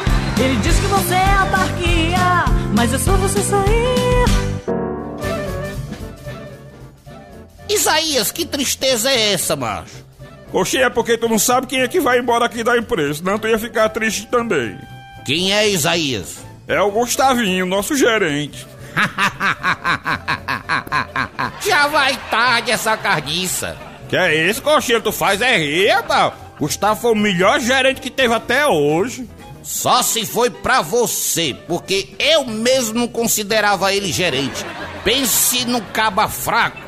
Ele 0.41 0.57
diz 0.57 0.79
que 0.79 0.87
você 0.87 1.15
é 1.15 1.35
autarquia, 1.35 2.45
mas 2.77 2.95
é 2.95 2.99
só 2.99 3.17
você 3.17 3.41
sair. 3.41 4.25
Isaías, 7.69 8.31
que 8.31 8.47
tristeza 8.47 9.11
é 9.11 9.33
essa, 9.33 9.57
macho? 9.57 10.07
Coxinha, 10.53 10.85
é 10.85 10.91
porque 10.91 11.19
tu 11.19 11.29
não 11.29 11.41
sabe 11.41 11.67
quem 11.67 11.81
é 11.81 11.89
que 11.89 11.99
vai 11.99 12.21
embora 12.21 12.45
aqui 12.45 12.63
da 12.63 12.79
empresa, 12.79 13.15
senão 13.15 13.39
tu 13.39 13.49
ia 13.49 13.59
ficar 13.59 13.89
triste 13.89 14.29
também. 14.29 14.79
Quem 15.27 15.53
é 15.53 15.69
Isaías? 15.69 16.39
É 16.69 16.81
o 16.81 16.91
Gustavinho, 16.91 17.67
nosso 17.67 17.97
gerente. 17.97 18.65
Já 21.67 21.89
vai 21.89 22.17
tarde 22.31 22.71
essa 22.71 22.97
carniça. 22.97 23.77
Que 24.09 24.17
é 24.17 24.49
isso, 24.49 24.63
Coxinha? 24.63 25.01
Tu 25.01 25.11
faz 25.11 25.41
é 25.41 25.59
rir, 25.59 25.89
rapaz. 25.89 26.33
Gustavo 26.59 27.01
foi 27.01 27.13
o 27.13 27.17
melhor 27.17 27.61
gerente 27.61 28.01
que 28.01 28.11
teve 28.11 28.33
até 28.33 28.67
hoje. 28.67 29.29
Só 29.69 30.03
se 30.03 30.25
foi 30.25 30.49
pra 30.49 30.81
você, 30.81 31.55
porque 31.69 32.09
eu 32.19 32.47
mesmo 32.47 33.01
não 33.01 33.07
considerava 33.07 33.93
ele 33.93 34.11
gerente. 34.11 34.65
Pense 35.05 35.67
no 35.67 35.83
caba 35.83 36.27
fraco. 36.27 36.79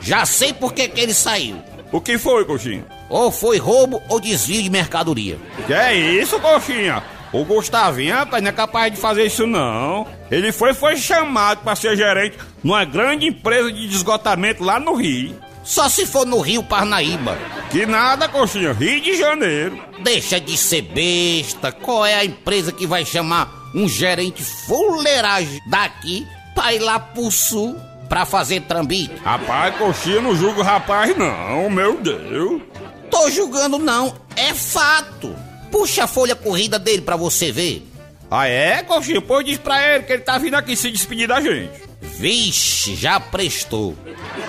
Já 0.00 0.24
sei 0.24 0.54
por 0.54 0.72
que 0.72 0.88
que 0.88 0.98
ele 1.02 1.12
saiu. 1.12 1.62
O 1.92 2.00
que 2.00 2.16
foi, 2.16 2.46
Coxinha? 2.46 2.86
Ou 3.10 3.30
foi 3.30 3.58
roubo 3.58 4.02
ou 4.08 4.18
desvio 4.18 4.62
de 4.62 4.70
mercadoria. 4.70 5.36
Que 5.66 5.74
é 5.74 5.94
isso, 5.94 6.40
Coxinha? 6.40 7.04
O 7.30 7.44
Gustavinho, 7.44 8.14
rapaz, 8.14 8.42
não 8.42 8.48
é 8.48 8.52
capaz 8.52 8.90
de 8.90 8.98
fazer 8.98 9.26
isso 9.26 9.46
não. 9.46 10.06
Ele 10.30 10.50
foi, 10.50 10.72
foi 10.72 10.96
chamado 10.96 11.62
para 11.62 11.76
ser 11.76 11.94
gerente 11.94 12.38
numa 12.64 12.86
grande 12.86 13.26
empresa 13.26 13.70
de 13.70 13.84
esgotamento 13.84 14.64
lá 14.64 14.80
no 14.80 14.94
Rio. 14.94 15.36
Só 15.70 15.88
se 15.88 16.04
for 16.04 16.26
no 16.26 16.40
Rio 16.40 16.64
Parnaíba. 16.64 17.38
Que 17.70 17.86
nada, 17.86 18.26
Coxinha, 18.28 18.72
Rio 18.72 19.00
de 19.00 19.16
Janeiro. 19.16 19.80
Deixa 20.00 20.40
de 20.40 20.58
ser 20.58 20.82
besta. 20.82 21.70
Qual 21.70 22.04
é 22.04 22.16
a 22.16 22.24
empresa 22.24 22.72
que 22.72 22.88
vai 22.88 23.04
chamar 23.04 23.70
um 23.72 23.88
gerente 23.88 24.42
fuleiragem 24.42 25.62
daqui 25.70 26.26
pra 26.56 26.74
ir 26.74 26.80
lá 26.80 26.98
pro 26.98 27.30
sul 27.30 27.78
pra 28.08 28.26
fazer 28.26 28.62
trambique? 28.62 29.14
Rapaz, 29.22 29.76
Coxinha, 29.76 30.20
não 30.20 30.34
julga 30.34 30.58
o 30.58 30.64
rapaz 30.64 31.16
não, 31.16 31.70
meu 31.70 32.00
Deus. 32.00 32.60
Tô 33.08 33.30
julgando 33.30 33.78
não, 33.78 34.12
é 34.34 34.52
fato. 34.52 35.36
Puxa 35.70 36.02
a 36.02 36.08
folha 36.08 36.34
corrida 36.34 36.80
dele 36.80 37.02
pra 37.02 37.14
você 37.14 37.52
ver. 37.52 37.88
Ah 38.28 38.48
é, 38.48 38.82
Coxinha? 38.82 39.22
Pois 39.22 39.46
diz 39.46 39.58
pra 39.58 39.80
ele 39.88 40.02
que 40.02 40.14
ele 40.14 40.22
tá 40.22 40.36
vindo 40.36 40.54
aqui 40.54 40.74
se 40.74 40.90
despedir 40.90 41.28
da 41.28 41.40
gente. 41.40 41.89
Vixe, 42.00 42.96
já 42.96 43.20
prestou. 43.20 43.94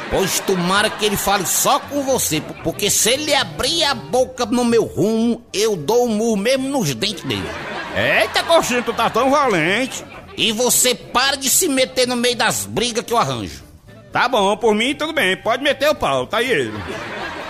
Pois 0.09 0.39
tomara 0.39 0.89
que 0.89 1.05
ele 1.05 1.17
fale 1.17 1.45
só 1.45 1.79
com 1.79 2.03
você, 2.03 2.41
porque 2.63 2.89
se 2.89 3.11
ele 3.11 3.33
abrir 3.33 3.83
a 3.83 3.93
boca 3.93 4.45
no 4.45 4.63
meu 4.63 4.83
rumo, 4.83 5.43
eu 5.53 5.75
dou 5.75 6.05
um 6.05 6.09
murro 6.09 6.37
mesmo 6.37 6.69
nos 6.69 6.93
dentes 6.93 7.23
dele. 7.23 7.49
Eita, 7.95 8.43
Coxinha, 8.43 8.81
tu 8.81 8.93
tá 8.93 9.09
tão 9.09 9.29
valente. 9.29 10.03
E 10.37 10.51
você 10.51 10.95
para 10.95 11.35
de 11.35 11.49
se 11.49 11.67
meter 11.67 12.07
no 12.07 12.15
meio 12.15 12.35
das 12.35 12.65
brigas 12.65 13.03
que 13.03 13.13
eu 13.13 13.17
arranjo. 13.17 13.63
Tá 14.11 14.27
bom, 14.27 14.55
por 14.57 14.73
mim 14.73 14.95
tudo 14.95 15.13
bem, 15.13 15.37
pode 15.37 15.63
meter 15.63 15.89
o 15.89 15.95
pau, 15.95 16.27
tá 16.27 16.37
aí 16.37 16.49
ele. 16.51 16.73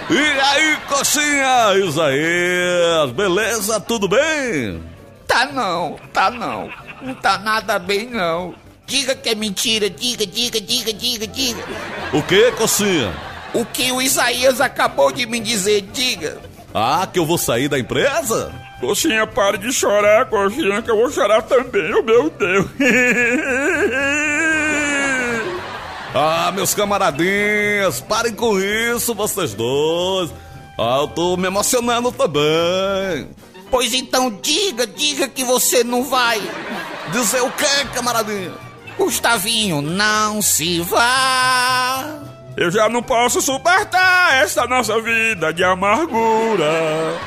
E 0.10 0.18
aí, 0.18 0.78
coxinha, 0.88 1.74
Isaías, 1.76 3.12
beleza? 3.16 3.80
Tudo 3.80 4.08
bem? 4.08 4.84
Tá 5.26 5.46
não, 5.46 5.98
tá 6.12 6.30
não. 6.30 6.70
Não 7.02 7.16
tá 7.16 7.38
nada 7.38 7.80
bem 7.80 8.10
não. 8.10 8.54
Diga 8.92 9.16
que 9.16 9.30
é 9.30 9.36
mentira, 9.36 9.90
diga, 9.90 10.26
diga, 10.26 10.60
diga, 10.60 10.92
diga, 10.92 11.26
diga. 11.26 11.64
O 12.12 12.22
que, 12.22 12.52
coxinha? 12.52 13.14
O 13.54 13.64
que 13.64 13.90
o 13.90 14.02
Isaías 14.02 14.60
acabou 14.60 15.14
de 15.14 15.26
me 15.26 15.40
dizer, 15.40 15.84
diga. 15.94 16.38
Ah, 16.74 17.08
que 17.08 17.18
eu 17.18 17.26
vou 17.26 17.38
sair 17.38 17.70
da 17.70 17.80
empresa? 17.80 18.54
Coxinha, 18.82 19.26
pare 19.26 19.58
de 19.60 19.72
chorar, 19.72 20.26
Coxinha, 20.26 20.82
que 20.82 20.92
eu 20.92 20.98
vou 20.98 21.10
chorar 21.10 21.42
também, 21.44 21.94
oh 21.94 22.04
meu 22.04 22.30
Deus. 22.32 22.66
Ah, 26.14 26.52
meus 26.54 26.74
camaradinhas, 26.74 28.02
parem 28.02 28.34
com 28.34 28.60
isso, 28.60 29.16
vocês 29.16 29.54
dois. 29.54 30.30
Ah, 30.78 30.98
eu 31.00 31.08
tô 31.08 31.38
me 31.38 31.48
emocionando 31.48 32.12
também. 32.12 33.30
Pois 33.70 33.94
então 33.94 34.30
diga, 34.42 34.86
diga 34.86 35.30
que 35.30 35.46
você 35.46 35.86
não 35.86 36.04
vai. 36.04 36.42
Dizer 37.14 37.42
o 37.42 37.52
quê, 37.52 37.88
camaradinha? 37.94 38.71
Gustavinho, 38.98 39.82
não 39.82 40.42
se 40.42 40.82
vá. 40.82 42.20
Eu 42.56 42.70
já 42.70 42.90
não 42.90 43.02
posso 43.02 43.42
suportar 43.42 44.44
essa 44.44 44.68
nossa 44.68 45.02
vida 45.02 45.54
de 45.54 45.64
amargura. 45.64 47.20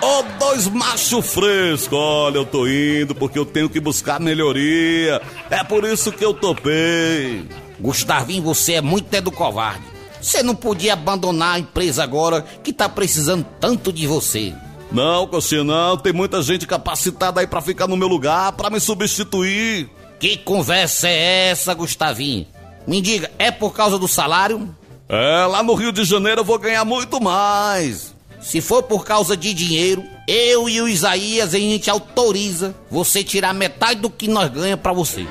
Ô, 0.00 0.22
dois 0.38 0.68
macho 0.68 1.22
fresco, 1.22 1.96
olha, 1.96 2.36
eu 2.36 2.44
tô 2.44 2.66
indo 2.66 3.14
porque 3.14 3.38
eu 3.38 3.46
tenho 3.46 3.68
que 3.68 3.80
buscar 3.80 4.20
melhoria. 4.20 5.20
É 5.50 5.64
por 5.64 5.84
isso 5.84 6.12
que 6.12 6.24
eu 6.24 6.34
topei. 6.34 7.48
Gustavinho, 7.80 8.42
você 8.42 8.74
é 8.74 8.80
muito 8.80 9.12
é 9.14 9.20
do 9.20 9.32
covarde. 9.32 9.84
Você 10.20 10.42
não 10.42 10.54
podia 10.54 10.94
abandonar 10.94 11.56
a 11.56 11.58
empresa 11.58 12.02
agora 12.02 12.42
que 12.62 12.72
tá 12.72 12.88
precisando 12.88 13.44
tanto 13.60 13.92
de 13.92 14.06
você. 14.06 14.54
Não, 14.90 15.26
Coxinha, 15.26 15.64
não. 15.64 15.96
Tem 15.96 16.12
muita 16.12 16.40
gente 16.40 16.66
capacitada 16.66 17.40
aí 17.40 17.46
pra 17.46 17.60
ficar 17.60 17.86
no 17.88 17.96
meu 17.96 18.08
lugar, 18.08 18.52
pra 18.52 18.70
me 18.70 18.78
substituir. 18.80 19.90
Que 20.24 20.38
conversa 20.38 21.06
é 21.06 21.50
essa, 21.50 21.74
Gustavinho? 21.74 22.46
Me 22.86 23.02
diga, 23.02 23.30
é 23.38 23.50
por 23.50 23.74
causa 23.74 23.98
do 23.98 24.08
salário? 24.08 24.74
É, 25.06 25.44
lá 25.44 25.62
no 25.62 25.74
Rio 25.74 25.92
de 25.92 26.02
Janeiro 26.02 26.40
eu 26.40 26.44
vou 26.46 26.58
ganhar 26.58 26.82
muito 26.82 27.20
mais. 27.20 28.14
Se 28.40 28.62
for 28.62 28.82
por 28.82 29.04
causa 29.04 29.36
de 29.36 29.52
dinheiro, 29.52 30.02
eu 30.26 30.66
e 30.66 30.80
o 30.80 30.88
Isaías 30.88 31.54
a 31.54 31.58
gente 31.58 31.90
autoriza 31.90 32.74
você 32.90 33.22
tirar 33.22 33.52
metade 33.52 34.00
do 34.00 34.08
que 34.08 34.26
nós 34.26 34.48
ganhamos 34.48 34.80
pra 34.82 34.94
você. 34.94 35.26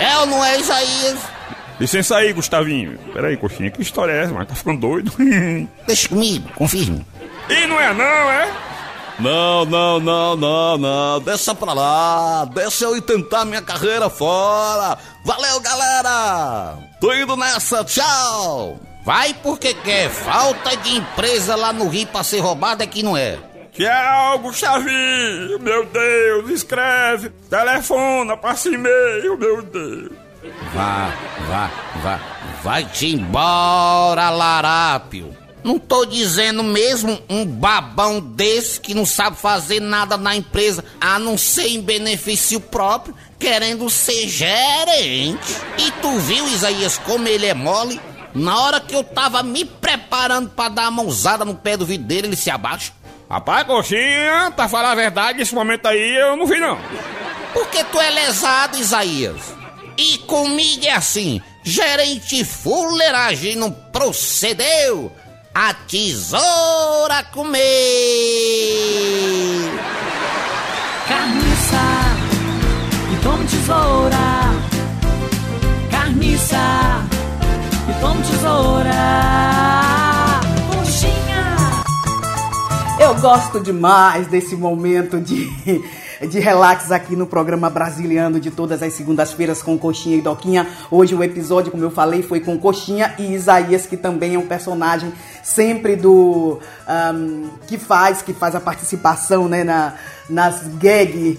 É 0.00 0.16
ou 0.16 0.24
não 0.24 0.42
é, 0.42 0.58
Isaías? 0.58 1.18
Licença 1.78 2.16
aí, 2.16 2.32
Gustavinho. 2.32 2.98
Peraí, 3.12 3.36
coxinha, 3.36 3.70
que 3.70 3.82
história 3.82 4.12
é 4.12 4.24
essa? 4.24 4.32
Mas 4.32 4.48
tá 4.48 4.54
ficando 4.54 4.80
doido? 4.80 5.12
Deixa 5.86 6.08
comigo, 6.08 6.48
confirme. 6.54 7.04
E 7.50 7.66
não 7.66 7.78
é 7.78 7.92
não, 7.92 8.30
é? 8.30 8.50
Não, 9.18 9.64
não, 9.64 9.98
não, 9.98 10.36
não, 10.36 10.78
não. 10.78 11.20
Deixa 11.20 11.54
pra 11.54 11.72
lá. 11.72 12.44
Deixa 12.44 12.84
eu 12.84 12.96
ir 12.96 13.00
tentar 13.00 13.44
minha 13.44 13.60
carreira 13.60 14.08
fora. 14.08 14.96
Valeu, 15.24 15.60
galera. 15.60 16.78
Tô 17.00 17.12
indo 17.12 17.36
nessa. 17.36 17.84
Tchau. 17.84 18.78
Vai 19.04 19.34
porque 19.34 19.74
quer. 19.74 20.08
Falta 20.08 20.76
de 20.76 20.96
empresa 20.98 21.56
lá 21.56 21.72
no 21.72 21.88
Rio 21.88 22.06
pra 22.06 22.22
ser 22.22 22.40
roubada 22.40 22.84
é 22.84 22.86
que 22.86 23.02
não 23.02 23.16
é. 23.16 23.38
Tchau, 23.72 24.38
Gustavinho. 24.40 25.58
Meu 25.60 25.84
Deus, 25.86 26.50
escreve. 26.50 27.30
Telefona, 27.50 28.36
passa 28.36 28.68
e-mail, 28.68 29.36
meu 29.36 29.62
Deus. 29.62 30.10
Vá, 30.74 31.12
vá, 31.48 31.70
vá. 32.02 32.20
Vai-te 32.62 33.14
embora, 33.14 34.30
larápio. 34.30 35.47
Não 35.68 35.78
tô 35.78 36.06
dizendo 36.06 36.62
mesmo 36.62 37.20
um 37.28 37.44
babão 37.44 38.20
desse 38.20 38.80
que 38.80 38.94
não 38.94 39.04
sabe 39.04 39.36
fazer 39.36 39.80
nada 39.80 40.16
na 40.16 40.34
empresa, 40.34 40.82
a 40.98 41.18
não 41.18 41.36
ser 41.36 41.66
em 41.66 41.82
benefício 41.82 42.58
próprio, 42.58 43.14
querendo 43.38 43.90
ser 43.90 44.26
gerente. 44.28 45.54
E 45.76 45.90
tu 46.00 46.18
viu, 46.20 46.48
Isaías, 46.48 46.96
como 46.96 47.28
ele 47.28 47.44
é 47.44 47.52
mole? 47.52 48.00
Na 48.34 48.58
hora 48.58 48.80
que 48.80 48.96
eu 48.96 49.04
tava 49.04 49.42
me 49.42 49.62
preparando 49.66 50.48
para 50.48 50.70
dar 50.70 50.86
a 50.86 50.90
mãozada 50.90 51.44
no 51.44 51.54
pé 51.54 51.76
do 51.76 51.84
vidro 51.84 52.06
dele, 52.06 52.28
ele 52.28 52.36
se 52.36 52.50
abaixa. 52.50 52.90
Rapaz, 53.28 53.66
coxinha, 53.66 54.50
pra 54.56 54.70
falar 54.70 54.92
a 54.92 54.94
verdade, 54.94 55.38
nesse 55.38 55.54
momento 55.54 55.84
aí 55.84 56.16
eu 56.18 56.34
não 56.34 56.46
vi 56.46 56.58
não. 56.58 56.78
Porque 57.52 57.84
tu 57.84 58.00
é 58.00 58.08
lesado, 58.08 58.78
Isaías. 58.78 59.54
E 59.98 60.16
comigo 60.16 60.86
é 60.86 60.92
assim, 60.92 61.42
gerente 61.62 62.42
fuleiragem 62.42 63.54
não 63.54 63.70
procedeu 63.70 65.12
a 65.54 65.74
tesoura 65.74 67.24
comer. 67.32 67.58
Carniça 71.08 71.76
e 73.12 73.16
tome 73.22 73.46
tesoura. 73.46 74.16
Carniça 75.90 76.56
e 77.88 78.00
tome 78.00 78.22
tesoura. 78.22 79.67
Eu 83.08 83.14
gosto 83.14 83.58
demais 83.58 84.26
desse 84.26 84.54
momento 84.54 85.18
de, 85.18 85.48
de 86.28 86.38
relax 86.38 86.92
aqui 86.92 87.16
no 87.16 87.26
programa 87.26 87.70
Brasiliano 87.70 88.38
de 88.38 88.50
todas 88.50 88.82
as 88.82 88.92
segundas-feiras 88.92 89.62
com 89.62 89.78
Coxinha 89.78 90.18
e 90.18 90.20
Doquinha. 90.20 90.66
Hoje 90.90 91.14
o 91.14 91.24
episódio, 91.24 91.72
como 91.72 91.82
eu 91.82 91.90
falei, 91.90 92.22
foi 92.22 92.40
com 92.40 92.58
Coxinha 92.58 93.14
e 93.18 93.32
Isaías, 93.32 93.86
que 93.86 93.96
também 93.96 94.34
é 94.34 94.38
um 94.38 94.46
personagem 94.46 95.10
sempre 95.42 95.96
do 95.96 96.58
um, 97.14 97.48
que 97.66 97.78
faz 97.78 98.20
que 98.20 98.34
faz 98.34 98.54
a 98.54 98.60
participação 98.60 99.48
né, 99.48 99.64
na, 99.64 99.94
nas 100.28 100.64
gags 100.74 101.38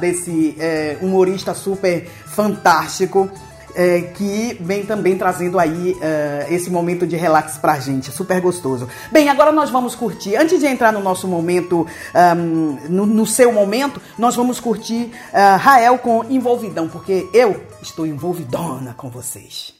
desse 0.00 0.56
é, 0.58 0.98
humorista 1.00 1.54
super 1.54 2.10
fantástico 2.26 3.30
é, 3.78 4.00
que 4.00 4.58
vem 4.60 4.84
também 4.84 5.16
trazendo 5.16 5.56
aí 5.56 5.96
é, 6.02 6.48
esse 6.50 6.68
momento 6.68 7.06
de 7.06 7.14
relax 7.14 7.56
pra 7.58 7.78
gente, 7.78 8.10
super 8.10 8.40
gostoso. 8.40 8.88
Bem, 9.12 9.28
agora 9.28 9.52
nós 9.52 9.70
vamos 9.70 9.94
curtir, 9.94 10.34
antes 10.34 10.58
de 10.58 10.66
entrar 10.66 10.92
no 10.92 11.00
nosso 11.00 11.28
momento, 11.28 11.86
um, 12.36 12.76
no, 12.88 13.06
no, 13.06 13.24
seu 13.24 13.52
momento, 13.52 14.02
nós 14.18 14.34
vamos 14.34 14.58
curtir 14.58 15.12
uh, 15.32 15.56
Rael 15.58 15.96
com 15.98 16.24
Envolvidão, 16.28 16.88
porque 16.88 17.28
eu 17.32 17.62
estou 17.80 18.04
envolvidona 18.04 18.94
com 18.94 19.08
vocês. 19.08 19.78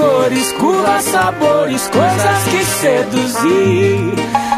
cores, 0.00 0.52
curvas, 0.80 1.04
sabores, 1.04 1.88
coisas 1.88 2.44
que 2.50 2.64
seduzir. 2.64 4.14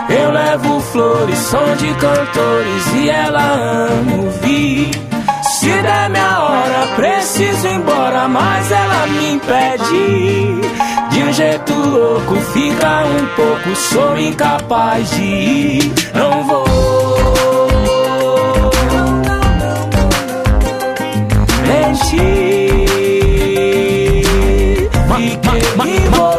Eu 0.09 0.31
levo 0.31 0.81
flores, 0.81 1.39
som 1.39 1.77
de 1.77 1.93
cantores 1.95 2.95
e 2.95 3.11
ela 3.11 3.89
ama 3.91 4.17
ouvir. 4.25 4.91
Se 5.43 5.71
der 5.71 6.11
minha 6.11 6.41
hora, 6.41 6.87
preciso 6.97 7.67
ir 7.67 7.75
embora, 7.75 8.29
mas 8.29 8.71
ela 8.71 9.07
me 9.07 9.33
impede. 9.33 10.61
De 11.11 11.23
um 11.23 11.33
jeito 11.33 11.73
louco, 11.75 12.37
fica 12.53 13.05
um 13.05 13.27
pouco, 13.37 13.77
sou 13.77 14.19
incapaz 14.19 15.11
de 15.11 15.23
ir. 15.23 15.93
Não 16.15 16.45
vou. 16.45 16.83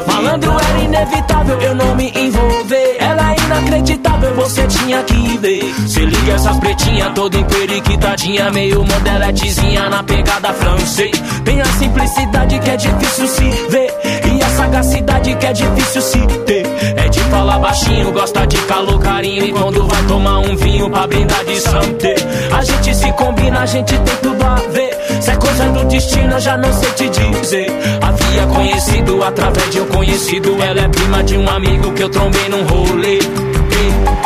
Malandro 0.08 0.52
era 0.52 0.80
inevitável 0.80 1.62
eu 1.62 1.76
não 1.76 1.96
me 1.96 2.10
envolver. 2.16 2.98
Ela 3.00 3.34
é 3.34 3.36
inacreditável, 3.38 4.34
você 4.36 4.66
tinha 4.68 5.04
que 5.04 5.38
ver. 5.38 5.74
Se 5.88 6.00
liga 6.00 6.34
essas 6.34 6.58
pretinhas, 6.60 7.14
toda 7.14 7.38
emperiquitadinha, 7.38 8.52
meio 8.52 8.84
modeletezinha 8.84 9.90
na 9.90 10.04
pegada 10.04 10.54
francês. 10.54 11.12
Tem 11.44 11.62
a 11.62 11.66
simplicidade 11.66 12.60
que 12.60 12.70
é 12.70 12.78
difícil 12.78 13.28
se 13.28 13.50
ver. 13.70 13.94
E 14.34 14.42
a 14.42 14.50
sagacidade 14.50 15.36
que 15.36 15.46
é 15.46 15.54
difícil 15.54 16.02
se 16.02 16.20
ter. 16.46 16.63
É 16.96 17.10
de 17.10 17.20
falar 17.22 17.60
baixinho, 17.60 18.12
gosta 18.12 18.46
de 18.46 18.58
calor, 18.64 19.00
carinho. 19.00 19.46
E 19.46 19.52
quando 19.52 19.88
vai 19.88 20.04
tomar 20.04 20.40
um 20.40 20.56
vinho 20.56 20.90
pra 20.90 21.08
brindar 21.08 21.44
de 21.46 21.60
santé. 21.60 22.16
A 22.56 22.64
gente 22.64 22.96
se 22.96 23.12
combina, 23.14 23.60
a 23.62 23.66
gente 23.66 23.98
tem 23.98 24.16
tudo 24.22 24.44
a 24.44 24.56
ver. 24.72 24.94
Se 25.22 25.32
é 25.32 25.36
coisa 25.36 25.66
do 25.70 25.86
destino, 25.86 26.34
eu 26.34 26.40
já 26.40 26.58
não 26.58 26.74
sei 26.74 26.92
te 26.92 27.10
dizer. 27.10 27.68
Havia 28.02 28.48
conhecido 28.48 29.24
através 29.24 29.70
de 29.72 29.82
um 29.82 29.86
conhecido. 29.88 30.62
Ela 30.62 30.82
é 30.82 30.88
prima 30.88 31.24
de 31.24 31.38
um 31.38 31.50
amigo 31.50 31.92
que 31.94 32.04
eu 32.04 32.10
trombei 32.10 32.50
num 32.50 32.64
rolê. 32.66 33.20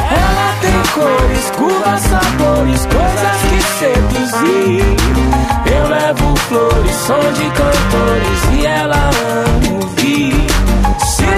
Ela 0.09 0.55
tem 0.61 0.71
cores, 0.93 1.51
curvas, 1.57 2.01
sabores, 2.01 2.85
coisas 2.85 3.37
que 3.49 3.61
seduzir. 3.79 4.83
Eu 5.65 5.89
levo 5.89 6.35
flores, 6.47 6.95
som 6.95 7.31
de 7.33 7.49
cantores 7.51 8.59
e 8.59 8.65
ela 8.65 8.95
ama 8.95 9.83
ouvir. 9.83 10.47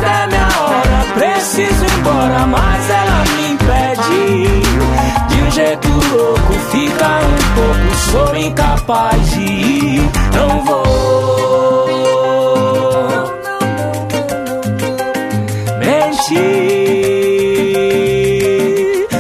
Der 0.02 0.28
minha 0.28 0.48
hora, 0.62 1.06
preciso 1.14 1.84
ir 1.86 1.92
embora, 2.00 2.48
mas 2.48 2.90
ela 2.90 3.24
me 3.36 3.52
impede. 3.52 4.62
De 5.28 5.38
um 5.42 5.52
jeito 5.52 5.90
louco, 5.90 6.54
fica 6.72 7.20
um 7.20 7.38
pouco, 7.56 7.88
sou 8.12 8.36
incapaz 8.36 9.32
de 9.32 9.42
ir. 9.42 10.10
Não 10.34 10.64
vou 10.64 10.80
mentir. 15.80 17.10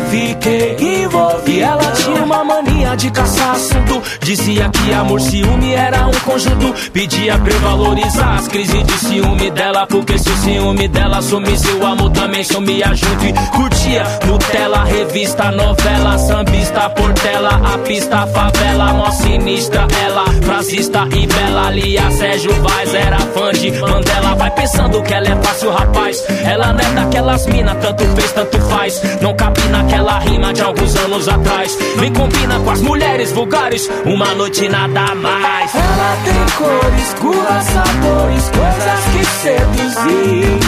Fiquei 0.09 1.03
envolvido. 1.03 1.61
Ela 1.61 1.91
tinha 1.91 2.23
uma 2.23 2.43
mania 2.43 2.95
de 2.95 3.11
caçar 3.11 3.28
assunto. 3.51 4.01
Dizia 4.21 4.69
que 4.69 4.93
amor, 4.93 5.21
ciúme 5.21 5.73
era 5.73 6.07
um 6.07 6.19
conjunto. 6.21 6.73
Pedia 6.91 7.37
pra 7.37 7.53
eu 7.53 7.59
valorizar 7.59 8.35
as 8.35 8.47
crises 8.47 8.83
de 8.83 8.93
ciúme 8.93 9.51
dela. 9.51 9.87
Porque 9.87 10.17
se 10.17 10.29
o 10.29 10.37
ciúme 10.37 10.87
dela 10.87 11.21
sumisse, 11.21 11.71
o 11.71 11.85
amor 11.85 12.11
também 12.11 12.43
sumia 12.43 12.93
junto. 12.93 13.25
E 13.25 13.33
curtia 13.55 14.03
Nutella, 14.25 14.83
revista, 14.83 15.51
novela, 15.51 16.17
sambista, 16.17 16.89
portela, 16.91 17.61
a 17.73 17.77
pista, 17.79 18.27
favela, 18.27 18.93
mó 18.93 19.09
sinistra. 19.11 19.87
Ela, 20.05 20.25
frasista 20.41 21.07
e 21.15 21.27
bela, 21.27 21.71
Lia 21.71 22.11
Sérgio 22.11 22.53
Vaz 22.61 22.93
era 22.93 23.17
fã 23.17 23.51
de 23.51 23.71
Mandela. 23.71 24.35
Vai 24.35 24.51
pensando 24.51 25.01
que 25.01 25.13
ela 25.13 25.27
é 25.27 25.35
fácil, 25.43 25.71
rapaz. 25.71 26.23
Ela 26.43 26.73
não 26.73 26.79
é 26.79 26.93
daquelas 26.93 27.45
mina, 27.47 27.75
tanto 27.75 28.03
fez, 28.15 28.31
tanto 28.31 28.59
faz. 28.61 29.01
Não 29.21 29.35
cabe 29.35 29.61
naquela 29.69 30.19
rima 30.19 30.53
de 30.53 30.61
alguns 30.61 30.95
anos 30.95 31.27
atrás. 31.27 31.77
Nem 31.99 32.13
combina 32.13 32.59
com 32.59 32.71
as 32.71 32.81
mulheres 32.81 33.31
vulgares. 33.39 33.89
Uma 34.05 34.35
noite 34.35 34.67
nada 34.67 35.15
mais. 35.15 35.73
Ela 35.73 36.17
tem 36.25 36.57
cores, 36.57 37.13
curvas, 37.13 37.63
sabores, 37.65 38.49
coisas 38.49 39.01
que 39.13 39.25
seduzir. 39.25 40.59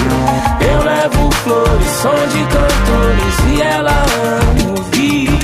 Eu 0.72 0.84
levo 0.84 1.32
flores, 1.44 1.88
som 2.02 2.28
de 2.32 2.44
cantores 2.46 3.36
e 3.50 3.62
ela 3.62 3.92
ama 3.92 4.80
ouvir. 4.80 5.40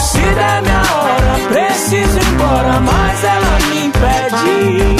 Se 0.00 0.20
der 0.20 0.62
minha 0.62 0.82
hora, 0.94 1.32
preciso 1.48 2.18
ir 2.18 2.32
embora, 2.32 2.80
mas 2.80 3.24
ela 3.24 3.58
me 3.68 3.86
impede. 3.86 4.96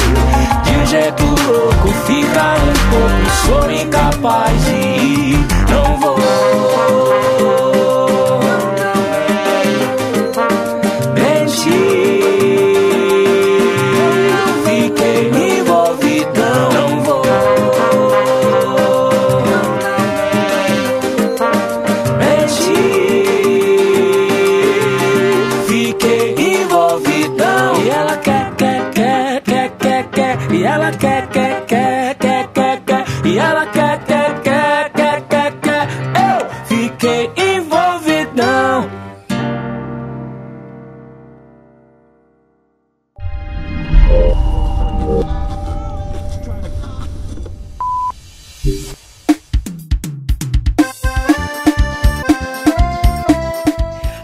De 0.63 0.71
um 0.77 0.85
jeito 0.85 1.23
louco, 1.23 1.87
fica 2.05 2.55
um 2.61 2.73
pouco, 2.91 3.31
sou 3.47 3.71
incapaz 3.71 4.65
de 4.65 4.75
ir. 4.75 5.47
Não 5.69 5.99
vou. 5.99 7.32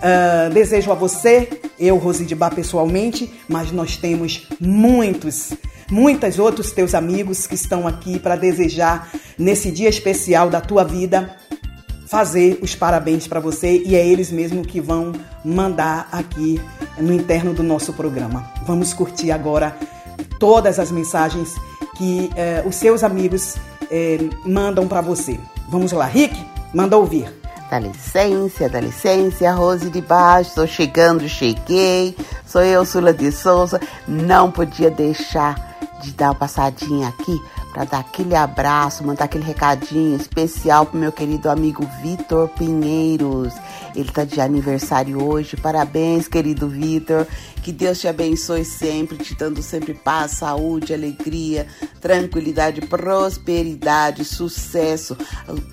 Uh, 0.01 0.51
desejo 0.51 0.91
a 0.91 0.95
você, 0.95 1.47
eu, 1.80 1.95
Rosidibá, 1.97 2.49
pessoalmente, 2.49 3.31
mas 3.47 3.72
nós 3.72 3.97
temos 3.97 4.47
muitos, 4.59 5.53
muitos 5.91 6.39
outros 6.39 6.72
teus 6.72 6.95
amigos 6.95 7.45
que 7.45 7.53
estão 7.53 7.88
aqui 7.88 8.18
para 8.18 8.35
desejar 8.35 9.11
nesse 9.38 9.72
dia 9.72 9.89
especial 9.89 10.49
da 10.49 10.59
tua 10.59 10.84
vida 10.84 11.38
fazer 12.11 12.59
os 12.61 12.75
parabéns 12.75 13.25
para 13.25 13.39
você 13.39 13.81
e 13.85 13.95
é 13.95 14.05
eles 14.05 14.29
mesmo 14.29 14.63
que 14.63 14.81
vão 14.81 15.13
mandar 15.45 16.09
aqui 16.11 16.61
no 16.97 17.13
interno 17.13 17.53
do 17.53 17.63
nosso 17.63 17.93
programa. 17.93 18.51
Vamos 18.67 18.93
curtir 18.93 19.31
agora 19.31 19.73
todas 20.38 20.77
as 20.77 20.91
mensagens 20.91 21.55
que 21.95 22.29
eh, 22.35 22.63
os 22.65 22.75
seus 22.75 23.01
amigos 23.01 23.55
eh, 23.89 24.19
mandam 24.45 24.89
para 24.89 24.99
você. 24.99 25.39
Vamos 25.69 25.93
lá, 25.93 26.05
Rick, 26.05 26.35
manda 26.73 26.97
ouvir. 26.97 27.33
Dá 27.69 27.79
licença, 27.79 28.67
dá 28.67 28.81
licença, 28.81 29.49
Rose 29.53 29.89
de 29.89 30.01
Baixo, 30.01 30.55
tô 30.55 30.67
chegando, 30.67 31.29
cheguei. 31.29 32.13
Sou 32.45 32.61
eu, 32.61 32.83
Sula 32.85 33.13
de 33.13 33.31
Souza. 33.31 33.79
Não 34.05 34.51
podia 34.51 34.91
deixar 34.91 35.55
de 36.01 36.11
dar 36.11 36.31
uma 36.31 36.35
passadinha 36.35 37.07
aqui 37.07 37.39
para 37.72 37.85
dar 37.85 37.99
aquele 37.99 38.35
abraço, 38.35 39.03
mandar 39.03 39.26
aquele 39.26 39.43
recadinho 39.43 40.15
especial 40.15 40.85
pro 40.85 40.99
meu 40.99 41.11
querido 41.11 41.49
amigo 41.49 41.88
Vitor 42.02 42.49
Pinheiros. 42.49 43.53
Ele 43.95 44.10
tá 44.11 44.23
de 44.23 44.39
aniversário 44.41 45.23
hoje. 45.23 45.56
Parabéns, 45.57 46.27
querido 46.27 46.68
Vitor. 46.68 47.26
Que 47.61 47.71
Deus 47.71 47.99
te 47.99 48.07
abençoe 48.07 48.65
sempre, 48.65 49.17
te 49.17 49.35
dando 49.35 49.61
sempre 49.61 49.93
paz, 49.93 50.31
saúde, 50.31 50.93
alegria, 50.93 51.67
tranquilidade, 51.99 52.81
prosperidade, 52.81 54.25
sucesso. 54.25 55.15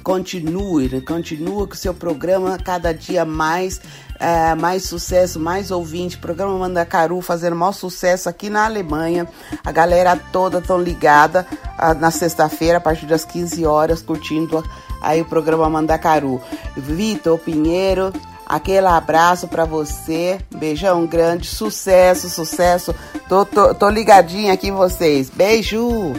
Continue, 0.03 0.89
né? 0.89 1.01
continua 1.01 1.67
com 1.67 1.75
o 1.75 1.77
seu 1.77 1.95
programa 1.95 2.59
cada 2.59 2.93
dia 2.93 3.25
mais 3.25 3.81
é, 4.19 4.55
mais 4.55 4.85
sucesso, 4.85 5.39
mais 5.39 5.71
ouvinte. 5.71 6.19
Programa 6.19 6.59
Mandacaru 6.59 7.21
fazendo 7.21 7.57
maior 7.57 7.73
sucesso 7.73 8.29
aqui 8.29 8.51
na 8.51 8.65
Alemanha. 8.65 9.29
A 9.65 9.73
galera 9.73 10.17
toda 10.17 10.61
tão 10.61 10.81
ligada 10.81 11.47
ah, 11.79 11.95
na 11.95 12.11
sexta-feira, 12.11 12.79
a 12.79 12.81
partir 12.81 13.07
das 13.07 13.25
15 13.25 13.65
horas, 13.65 14.03
curtindo 14.03 14.63
aí 15.01 15.21
o 15.21 15.25
programa 15.25 15.71
Mandacaru. 15.71 16.41
Vitor 16.77 17.39
Pinheiro, 17.39 18.13
aquele 18.49 18.87
abraço 18.87 19.47
para 19.47 19.65
você. 19.65 20.39
Beijão 20.57 21.07
grande, 21.07 21.47
sucesso, 21.47 22.29
sucesso. 22.31 22.95
Tô, 23.29 23.45
tô, 23.45 23.75
tô 23.75 23.89
ligadinha 23.89 24.53
aqui 24.53 24.69
em 24.69 24.73
vocês. 24.73 25.31
Beijo. 25.31 26.15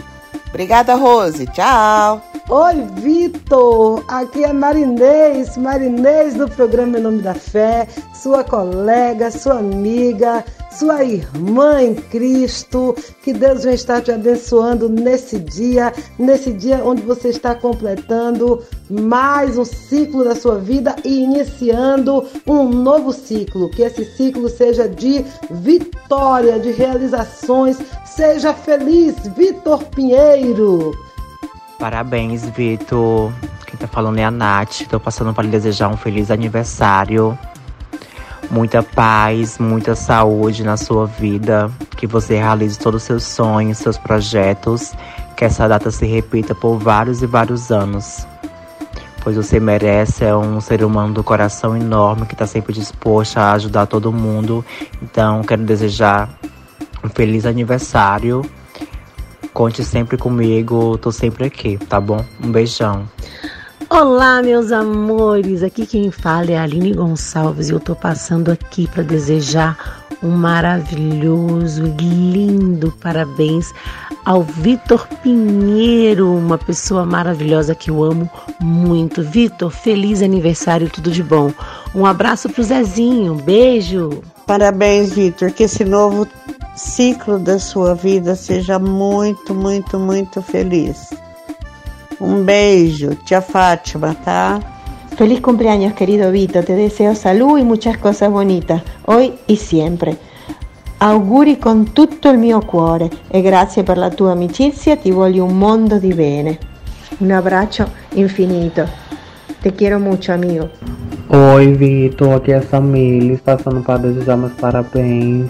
Obrigada, 0.48 0.94
Rose. 0.94 1.46
Tchau. 1.46 2.22
Oi, 2.48 2.84
Vitor! 2.96 4.04
Aqui 4.08 4.42
é 4.42 4.52
Marinês, 4.52 5.56
Marinês 5.56 6.34
do 6.34 6.48
programa 6.48 6.98
Em 6.98 7.00
Nome 7.00 7.22
da 7.22 7.32
Fé, 7.32 7.86
sua 8.12 8.42
colega, 8.42 9.30
sua 9.30 9.60
amiga, 9.60 10.44
sua 10.70 11.04
irmã 11.04 11.82
em 11.82 11.94
Cristo. 11.94 12.94
Que 13.22 13.32
Deus 13.32 13.64
vai 13.64 13.74
estar 13.74 14.00
te 14.00 14.12
abençoando 14.12 14.88
nesse 14.88 15.38
dia, 15.38 15.92
nesse 16.18 16.52
dia 16.52 16.82
onde 16.84 17.02
você 17.02 17.28
está 17.28 17.54
completando 17.54 18.62
mais 18.88 19.58
um 19.58 19.64
ciclo 19.64 20.24
da 20.24 20.34
sua 20.34 20.58
vida 20.58 20.96
e 21.04 21.22
iniciando 21.22 22.26
um 22.46 22.64
novo 22.68 23.12
ciclo. 23.12 23.70
Que 23.70 23.82
esse 23.82 24.04
ciclo 24.16 24.48
seja 24.48 24.88
de 24.88 25.24
vitória, 25.50 26.58
de 26.58 26.70
realizações. 26.70 27.78
Seja 28.04 28.52
feliz, 28.52 29.16
Vitor 29.36 29.84
Pinheiro! 29.84 30.92
Parabéns, 31.78 32.44
Vitor. 32.50 33.32
Quem 33.66 33.78
tá 33.78 33.86
falando 33.86 34.18
é 34.18 34.24
a 34.24 34.30
Nath. 34.30 34.82
Tô 34.90 35.00
passando 35.00 35.32
para 35.32 35.44
lhe 35.44 35.50
desejar 35.50 35.88
um 35.88 35.96
feliz 35.96 36.30
aniversário. 36.30 37.38
Muita 38.50 38.82
paz, 38.82 39.58
muita 39.58 39.94
saúde 39.94 40.64
na 40.64 40.76
sua 40.76 41.06
vida. 41.06 41.70
Que 41.96 42.06
você 42.06 42.36
realize 42.36 42.78
todos 42.78 43.02
os 43.02 43.06
seus 43.06 43.22
sonhos, 43.22 43.78
seus 43.78 43.96
projetos. 43.96 44.92
que 45.36 45.44
essa 45.44 45.66
data 45.66 45.90
se 45.90 46.04
repita 46.04 46.54
por 46.54 46.76
vários 46.76 47.22
e 47.22 47.26
vários 47.26 47.70
anos. 47.70 48.26
Pois 49.22 49.36
você 49.36 49.60
merece, 49.60 50.24
é 50.24 50.34
um 50.34 50.60
ser 50.60 50.82
humano 50.82 51.14
do 51.14 51.22
coração 51.22 51.76
enorme 51.76 52.26
que 52.26 52.34
está 52.34 52.46
sempre 52.46 52.72
disposto 52.72 53.38
a 53.38 53.52
ajudar 53.52 53.86
todo 53.86 54.12
mundo. 54.12 54.64
Então, 55.00 55.42
quero 55.42 55.62
desejar 55.62 56.28
um 57.04 57.08
feliz 57.08 57.46
aniversário. 57.46 58.44
Conte 59.52 59.84
sempre 59.84 60.16
comigo, 60.16 60.96
tô 60.98 61.10
sempre 61.10 61.44
aqui, 61.46 61.78
tá 61.78 62.00
bom? 62.00 62.24
Um 62.42 62.50
beijão. 62.50 63.08
Olá, 63.92 64.40
meus 64.40 64.70
amores! 64.70 65.64
Aqui 65.64 65.84
quem 65.84 66.12
fala 66.12 66.52
é 66.52 66.56
a 66.56 66.62
Aline 66.62 66.94
Gonçalves 66.94 67.68
e 67.68 67.72
eu 67.72 67.80
tô 67.80 67.96
passando 67.96 68.48
aqui 68.48 68.86
para 68.86 69.02
desejar 69.02 70.00
um 70.22 70.30
maravilhoso, 70.30 71.82
lindo 71.98 72.94
parabéns 73.02 73.74
ao 74.24 74.44
Vitor 74.44 75.08
Pinheiro, 75.24 76.32
uma 76.32 76.56
pessoa 76.56 77.04
maravilhosa 77.04 77.74
que 77.74 77.90
eu 77.90 78.04
amo 78.04 78.30
muito. 78.60 79.24
Vitor, 79.24 79.72
feliz 79.72 80.22
aniversário, 80.22 80.88
tudo 80.88 81.10
de 81.10 81.24
bom. 81.24 81.52
Um 81.92 82.06
abraço 82.06 82.48
pro 82.48 82.62
Zezinho, 82.62 83.34
beijo. 83.34 84.22
Parabéns, 84.46 85.12
Vitor, 85.12 85.50
que 85.50 85.64
esse 85.64 85.84
novo 85.84 86.28
ciclo 86.76 87.40
da 87.40 87.58
sua 87.58 87.96
vida 87.96 88.36
seja 88.36 88.78
muito, 88.78 89.52
muito, 89.52 89.98
muito 89.98 90.40
feliz. 90.40 91.10
Um 92.20 92.44
beijo, 92.44 93.14
tia 93.24 93.40
Fátima, 93.40 94.14
tá? 94.14 94.60
Feliz 95.16 95.40
cumpleaños, 95.40 95.94
querido 95.94 96.30
Vito. 96.30 96.62
Te 96.62 96.74
deseo 96.74 97.14
salud 97.14 97.58
y 97.58 97.64
muchas 97.64 97.96
cosas 97.96 98.30
bonitas, 98.30 98.82
hoy 99.06 99.32
y 99.46 99.56
siempre. 99.56 100.18
Auguri 100.98 101.56
con 101.56 101.94
tutto 101.94 102.28
il 102.28 102.36
mio 102.36 102.60
cuore 102.60 103.08
e 103.30 103.40
grazie 103.40 103.84
per 103.84 103.96
la 103.96 104.10
tua 104.10 104.32
amicizia, 104.32 104.98
ti 104.98 105.10
voglio 105.10 105.46
un 105.46 105.56
mondo 105.56 105.96
di 105.96 106.12
bene. 106.12 106.58
Un 107.20 107.30
abbraccio 107.30 107.88
infinito. 108.16 108.86
Te 109.62 109.72
quiero 109.72 109.98
mucho, 109.98 110.32
amigo. 110.32 110.68
Oi, 111.30 111.72
Vitor, 111.72 112.34
aqui 112.34 112.52
é 112.52 112.56
a 112.56 112.62
Samilis, 112.62 113.40
passando 113.40 113.80
para 113.82 113.98
desejar 113.98 114.36
meus 114.36 114.52
parabéns. 114.60 115.48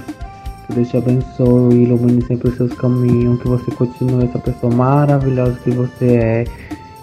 Que 0.70 0.76
Deus 0.76 0.88
te 0.88 0.96
abençoe 0.98 1.74
e 1.74 1.82
ilumine 1.82 2.24
sempre 2.24 2.48
os 2.48 2.56
seus 2.56 2.72
caminhos. 2.74 3.42
Que 3.42 3.48
você 3.48 3.70
continue 3.72 4.24
essa 4.24 4.38
pessoa 4.38 4.72
maravilhosa 4.72 5.58
que 5.64 5.70
você 5.72 6.06
é. 6.06 6.44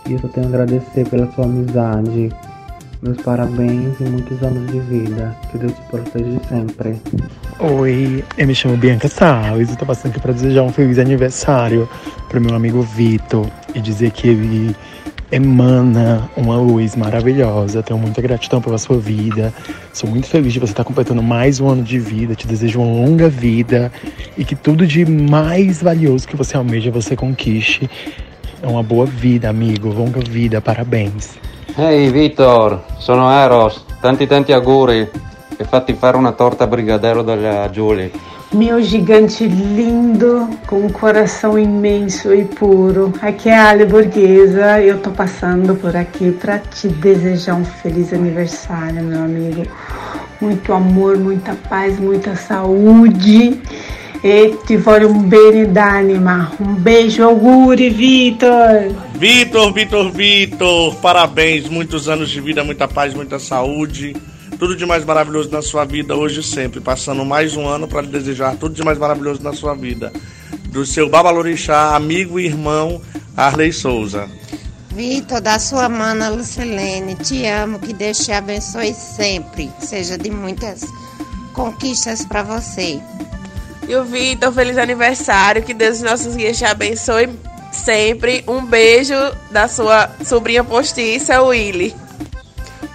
E 0.07 0.14
eu 0.14 0.19
só 0.19 0.30
tenho 0.30 0.45
a 0.45 0.49
agradecer 0.49 1.06
pela 1.10 1.30
sua 1.34 1.44
amizade. 1.44 2.30
Meus 3.02 3.18
parabéns 3.22 3.99
e 3.99 4.06
muitos 4.06 4.41
anos 4.41 4.72
de 4.72 4.80
vida. 4.80 5.35
Que 5.52 5.57
Deus 5.57 5.73
te 5.73 5.81
proteja 5.91 6.39
sempre. 6.48 6.95
Oi, 7.60 8.23
eu 8.38 8.48
me 8.48 8.56
chamo 8.56 8.77
Bianca 8.77 9.10
Salles 9.10 9.73
e 9.73 9.77
tô 9.77 9.85
passando 9.85 10.11
aqui 10.11 10.22
para 10.22 10.31
desejar 10.31 10.64
um 10.64 10.72
feliz 10.72 10.98
aniversário 10.98 11.89
para 12.30 12.39
meu 12.39 12.56
amigo 12.56 12.81
Vitor 12.81 13.48
e 13.76 13.81
dizer 13.81 14.11
que 14.11 14.30
ele 14.30 14.76
emana 15.32 16.30
uma 16.36 16.56
luz 16.58 16.95
maravilhosa. 16.95 17.84
Tenho 17.84 17.99
muita 17.99 18.22
gratidão 18.22 18.62
pela 18.62 18.78
sua 18.78 18.98
vida. 18.98 19.54
Sou 19.94 20.10
muito 20.10 20.28
feliz 20.28 20.54
de 20.54 20.60
você 20.60 20.72
estar 20.72 20.84
completando 20.84 21.22
mais 21.22 21.60
um 21.60 21.68
ano 21.68 21.84
de 21.84 21.99
vida. 21.99 22.36
Te 22.36 22.48
desejo 22.48 22.80
uma 22.80 23.06
longa 23.06 23.30
vida 23.30 23.91
e 24.38 24.44
que 24.44 24.56
tudo 24.56 24.86
de 24.86 25.06
mais 25.06 25.82
valioso 25.82 26.28
que 26.28 26.36
você 26.36 26.56
almeja 26.56 26.91
você 26.91 27.16
conquiste. 27.16 27.90
É 28.62 28.68
uma 28.68 28.84
boa 28.84 29.06
vida, 29.06 29.49
amigo. 29.49 29.90
Longa 29.90 30.20
vida. 30.20 30.62
Parabéns. 30.62 31.38
Ehi 31.78 32.10
Vitor, 32.10 32.82
sono 32.98 33.30
Eros, 33.32 33.86
tanti 34.02 34.26
tanti 34.26 34.52
auguri 34.52 35.08
e 35.58 35.64
fatti 35.64 35.94
fare 35.94 36.18
una 36.18 36.32
torta 36.32 36.66
brigadeiro 36.66 37.22
dalla 37.22 37.70
Julie. 37.70 38.12
Meu 38.53 38.82
gigante 38.82 39.45
lindo, 39.45 40.49
com 40.68 40.86
um 40.86 40.90
coração 40.90 41.60
imenso 41.60 42.34
e 42.34 42.45
puro. 42.45 43.11
Aqui 43.22 43.49
é 43.49 43.57
a 43.57 43.69
Ali 43.69 43.86
Borghesa. 43.86 44.82
Eu 44.82 44.99
tô 44.99 45.11
passando 45.11 45.76
por 45.76 45.94
aqui 45.98 46.32
para 46.32 46.60
te 46.60 46.88
desejar 46.88 47.56
um 47.56 47.65
feliz 47.65 48.14
aniversário, 48.14 49.03
meu 49.03 49.22
amigo. 49.22 49.64
Muito 50.40 50.72
amor, 50.72 51.18
muita 51.18 51.56
paz, 51.56 51.99
muita 51.99 52.38
saúde. 52.38 53.61
E 54.24 54.56
ti 54.65 54.78
voglio 54.78 55.10
un 55.10 55.24
bene 55.24 55.65
d'anima. 55.65 56.52
Um 56.60 56.74
beijo, 56.76 57.24
auguri, 57.24 57.90
Vitor. 57.90 58.95
Vitor, 59.14 59.74
Vitor, 59.74 60.11
Vitor, 60.11 60.95
parabéns, 60.95 61.68
muitos 61.68 62.07
anos 62.07 62.30
de 62.30 62.40
vida, 62.40 62.64
muita 62.64 62.88
paz, 62.88 63.14
muita 63.14 63.40
saúde, 63.40 64.15
tudo 64.57 64.75
de 64.75 64.85
mais 64.85 65.05
maravilhoso 65.05 65.49
na 65.51 65.61
sua 65.61 65.85
vida 65.85 66.15
hoje 66.15 66.39
e 66.39 66.43
sempre, 66.43 66.81
passando 66.81 67.23
mais 67.23 67.55
um 67.55 67.67
ano 67.67 67.88
para 67.88 68.01
lhe 68.01 68.07
desejar 68.07 68.55
tudo 68.55 68.73
de 68.73 68.84
mais 68.84 68.97
maravilhoso 68.97 69.41
na 69.43 69.53
sua 69.53 69.75
vida. 69.75 70.11
Do 70.69 70.85
seu 70.85 71.09
Babalorixá, 71.09 71.95
amigo 71.95 72.39
e 72.39 72.45
irmão 72.45 73.01
Arley 73.35 73.71
Souza. 73.71 74.27
Vitor, 74.91 75.41
da 75.41 75.59
sua 75.59 75.88
mana 75.88 76.29
Lucilene, 76.29 77.15
te 77.15 77.45
amo, 77.45 77.77
que 77.77 77.93
Deus 77.93 78.17
te 78.17 78.31
abençoe 78.31 78.93
sempre, 78.95 79.71
seja 79.79 80.17
de 80.17 80.31
muitas 80.31 80.81
conquistas 81.53 82.25
para 82.25 82.41
você. 82.41 82.99
E 83.88 83.95
o 83.95 84.03
Vitor, 84.03 84.51
feliz 84.51 84.77
aniversário, 84.77 85.61
que 85.61 85.73
Deus 85.73 85.99
e 85.99 86.03
nossos 86.03 86.35
guias 86.35 86.57
te 86.57 86.65
abençoe 86.65 87.29
sempre. 87.71 88.43
Um 88.47 88.65
beijo 88.65 89.13
da 89.51 89.67
sua 89.67 90.09
sobrinha 90.25 90.63
postiça, 90.63 91.41
Willy. 91.43 92.06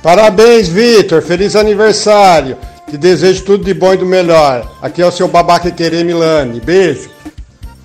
Parabéns, 0.03 0.69
Vitor. 0.69 1.23
Feliz 1.23 1.57
aniversário. 1.57 2.57
Te 2.89 2.99
desejo 2.99 3.45
tudo 3.45 3.65
de 3.65 3.73
bom 3.73 3.95
e 3.95 3.97
do 3.97 4.05
melhor. 4.05 4.71
Aqui 4.83 5.01
é 5.01 5.07
o 5.07 5.13
seu 5.13 5.29
babaca 5.29 5.71
querer 5.71 6.05
Milani. 6.05 6.61
Beijo. 6.61 7.09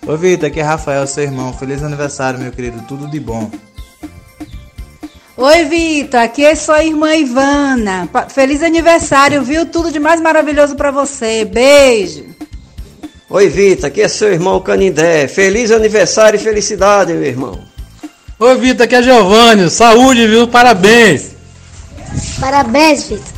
Ô 0.06 0.18
Vitor, 0.18 0.48
aqui 0.48 0.60
é 0.60 0.64
Rafael, 0.64 1.06
seu 1.08 1.24
irmão. 1.24 1.54
Feliz 1.54 1.84
aniversário, 1.84 2.40
meu 2.40 2.52
querido. 2.52 2.82
Tudo 2.88 3.08
de 3.08 3.20
bom. 3.20 3.50
Oi, 5.38 5.64
Vitor. 5.66 6.20
Aqui 6.20 6.44
é 6.44 6.56
sua 6.56 6.84
irmã 6.84 7.16
Ivana. 7.16 8.10
Feliz 8.30 8.64
aniversário, 8.64 9.44
viu? 9.44 9.66
Tudo 9.66 9.92
de 9.92 10.00
mais 10.00 10.20
maravilhoso 10.20 10.76
pra 10.76 10.92
você. 10.92 11.46
Beijo. 11.46 12.26
Oi, 13.30 13.48
Vitor, 13.48 13.88
aqui 13.88 14.02
é 14.02 14.08
seu 14.08 14.34
irmão 14.34 14.60
Canindé. 14.60 15.28
Feliz 15.28 15.70
aniversário 15.70 16.38
e 16.38 16.44
felicidade, 16.44 17.14
meu 17.14 17.24
irmão. 17.24 17.60
Ô 18.40 18.56
Vitor, 18.56 18.86
aqui 18.86 18.96
é 18.96 19.04
Giovanni. 19.04 19.70
Saúde, 19.70 20.26
viu? 20.28 20.48
Parabéns. 20.48 21.37
Parabéns, 22.40 23.08
Vitor. 23.10 23.34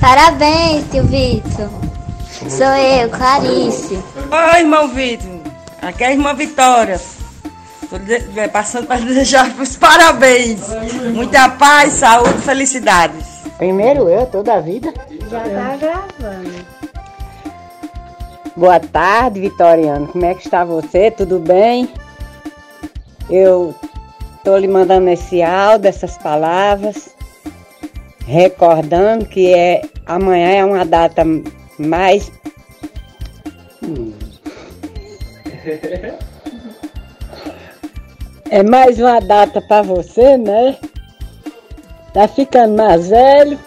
Parabéns, 0.00 0.84
tio 0.90 1.04
Vitor. 1.04 1.68
Sou 2.48 2.66
eu, 2.66 3.08
Clarice. 3.10 3.98
Oi, 4.30 4.60
irmão 4.60 4.88
Vitor. 4.88 5.30
Aqui 5.80 6.04
é 6.04 6.06
a 6.08 6.12
irmã 6.12 6.34
Vitória. 6.34 7.00
De- 8.06 8.40
é, 8.40 8.48
passando 8.48 8.86
para 8.86 9.00
desejar 9.04 9.48
os 9.60 9.76
parabéns. 9.76 10.60
Muita 11.12 11.48
paz, 11.50 11.94
saúde 11.94 12.38
e 12.38 12.42
felicidades. 12.42 13.26
Primeiro 13.58 14.08
eu, 14.08 14.26
toda 14.26 14.54
a 14.54 14.60
vida. 14.60 14.92
Já 15.30 15.40
tá 15.40 15.76
gravando. 15.76 16.66
Boa 18.56 18.80
tarde, 18.80 19.40
Vitoriano. 19.40 20.06
Como 20.08 20.24
é 20.24 20.34
que 20.34 20.44
está 20.44 20.64
você? 20.64 21.10
Tudo 21.10 21.38
bem? 21.38 21.88
Eu 23.30 23.74
estou 24.38 24.58
lhe 24.58 24.68
mandando 24.68 25.08
esse 25.10 25.42
áudio, 25.42 25.88
essas 25.88 26.18
palavras, 26.18 27.11
recordando 28.26 29.26
que 29.26 29.52
é 29.52 29.82
amanhã 30.06 30.50
é 30.50 30.64
uma 30.64 30.84
data 30.84 31.22
mais. 31.78 32.30
É 38.50 38.62
mais 38.62 38.98
uma 38.98 39.18
data 39.18 39.62
para 39.62 39.80
você, 39.80 40.36
né? 40.36 40.76
Tá 42.12 42.28
ficando 42.28 42.76
mais 42.76 43.08
velho. 43.08 43.58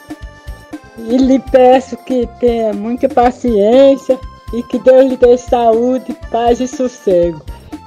E 1.00 1.18
lhe 1.18 1.40
peço 1.40 1.98
que 1.98 2.30
tenha 2.40 2.72
muita 2.72 3.10
paciência 3.10 4.20
e 4.54 4.62
que 4.62 4.78
Deus 4.78 5.10
lhe 5.10 5.18
dê 5.18 5.40
saúde, 5.40 6.16
paz 6.30 6.60
e 6.62 6.68
sossego. 6.68 7.42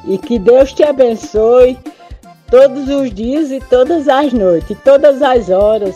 E 0.07 0.19
que 0.19 0.40
Deus 0.40 0.73
te 0.73 0.82
abençoe 0.82 1.78
todos 2.51 2.89
os 2.89 3.15
dias 3.15 3.53
e 3.53 3.61
todas 3.61 4.09
as 4.09 4.32
noites, 4.32 4.77
todas 4.85 5.23
as 5.23 5.51
horas 5.51 5.95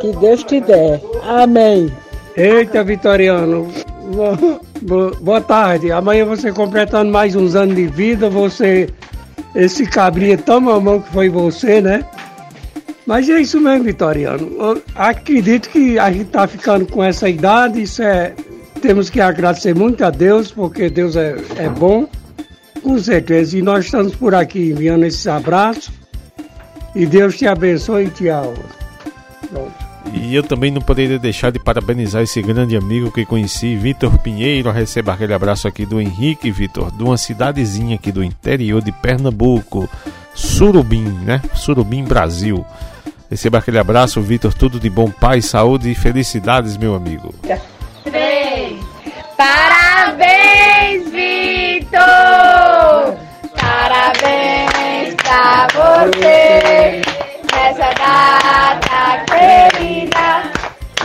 que 0.00 0.12
Deus 0.16 0.42
te 0.44 0.60
der. 0.60 1.00
Amém. 1.24 1.90
Eita, 2.36 2.82
Vitoriano. 2.84 3.68
Bo- 4.14 4.60
bo- 4.82 5.16
Boa 5.20 5.40
tarde. 5.40 5.92
Amanhã 5.92 6.24
você 6.24 6.50
completando 6.52 7.10
mais 7.12 7.34
uns 7.36 7.54
anos 7.54 7.74
de 7.76 7.86
vida, 7.86 8.28
você. 8.30 8.88
Esse 9.54 9.84
cabrinha 9.86 10.38
tão 10.38 10.60
mamão 10.60 11.00
que 11.00 11.10
foi 11.12 11.28
você, 11.28 11.80
né? 11.80 12.04
Mas 13.06 13.28
é 13.28 13.40
isso 13.40 13.60
mesmo, 13.60 13.84
Vitoriano. 13.84 14.48
Eu 14.58 14.82
acredito 14.94 15.68
que 15.70 15.98
a 15.98 16.10
gente 16.12 16.26
tá 16.26 16.46
ficando 16.46 16.86
com 16.86 17.02
essa 17.02 17.28
idade, 17.28 17.82
isso 17.82 18.02
é. 18.02 18.32
Temos 18.80 19.10
que 19.10 19.20
agradecer 19.20 19.74
muito 19.74 20.02
a 20.04 20.10
Deus, 20.10 20.50
porque 20.50 20.88
Deus 20.88 21.14
é, 21.16 21.34
é 21.58 21.68
bom, 21.68 22.06
com 22.82 22.98
certeza. 22.98 23.58
E 23.58 23.62
nós 23.62 23.84
estamos 23.84 24.14
por 24.14 24.34
aqui 24.34 24.70
enviando 24.70 25.04
esses 25.04 25.26
abraços. 25.26 25.90
E 26.94 27.04
Deus 27.06 27.36
te 27.36 27.46
abençoe 27.46 28.04
e 28.06 28.10
te. 28.10 28.24
Pronto. 29.50 29.79
E 30.12 30.34
eu 30.34 30.42
também 30.42 30.70
não 30.70 30.80
poderia 30.80 31.18
deixar 31.18 31.50
de 31.50 31.58
parabenizar 31.58 32.22
esse 32.22 32.40
grande 32.42 32.76
amigo 32.76 33.10
que 33.10 33.24
conheci, 33.24 33.76
Vitor 33.76 34.18
Pinheiro. 34.18 34.70
Receba 34.70 35.12
aquele 35.12 35.34
abraço 35.34 35.68
aqui 35.68 35.86
do 35.86 36.00
Henrique 36.00 36.50
Vitor, 36.50 36.90
de 36.90 37.02
uma 37.02 37.16
cidadezinha 37.16 37.96
aqui 37.96 38.10
do 38.10 38.22
interior 38.22 38.82
de 38.82 38.92
Pernambuco, 38.92 39.88
Surubim, 40.34 41.04
né? 41.22 41.40
Surubim, 41.54 42.04
Brasil. 42.04 42.64
Receba 43.30 43.58
aquele 43.58 43.78
abraço, 43.78 44.20
Vitor. 44.20 44.52
Tudo 44.52 44.80
de 44.80 44.90
bom, 44.90 45.10
paz, 45.10 45.46
saúde 45.46 45.90
e 45.90 45.94
felicidades, 45.94 46.76
meu 46.76 46.94
amigo. 46.94 47.32
Três. 48.04 48.80
Parabéns, 49.36 51.10
Vitor! 51.10 52.00
Parabéns 53.58 55.14
pra 55.14 55.68
você 55.72 57.00
nessa 57.52 57.94
data 57.94 58.39
querida. 59.26 60.42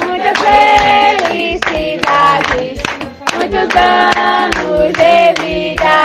Muitas 0.06 0.38
felicidades, 1.28 2.82
muitos 3.34 3.76
anos 3.76 4.94
de 4.94 5.34
vida. 5.42 5.96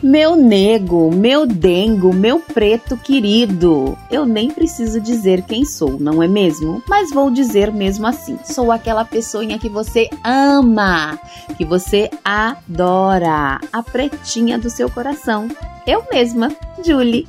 Meu 0.00 0.36
nego, 0.36 1.10
meu 1.10 1.44
dengo, 1.44 2.14
meu 2.14 2.38
preto 2.38 2.96
querido. 2.96 3.98
Eu 4.08 4.24
nem 4.24 4.48
preciso 4.48 5.00
dizer 5.00 5.42
quem 5.42 5.64
sou, 5.64 5.98
não 5.98 6.22
é 6.22 6.28
mesmo? 6.28 6.80
Mas 6.88 7.10
vou 7.10 7.32
dizer 7.32 7.72
mesmo 7.72 8.06
assim. 8.06 8.38
Sou 8.44 8.70
aquela 8.70 9.04
pessoinha 9.04 9.58
que 9.58 9.68
você 9.68 10.08
ama, 10.22 11.18
que 11.56 11.64
você 11.64 12.08
adora, 12.24 13.60
a 13.72 13.82
pretinha 13.82 14.56
do 14.56 14.70
seu 14.70 14.88
coração. 14.88 15.48
Eu 15.84 16.04
mesma, 16.12 16.48
Julie. 16.84 17.26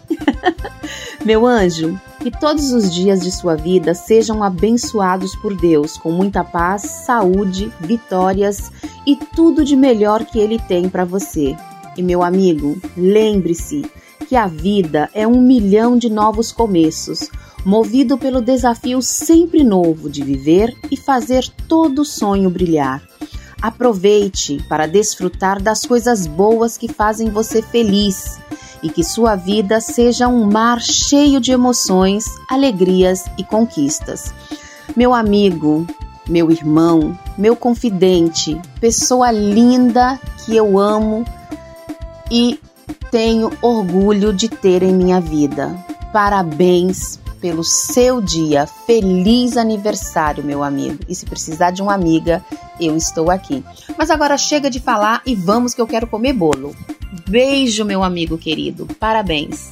meu 1.26 1.48
anjo, 1.48 2.00
que 2.20 2.30
todos 2.30 2.72
os 2.72 2.94
dias 2.94 3.22
de 3.22 3.32
sua 3.32 3.56
vida 3.56 3.96
sejam 3.96 4.44
abençoados 4.44 5.36
por 5.38 5.56
Deus, 5.56 5.98
com 5.98 6.12
muita 6.12 6.44
paz, 6.44 6.84
saúde, 6.84 7.74
vitórias 7.80 8.72
e 9.08 9.16
tudo 9.16 9.66
de 9.66 9.76
melhor 9.76 10.24
que 10.24 10.38
Ele 10.38 10.60
tem 10.60 10.88
para 10.88 11.04
você. 11.04 11.56
E 12.00 12.02
meu 12.02 12.24
amigo, 12.24 12.82
lembre-se 12.96 13.82
que 14.26 14.38
a 14.38 14.48
vida 14.48 15.10
é 15.14 15.28
um 15.28 15.42
milhão 15.42 15.98
de 15.98 16.10
novos 16.10 16.50
começos, 16.50 17.30
movido 17.66 18.18
pelo 18.18 18.40
desafio 18.40 19.02
sempre 19.02 19.66
novo 19.66 20.10
de 20.10 20.24
viver 20.24 20.74
e 20.90 20.96
fazer 20.96 21.46
todo 21.68 22.06
sonho 22.06 22.50
brilhar. 22.50 23.04
Aproveite 23.62 24.64
para 24.70 24.88
desfrutar 24.88 25.62
das 25.62 25.86
coisas 25.86 26.26
boas 26.26 26.78
que 26.78 26.88
fazem 26.88 27.30
você 27.30 27.62
feliz 27.62 28.40
e 28.82 28.88
que 28.88 29.04
sua 29.04 29.36
vida 29.36 29.82
seja 29.82 30.26
um 30.30 30.46
mar 30.46 30.80
cheio 30.80 31.42
de 31.42 31.52
emoções, 31.52 32.24
alegrias 32.50 33.26
e 33.38 33.44
conquistas. 33.44 34.34
Meu 34.96 35.14
amigo, 35.14 35.86
meu 36.30 36.50
irmão, 36.50 37.20
meu 37.38 37.58
confidente, 37.58 38.58
pessoa 38.80 39.32
linda 39.32 40.18
que 40.46 40.56
eu 40.56 40.80
amo 40.80 41.26
e 42.32 42.60
tenho 43.12 43.52
orgulho 43.62 44.34
de 44.34 44.48
ter 44.50 44.84
em 44.84 44.94
minha 44.94 45.20
vida. 45.20 45.76
Parabéns 46.12 47.20
pelo 47.40 47.64
seu 47.64 48.22
dia. 48.22 48.68
Feliz 48.68 49.58
aniversário, 49.58 50.44
meu 50.44 50.64
amigo. 50.64 51.00
E 51.08 51.16
se 51.16 51.26
precisar 51.26 51.72
de 51.72 51.82
uma 51.82 51.94
amiga, 51.94 52.44
eu 52.80 52.96
estou 52.96 53.32
aqui. 53.32 53.64
Mas 53.98 54.10
agora 54.10 54.38
chega 54.38 54.70
de 54.70 54.80
falar 54.80 55.22
e 55.26 55.36
vamos 55.36 55.74
que 55.74 55.82
eu 55.82 55.88
quero 55.88 56.08
comer 56.08 56.34
bolo. 56.34 56.76
Beijo, 57.28 57.86
meu 57.86 58.04
amigo 58.04 58.38
querido. 58.38 58.88
Parabéns. 59.00 59.72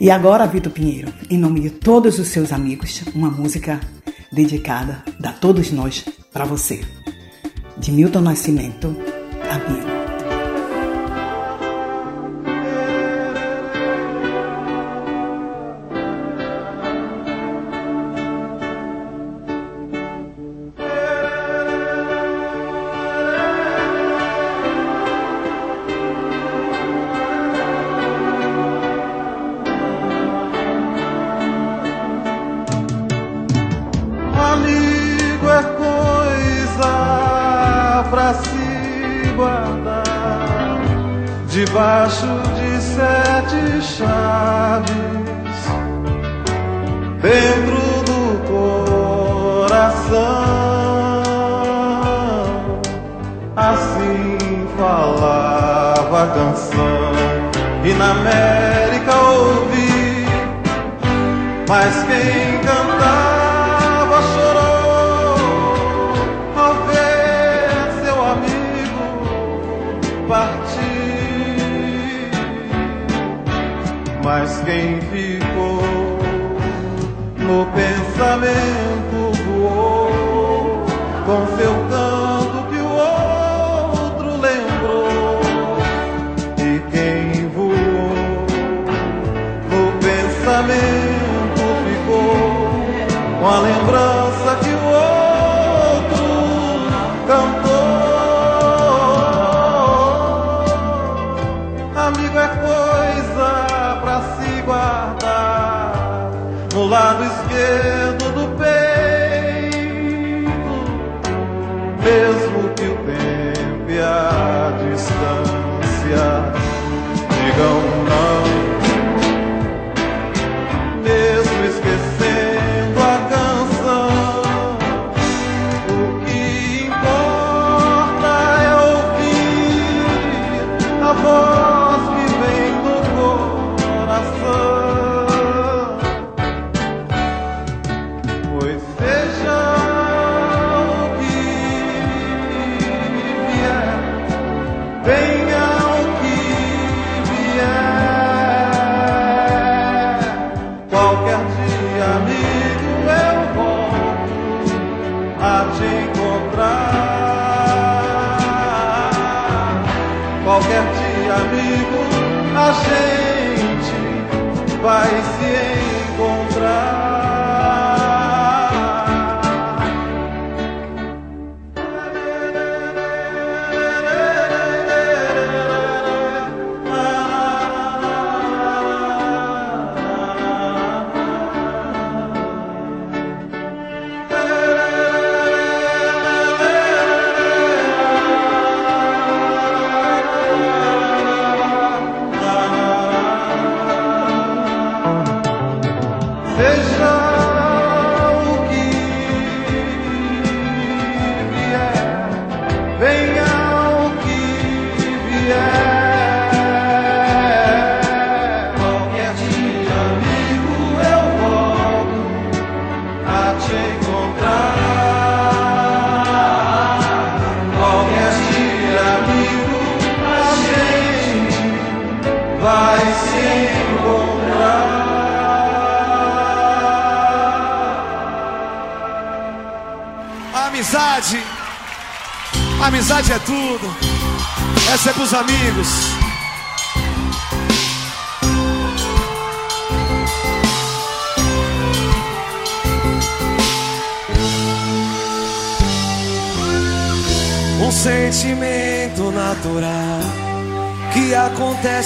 E 0.00 0.10
agora, 0.10 0.46
Vitor 0.46 0.72
Pinheiro, 0.72 1.12
em 1.30 1.38
nome 1.38 1.60
de 1.60 1.70
todos 1.70 2.18
os 2.18 2.28
seus 2.28 2.52
amigos, 2.52 3.02
uma 3.14 3.30
música 3.30 3.80
dedicada 4.32 5.02
da 5.18 5.32
todos 5.32 5.70
nós 5.70 6.04
para 6.32 6.44
você. 6.44 6.80
De 7.76 7.92
Milton 7.92 8.20
Nascimento, 8.20 8.96
amigo. 9.48 10.03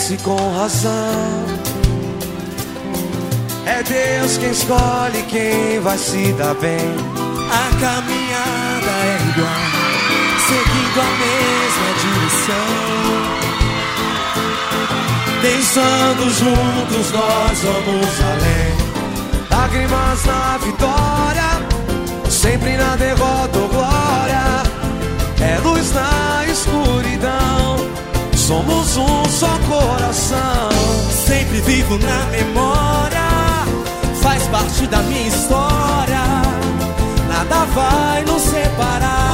Acontece 0.09 0.16
com 0.18 0.36
razão. 0.56 1.44
É 3.66 3.82
Deus 3.82 4.39
quem 4.39 4.51
escolhe 4.51 5.22
quem 5.28 5.80
vai 5.80 5.98
se 5.98 6.32
dar 6.32 6.55
bem. 6.55 6.94
A 7.51 7.68
caminhada 7.80 8.90
é 9.05 9.18
igual, 9.28 9.68
seguindo 10.47 11.01
a 11.01 11.10
mesma 11.24 11.90
direção. 12.01 12.68
Pensando 15.43 16.22
juntos, 16.30 17.12
nós 17.12 17.59
vamos 17.62 18.20
além. 18.20 18.72
Lágrimas 19.51 20.24
na 20.24 20.59
vitória, 20.59 21.51
sempre 22.30 22.76
na 22.76 22.97
derrota 22.97 23.48
vivo 31.89 31.98
na 32.05 32.27
memória, 32.27 33.28
faz 34.20 34.47
parte 34.48 34.86
da 34.86 34.98
minha 35.02 35.27
história. 35.28 36.20
Nada 37.27 37.65
vai 37.74 38.24
nos 38.24 38.43
separar. 38.43 39.27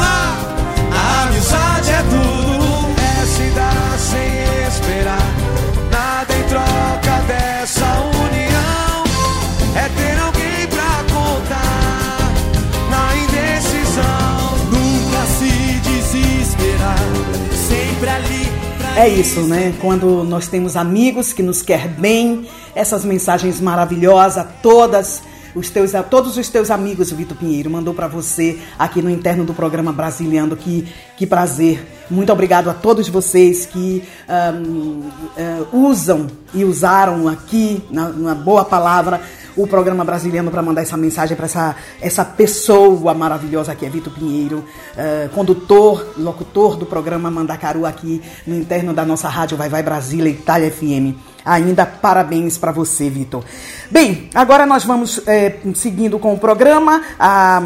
É 18.97 19.09
isso, 19.09 19.41
né? 19.41 19.75
Quando 19.81 20.23
nós 20.23 20.47
temos 20.47 20.77
amigos 20.77 21.33
que 21.33 21.43
nos 21.43 21.63
quer 21.63 21.89
bem, 21.89 22.47
essas 22.77 23.05
mensagens 23.05 23.61
maravilhosas, 23.61 24.47
todas 24.63 25.21
os 25.53 25.69
teus, 25.69 25.91
todos 26.09 26.37
os 26.37 26.49
teus 26.49 26.71
amigos, 26.71 27.11
o 27.11 27.17
Vitor 27.17 27.37
Pinheiro 27.37 27.69
mandou 27.69 27.93
para 27.93 28.07
você 28.07 28.57
aqui 28.79 29.03
no 29.03 29.11
interno 29.11 29.45
do 29.45 29.53
programa 29.53 29.93
Brasiliano. 29.93 30.57
Que, 30.57 30.87
que 31.17 31.27
prazer. 31.27 31.85
Muito 32.09 32.33
obrigado 32.33 32.71
a 32.71 32.75
todos 32.75 33.09
vocês 33.09 33.67
que 33.67 34.05
um, 34.29 35.01
uh, 35.11 35.77
usam 35.77 36.29
e 36.55 36.65
usaram 36.65 37.27
aqui, 37.27 37.83
na, 37.91 38.11
na 38.11 38.35
boa 38.35 38.65
palavra, 38.65 39.21
o 39.57 39.67
programa 39.67 40.05
brasiliano 40.05 40.51
para 40.51 40.63
mandar 40.63 40.83
essa 40.83 40.97
mensagem 40.97 41.37
para 41.37 41.47
essa, 41.47 41.77
essa 42.01 42.25
pessoa 42.25 43.15
maravilhosa 43.15 43.75
que 43.75 43.87
é 43.87 43.89
Vitor 43.89 44.13
Pinheiro, 44.13 44.59
uh, 44.59 45.29
condutor, 45.31 46.15
locutor 46.19 46.77
do 46.77 46.87
programa 46.87 47.31
Mandacaru 47.31 47.87
aqui 47.87 48.23
no 48.47 48.55
interno 48.55 48.93
da 48.93 49.05
nossa 49.05 49.29
rádio 49.29 49.57
Vai 49.57 49.69
Vai 49.69 49.83
Brasília 49.83 50.31
Itália 50.31 50.71
FM. 50.71 51.15
Ainda 51.45 51.85
parabéns 51.85 52.57
para 52.57 52.73
você, 52.73 53.11
Vitor. 53.11 53.45
Bem, 53.91 54.31
agora 54.35 54.65
nós 54.65 54.83
vamos 54.85 55.21
é, 55.27 55.57
seguindo 55.75 56.19
com 56.19 56.33
o 56.33 56.39
programa. 56.39 57.03
A, 57.19 57.61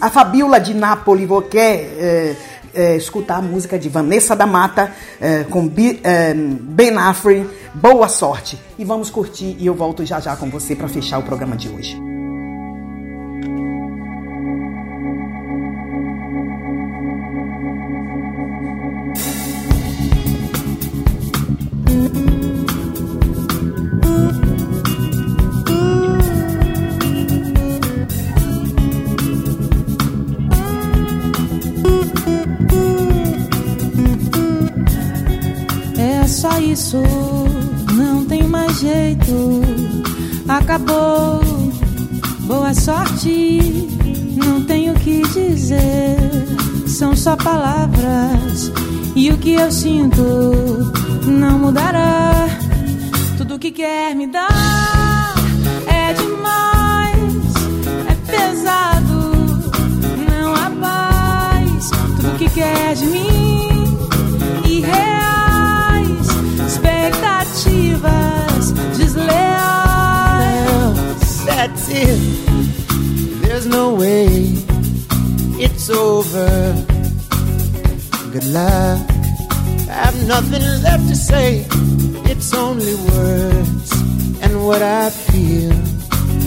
a 0.00 0.08
Fabiola 0.08 0.58
de 0.58 0.72
Nápoles 0.72 1.28
quer 1.50 1.94
é, 1.98 2.36
é, 2.74 2.96
escutar 2.96 3.36
a 3.36 3.42
música 3.42 3.78
de 3.78 3.88
Vanessa 3.88 4.34
da 4.36 4.46
Mata 4.46 4.92
é, 5.20 5.44
com 5.44 5.66
B, 5.66 6.00
é, 6.02 6.34
Ben 6.34 6.96
Affleck. 6.96 7.48
Boa 7.74 8.08
sorte. 8.08 8.58
E 8.78 8.84
vamos 8.84 9.10
curtir 9.10 9.56
e 9.58 9.66
eu 9.66 9.74
volto 9.74 10.04
já 10.04 10.20
já 10.20 10.36
com 10.36 10.50
você 10.50 10.76
para 10.76 10.88
fechar 10.88 11.18
o 11.18 11.22
programa 11.22 11.56
de 11.56 11.68
hoje. 11.68 12.11
Isso, 36.92 37.02
não 37.94 38.24
tem 38.26 38.42
mais 38.42 38.80
jeito. 38.80 39.62
Acabou, 40.46 41.40
boa 42.40 42.74
sorte, 42.74 43.88
não 44.36 44.62
tenho 44.64 44.92
o 44.92 44.98
que 44.98 45.22
dizer. 45.22 46.18
São 46.86 47.16
só 47.16 47.36
palavras 47.36 48.70
e 49.16 49.30
o 49.30 49.38
que 49.38 49.54
eu 49.54 49.72
sinto 49.72 50.92
não 51.26 51.58
mudará. 51.58 52.46
Tudo 53.38 53.58
que 53.58 53.70
quer 53.70 54.14
me 54.14 54.26
dar 54.26 55.34
é 55.86 56.12
demais, 56.12 57.54
é 58.08 58.14
pesado, 58.30 59.32
não 60.30 60.54
há 60.54 60.70
paz. 60.70 61.90
Tudo 62.16 62.36
que 62.36 62.50
quer 62.50 62.94
de 62.94 63.06
mim 63.06 63.62
irreais, 64.66 65.21
expectativas 66.82 68.72
desleais. 68.96 69.52
That's 71.46 71.88
it. 71.88 72.20
There's 73.42 73.66
no 73.66 73.94
way 73.94 74.56
it's 75.58 75.90
over. 75.90 76.74
Good 78.32 78.46
luck. 78.46 79.00
I 79.88 80.06
have 80.06 80.26
nothing 80.26 80.62
left 80.82 81.08
to 81.08 81.14
say. 81.14 81.66
It's 82.24 82.54
only 82.54 82.94
words, 82.94 83.92
and 84.42 84.64
what 84.66 84.82
I 84.82 85.10
feel 85.10 85.74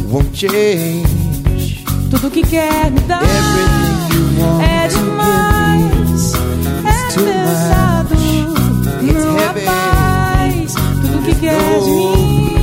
won't 0.10 0.34
change. 0.34 1.86
Tudo 2.10 2.30
que 2.32 2.42
quer 2.44 2.92
me 2.92 3.02
dar 3.02 3.22
é 3.24 4.88
demais, 4.88 6.34
é 6.86 7.08
pesado, 7.14 8.16
paz. 9.66 9.96
Tudo 9.96 10.05
que 11.26 11.36
quer 11.40 11.82
de 11.82 11.90
mim, 11.90 12.55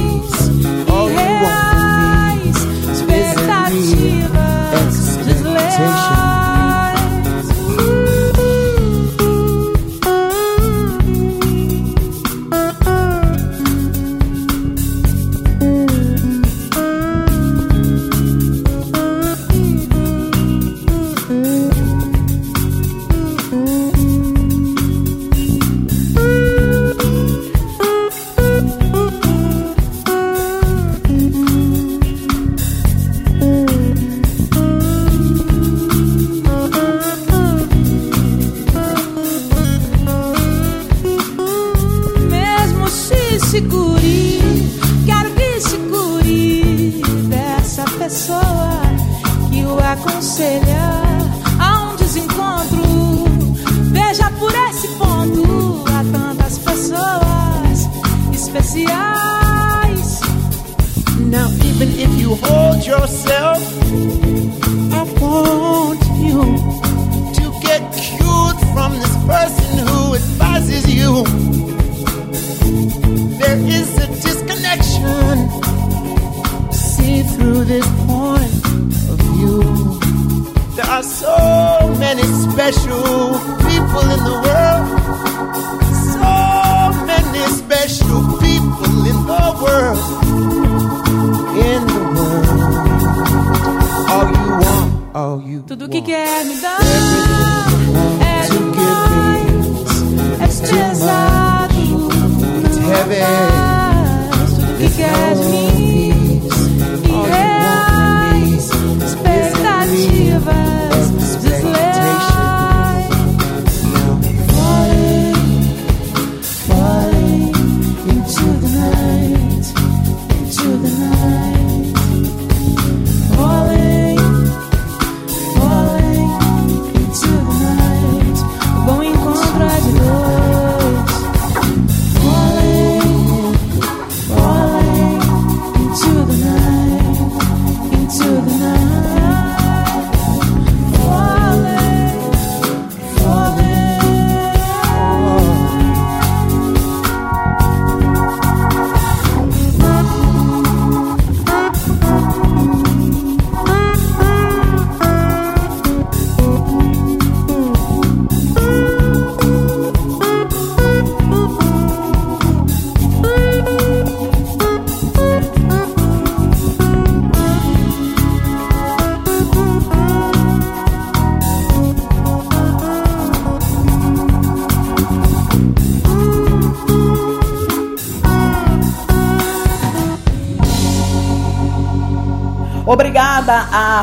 se 43.69 44.69
quero 45.07 45.31
que 45.35 45.61
se 45.61 45.77
cure 45.91 47.03
dessa 47.29 47.85
pessoa 47.99 48.81
que 49.51 49.65
o 49.65 49.79
aconselha 49.79 50.91
a 51.59 51.93
um 51.93 51.97
desencontro. 51.97 53.25
Veja 53.91 54.31
por 54.39 54.53
esse 54.71 54.89
ponto, 54.97 55.85
há 55.89 56.05
tantas 56.13 56.59
pessoas 56.59 57.89
especiais. 58.33 60.21
Now, 61.19 61.49
even 61.65 61.89
if 61.99 62.21
you 62.21 62.35
hold 62.43 62.85
yourself, 62.85 63.72
This 77.73 77.89
point 78.05 78.53
of 79.09 79.19
view. 79.33 79.63
There 80.77 80.91
are 80.97 81.03
so 81.03 81.37
many 81.99 82.23
special 82.47 83.33
people 83.65 84.05
in 84.13 84.21
the 84.29 84.37
world. 84.45 84.87
So 86.13 86.33
many 87.07 87.43
special 87.61 88.21
people 88.45 88.95
in 89.11 89.19
the 89.25 89.45
world. 89.63 90.05
In 91.71 91.81
the 91.93 92.03
world. 92.15 92.61
All 94.13 94.27
you 94.37 94.51
want, 94.63 95.17
all 95.17 95.39
you 95.41 95.63
Tudo 95.63 95.89
que 95.89 96.03
quer 96.03 96.45
me 96.45 96.61
dar 96.61 96.79
é 98.21 98.49
demais, 98.51 99.49
é 100.41 100.47
pesado, 100.47 101.81
It's 102.67 102.77
heavy. 102.77 103.52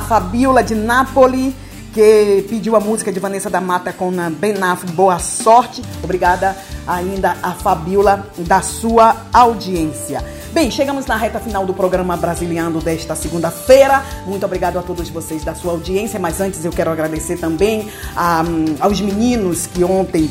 Fabiola 0.09 0.63
de 0.63 0.73
Nápoles, 0.73 1.53
que 1.93 2.43
pediu 2.49 2.75
a 2.75 2.79
música 2.79 3.11
de 3.11 3.19
Vanessa 3.19 3.47
da 3.47 3.61
Mata 3.61 3.93
com 3.93 4.09
a 4.19 4.27
Ben 4.27 4.55
Affleck, 4.59 4.91
Boa 4.93 5.19
Sorte. 5.19 5.83
Obrigada 6.03 6.57
ainda 6.87 7.37
a 7.43 7.51
Fabiola 7.51 8.27
da 8.39 8.59
sua 8.59 9.15
audiência. 9.31 10.25
Bem, 10.51 10.71
chegamos 10.71 11.05
na 11.05 11.15
reta 11.15 11.39
final 11.39 11.63
do 11.63 11.75
programa 11.75 12.17
Brasiliano 12.17 12.81
desta 12.81 13.15
segunda-feira. 13.15 14.03
Muito 14.25 14.43
obrigado 14.43 14.79
a 14.79 14.81
todos 14.81 15.07
vocês 15.09 15.43
da 15.43 15.53
sua 15.53 15.73
audiência, 15.73 16.19
mas 16.19 16.41
antes 16.41 16.65
eu 16.65 16.71
quero 16.71 16.89
agradecer 16.89 17.37
também 17.37 17.87
a, 18.15 18.43
aos 18.79 18.99
meninos 18.99 19.67
que 19.67 19.83
ontem, 19.83 20.27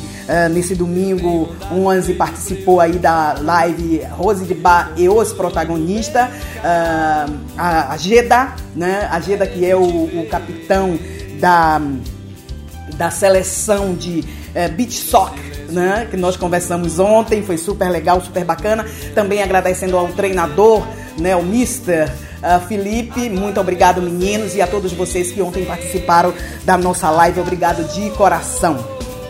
nesse 0.51 0.75
domingo, 0.75 1.49
o 1.71 1.87
11 1.87 2.15
participou 2.15 2.81
aí 2.81 2.99
da 2.99 3.37
live 3.41 4.03
Rose 4.11 4.45
de 4.45 4.55
Bar 4.55 4.93
e 4.97 5.09
os 5.09 5.33
protagonistas. 5.33 6.29
A 7.57 7.97
Geda, 7.97 8.57
né? 8.79 9.09
A 9.11 9.21
Geda 9.21 9.47
que 9.47 9.67
é 9.67 9.75
o, 9.75 9.83
o 9.83 10.27
capitão 10.31 10.99
da, 11.41 11.81
da 12.95 13.11
seleção 13.11 13.95
de 13.95 14.25
eh, 14.55 14.69
beach 14.69 14.95
soccer, 14.95 15.67
né? 15.69 16.07
Que 16.09 16.17
nós 16.17 16.37
conversamos 16.37 16.99
ontem, 16.99 17.43
foi 17.43 17.59
super 17.59 17.91
legal, 17.91 18.21
super 18.21 18.45
bacana. 18.45 18.87
Também 19.15 19.43
agradecendo 19.43 19.97
ao 19.99 20.09
treinador, 20.09 20.87
né? 21.19 21.35
O 21.35 21.43
Mister 21.43 22.11
ah, 22.41 22.61
Felipe, 22.61 23.29
muito 23.29 23.61
obrigado 23.61 24.01
meninos 24.01 24.55
e 24.55 24.63
a 24.63 24.67
todos 24.67 24.93
vocês 24.93 25.33
que 25.33 25.43
ontem 25.43 25.65
participaram 25.65 26.33
da 26.65 26.79
nossa 26.79 27.11
live, 27.11 27.41
obrigado 27.41 27.83
de 27.93 28.11
coração. 28.11 28.79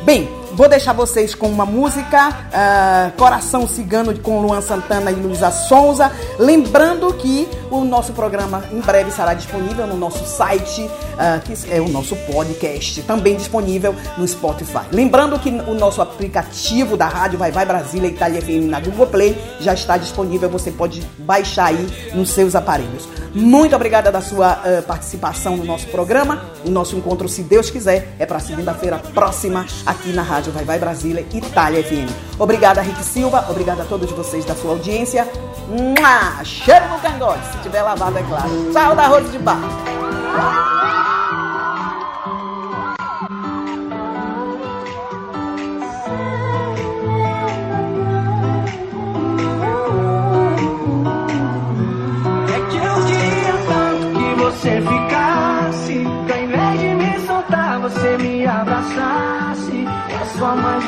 Bem, 0.05 0.29
vou 0.59 0.69
deixar 0.69 0.93
vocês 0.93 1.37
com 1.37 1.47
uma 1.47 1.65
música, 1.65 2.37
ah, 2.53 3.13
Coração 3.17 3.65
Cigano 3.69 4.19
com 4.19 4.41
Luan 4.41 4.61
Santana 4.61 5.13
e 5.13 5.15
Luísa 5.15 5.53
Sonza. 5.53 6.11
Lembrando 6.37 7.15
que 7.15 7.49
o 7.71 7.85
nosso 7.85 8.13
programa 8.13 8.65
em 8.73 8.81
breve 8.81 9.11
estará 9.11 9.35
disponível 9.35 9.87
no 9.87 9.97
nosso 9.97 10.25
site, 10.27 10.91
ah, 11.17 11.41
que 11.45 11.55
é 11.73 11.81
o 11.81 11.89
nosso 11.89 12.17
podcast, 12.33 13.03
também 13.03 13.37
disponível 13.37 13.95
no 14.17 14.27
Spotify. 14.27 14.83
Lembrando 14.91 15.39
que 15.39 15.49
o 15.49 15.75
nosso 15.75 16.03
aplicativo 16.03 16.97
da 16.97 17.07
Rádio 17.07 17.39
Vai 17.39 17.53
Vai 17.53 17.65
Brasília 17.65 18.09
Itália 18.09 18.43
FM 18.43 18.69
na 18.69 18.81
Google 18.81 19.07
Play 19.07 19.41
já 19.61 19.75
está 19.75 19.97
disponível, 19.97 20.51
você 20.51 20.73
pode 20.73 21.09
baixar 21.19 21.67
aí 21.67 21.89
nos 22.13 22.31
seus 22.31 22.57
aparelhos. 22.57 23.09
Muito 23.39 23.75
obrigada 23.77 24.11
da 24.11 24.21
sua 24.21 24.51
ah, 24.51 24.83
participação 24.87 25.57
no 25.57 25.65
nosso 25.65 25.87
programa. 25.89 26.43
O 26.65 26.71
nosso 26.71 26.97
encontro, 26.97 27.29
se 27.29 27.43
Deus 27.43 27.71
quiser, 27.71 28.15
é 28.19 28.27
para 28.27 28.41
segunda-feira 28.41 28.99
próxima 28.99 29.65
aqui 29.87 30.13
na 30.13 30.23
Rádio 30.23 30.53
Vai 30.53 30.65
Vai 30.65 30.79
Brasília 30.79 31.25
Itália 31.33 31.83
FM. 31.83 32.11
Obrigada, 32.39 32.81
Rick 32.81 33.03
Silva. 33.05 33.47
Obrigada 33.49 33.83
a 33.83 33.87
todos 33.87 34.11
vocês 34.11 34.45
da 34.45 34.55
sua 34.55 34.73
audiência. 34.73 35.27
Mua! 35.69 36.45
Cheiro 36.45 36.89
no 36.89 36.99
cangote, 36.99 37.47
se 37.53 37.59
tiver 37.59 37.83
lavado, 37.83 38.19
é 38.19 38.23
claro. 38.23 38.73
Tchau 38.73 38.97
da 38.97 39.07
Rose 39.07 39.29
de 39.31 39.39
Bar. 39.39 40.68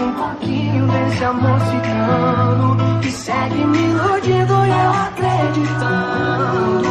Um 0.02 0.12
pouquinho 0.14 0.86
desse 0.86 1.24
amor 1.24 1.60
cigano. 1.60 3.01
Que 3.01 3.10
segue 3.10 3.64
me 3.64 3.78
iludindo 3.78 4.66
e 4.66 4.70
eu 4.70 4.90
acreditando. 5.09 6.90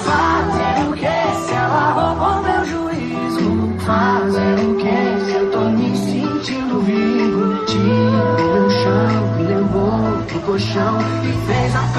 Fazer 0.00 0.88
o 0.88 0.92
que 0.94 1.46
se 1.46 1.52
ela 1.52 1.92
roubou 1.92 2.42
meu 2.42 2.64
juízo? 2.64 3.72
Fazer 3.86 4.54
o 4.60 4.74
que 4.76 5.24
se 5.24 5.32
eu 5.32 5.50
tô 5.50 5.60
me 5.60 5.96
sentindo 5.96 6.80
vivo? 6.80 7.64
Tirou 7.66 8.36
meu 8.52 8.70
chão, 8.70 9.36
me 9.36 9.44
levou 9.44 10.22
pro 10.28 10.40
colchão 10.40 10.98
e 11.24 11.32
fez 11.46 11.74
acampamento 11.74 11.91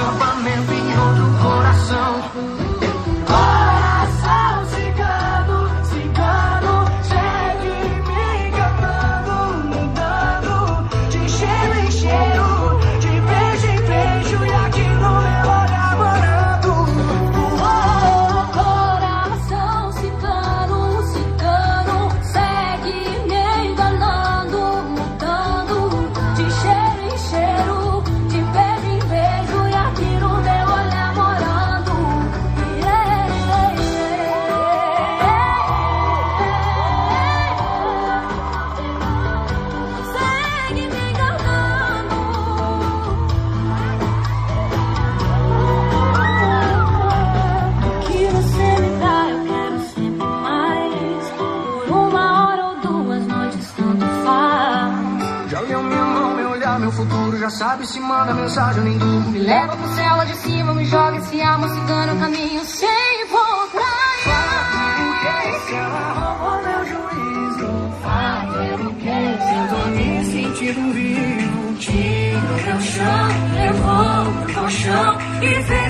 Me 58.44 59.40
leva 59.40 59.78
pro 59.78 59.88
céu 59.95 60.18
lá 60.18 60.26
de 60.26 60.36
cima, 60.36 60.74
me 60.74 60.84
joga 60.84 61.15
esse 61.15 61.41
ar, 61.41 61.57
o 61.60 62.20
caminho 62.20 62.65
sem 62.65 63.26
voltar. 63.30 64.18
Faz 64.22 64.99
o 64.99 65.65
se 65.65 65.74
ela 65.74 66.14
roubou 66.14 66.61
meu 66.61 66.86
juízo? 66.86 67.70
Fazer 68.03 68.76
o 68.86 68.94
que 68.95 69.07
eu 69.07 69.68
tô 69.70 69.88
me 69.91 70.26
sentindo 70.26 70.94
vivo? 70.94 71.74
Tira 71.80 72.38
o 72.38 72.61
meu 72.65 72.82
chão, 72.82 73.30
levou 73.56 74.65
o 74.65 74.70
chão 74.70 75.18
e 75.41 75.64
fez 75.64 75.82